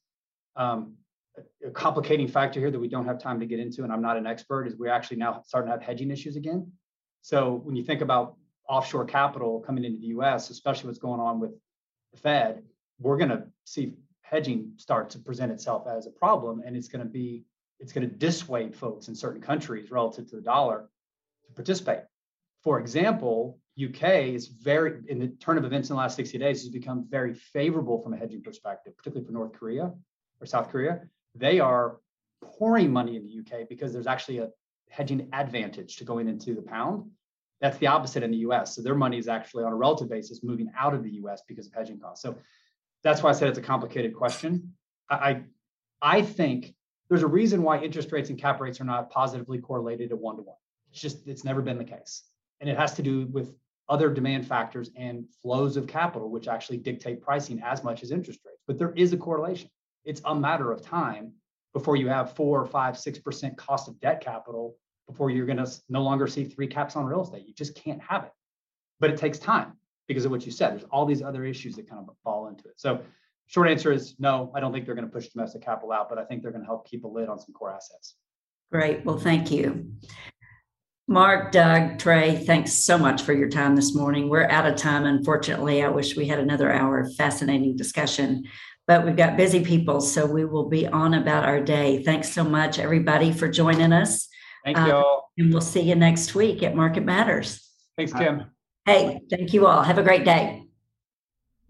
Um, 0.55 0.95
a 1.67 1.71
complicating 1.71 2.29
factor 2.29 2.61
here 2.61 2.71
that 2.71 2.79
we 2.79 2.89
don't 2.89 3.07
have 3.07 3.21
time 3.21 3.41
to 3.41 3.47
get 3.47 3.61
into, 3.61 3.83
and 3.83 3.93
I'm 3.93 4.03
not 4.03 4.17
an 4.17 4.27
expert, 4.27 4.67
is 4.67 4.77
we're 4.77 4.93
actually 4.93 5.19
now 5.19 5.43
starting 5.47 5.69
to 5.69 5.73
have 5.73 5.83
hedging 5.83 6.11
issues 6.11 6.37
again. 6.37 6.71
So 7.23 7.55
when 7.65 7.77
you 7.77 7.85
think 7.85 8.03
about 8.03 8.37
offshore 8.69 9.05
capital 9.05 9.61
coming 9.61 9.85
into 9.85 9.99
the 9.99 10.07
US, 10.19 10.51
especially 10.51 10.89
what's 10.89 10.99
going 10.99 11.21
on 11.21 11.41
with 11.41 11.53
the 12.13 12.19
Fed, 12.19 12.63
we're 13.01 13.17
going 13.17 13.31
to 13.31 13.45
see 13.65 13.95
hedging 14.23 14.73
start 14.77 15.11
to 15.11 15.19
present 15.19 15.51
itself 15.53 15.87
as 15.87 16.07
a 16.07 16.11
problem, 16.11 16.63
and 16.65 16.77
it's 16.77 16.89
going 16.89 17.05
to 17.05 17.11
be 17.11 17.45
it's 17.81 17.93
going 17.93 18.09
to 18.09 18.15
dissuade 18.15 18.75
folks 18.75 19.09
in 19.09 19.15
certain 19.15 19.41
countries 19.41 19.91
relative 19.91 20.29
to 20.31 20.37
the 20.37 20.43
dollar 20.43 20.89
to 21.47 21.53
participate. 21.53 22.01
For 22.69 22.79
example, 22.79 23.59
UK 23.83 24.27
is 24.27 24.49
very, 24.49 25.01
in 25.09 25.19
the 25.19 25.29
turn 25.29 25.57
of 25.57 25.65
events 25.65 25.89
in 25.89 25.97
the 25.97 26.01
last 26.03 26.17
60 26.17 26.37
days, 26.37 26.61
has 26.61 26.69
become 26.69 27.07
very 27.09 27.33
favorable 27.33 28.03
from 28.03 28.13
a 28.13 28.17
hedging 28.19 28.43
perspective, 28.43 28.95
particularly 28.95 29.25
for 29.25 29.33
North 29.33 29.55
Korea 29.55 29.91
or 30.39 30.47
South 30.47 30.69
Korea. 30.69 31.01
They 31.35 31.61
are 31.61 31.97
pouring 32.43 32.93
money 32.93 33.17
in 33.17 33.25
the 33.25 33.39
UK 33.39 33.71
because 33.71 33.95
there's 33.95 34.07
actually 34.07 34.41
a 34.41 34.51
hedging 34.91 35.31
advantage 35.33 35.97
to 35.97 36.05
going 36.05 36.29
into 36.29 36.55
the 36.55 36.61
pound. 36.61 37.11
That's 37.63 37.79
the 37.79 37.87
opposite 37.87 38.23
in 38.23 38.33
the 38.33 38.45
US. 38.49 38.77
So 38.77 38.83
their 38.83 38.95
money 38.95 39.17
is 39.17 39.29
actually 39.29 39.65
on 39.65 39.73
a 39.73 39.77
relative 39.77 40.11
basis 40.11 40.43
moving 40.43 40.71
out 40.79 40.93
of 40.93 41.03
the 41.03 41.13
US 41.23 41.41
because 41.49 41.69
of 41.69 41.73
hedging 41.73 41.99
costs. 41.99 42.21
So 42.21 42.37
that's 43.03 43.23
why 43.23 43.31
I 43.31 43.33
said 43.33 43.49
it's 43.49 43.57
a 43.57 43.63
complicated 43.63 44.15
question. 44.15 44.75
I, 45.09 45.45
I 46.03 46.21
think 46.21 46.75
there's 47.09 47.23
a 47.23 47.27
reason 47.27 47.63
why 47.63 47.81
interest 47.81 48.13
rates 48.13 48.29
and 48.29 48.39
cap 48.39 48.61
rates 48.61 48.79
are 48.79 48.85
not 48.85 49.09
positively 49.09 49.57
correlated 49.59 50.11
to 50.11 50.17
one 50.17 50.37
to 50.37 50.43
one. 50.43 50.57
It's 50.91 51.01
just, 51.01 51.27
it's 51.27 51.45
never 51.45 51.63
been 51.63 51.79
the 51.79 51.85
case. 51.85 52.25
And 52.61 52.69
it 52.69 52.77
has 52.77 52.95
to 52.95 53.03
do 53.03 53.27
with 53.27 53.55
other 53.89 54.11
demand 54.13 54.47
factors 54.47 54.91
and 54.97 55.25
flows 55.43 55.77
of 55.77 55.87
capital, 55.87 56.31
which 56.31 56.49
actually 56.49 56.79
dictate 56.79 57.23
pricing 57.23 57.63
as 57.65 57.83
much 57.83 58.03
as 58.03 58.11
interest 58.11 58.41
rates. 58.45 58.63
But 58.67 58.79
there 58.79 58.93
is 58.93 59.13
a 59.13 59.17
correlation. 59.17 59.71
It's 60.05 60.21
a 60.25 60.35
matter 60.35 60.73
of 60.73 60.83
time 60.83 61.33
before 61.73 61.97
you 61.97 62.09
have 62.09 62.35
four 62.35 62.61
or 62.61 62.67
five, 62.67 62.99
six 62.99 63.19
percent 63.19 63.57
cost 63.57 63.89
of 63.89 63.99
debt 64.01 64.21
capital 64.21 64.77
before 65.07 65.31
you're 65.31 65.47
going 65.47 65.65
to 65.65 65.71
no 65.89 66.03
longer 66.03 66.27
see 66.27 66.45
three 66.45 66.67
caps 66.67 66.97
on 66.97 67.07
real 67.07 67.23
estate. 67.23 67.47
You 67.47 67.55
just 67.55 67.75
can't 67.75 68.01
have 68.03 68.25
it. 68.25 68.33
But 69.01 69.11
it 69.11 69.17
takes 69.17 69.39
time 69.39 69.73
because 70.07 70.25
of 70.25 70.31
what 70.31 70.45
you 70.45 70.53
said. 70.53 70.73
There's 70.73 70.85
all 70.91 71.07
these 71.07 71.23
other 71.23 71.45
issues 71.45 71.77
that 71.77 71.89
kind 71.89 72.05
of 72.07 72.15
fall 72.25 72.49
into 72.49 72.69
it. 72.69 72.75
So, 72.77 73.01
short 73.47 73.69
answer 73.69 73.93
is 73.93 74.15
no, 74.19 74.51
I 74.55 74.61
don't 74.61 74.73
think 74.73 74.87
they're 74.87 74.95
going 74.95 75.07
to 75.07 75.13
push 75.13 75.29
domestic 75.29 75.63
capital 75.63 75.93
out, 75.93 76.09
but 76.09 76.19
I 76.19 76.25
think 76.25 76.43
they're 76.43 76.51
going 76.51 76.63
to 76.63 76.67
help 76.67 76.89
keep 76.89 77.05
a 77.05 77.09
lid 77.09 77.29
on 77.29 77.39
some 77.39 77.55
core 77.55 77.71
assets. 77.71 78.17
Great. 78.71 79.05
Well, 79.05 79.19
thank 79.19 79.51
you. 79.51 79.93
Mark, 81.11 81.53
Doug, 81.53 81.99
Trey, 81.99 82.45
thanks 82.45 82.75
so 82.75 82.99
much 82.99 83.23
for 83.23 83.33
your 83.33 83.49
time 83.49 83.75
this 83.75 83.95
morning. 83.95 84.29
We're 84.29 84.47
out 84.49 84.67
of 84.67 84.77
time, 84.77 85.07
unfortunately. 85.07 85.83
I 85.83 85.89
wish 85.89 86.19
we 86.19 86.29
had 86.29 86.39
another 86.39 86.71
hour 86.71 87.01
of 87.01 87.17
fascinating 87.17 87.77
discussion, 87.77 88.45
but 88.87 89.07
we've 89.07 89.17
got 89.17 89.39
busy 89.39 89.65
people, 89.65 90.03
so 90.03 90.27
we 90.27 90.45
will 90.45 90.69
be 90.69 90.87
on 90.87 91.15
about 91.15 91.47
our 91.47 91.63
day. 91.63 92.03
Thanks 92.03 92.31
so 92.31 92.45
much, 92.45 92.79
everybody, 92.79 93.33
for 93.33 93.49
joining 93.49 93.91
us. 93.91 94.29
Thank 94.67 94.77
you 94.77 94.93
all. 94.93 95.31
Uh, 95.39 95.41
and 95.43 95.51
we'll 95.51 95.63
see 95.63 95.81
you 95.81 95.95
next 95.95 96.35
week 96.35 96.63
at 96.63 96.77
Market 96.77 97.07
Matters. 97.07 97.67
Thanks, 97.97 98.13
Kim. 98.13 98.45
Hey, 98.85 99.19
thank 99.31 99.55
you 99.55 99.67
all. 99.67 99.83
Have 99.83 99.97
a 99.97 100.03
great 100.03 100.27
day. 100.27 100.68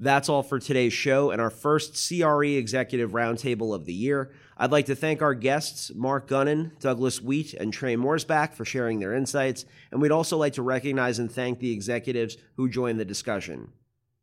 That's 0.00 0.28
all 0.28 0.44
for 0.44 0.60
today's 0.60 0.92
show 0.92 1.32
and 1.32 1.40
our 1.40 1.50
first 1.50 2.08
CRE 2.08 2.44
Executive 2.44 3.10
Roundtable 3.10 3.74
of 3.74 3.84
the 3.84 3.92
year. 3.92 4.30
I'd 4.56 4.70
like 4.70 4.86
to 4.86 4.94
thank 4.94 5.22
our 5.22 5.34
guests, 5.34 5.90
Mark 5.92 6.28
Gunnin, 6.28 6.78
Douglas 6.78 7.20
Wheat, 7.20 7.54
and 7.54 7.72
Trey 7.72 7.96
Morsbach, 7.96 8.54
for 8.54 8.64
sharing 8.64 9.00
their 9.00 9.14
insights, 9.14 9.64
and 9.90 10.00
we'd 10.00 10.12
also 10.12 10.36
like 10.36 10.52
to 10.52 10.62
recognize 10.62 11.18
and 11.18 11.30
thank 11.30 11.58
the 11.58 11.72
executives 11.72 12.36
who 12.56 12.68
joined 12.68 13.00
the 13.00 13.04
discussion. 13.04 13.72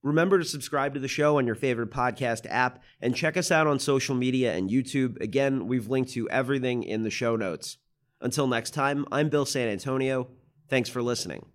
Remember 0.01 0.37
to 0.37 0.45
subscribe 0.45 0.93
to 0.93 0.99
the 0.99 1.07
show 1.09 1.39
on 1.39 1.45
your 1.45 1.55
favorite 1.55 1.89
podcast 1.89 2.45
app 2.49 2.81
and 3.01 3.15
check 3.15 3.35
us 3.35 3.51
out 3.51 3.67
on 3.67 3.79
social 3.79 4.15
media 4.15 4.53
and 4.53 4.69
YouTube. 4.69 5.19
Again, 5.19 5.67
we've 5.67 5.89
linked 5.89 6.11
to 6.11 6.29
everything 6.29 6.83
in 6.83 7.03
the 7.03 7.09
show 7.09 7.35
notes. 7.35 7.77
Until 8.21 8.47
next 8.47 8.71
time, 8.71 9.05
I'm 9.11 9.29
Bill 9.29 9.45
San 9.45 9.67
Antonio. 9.67 10.29
Thanks 10.69 10.89
for 10.89 11.01
listening. 11.01 11.54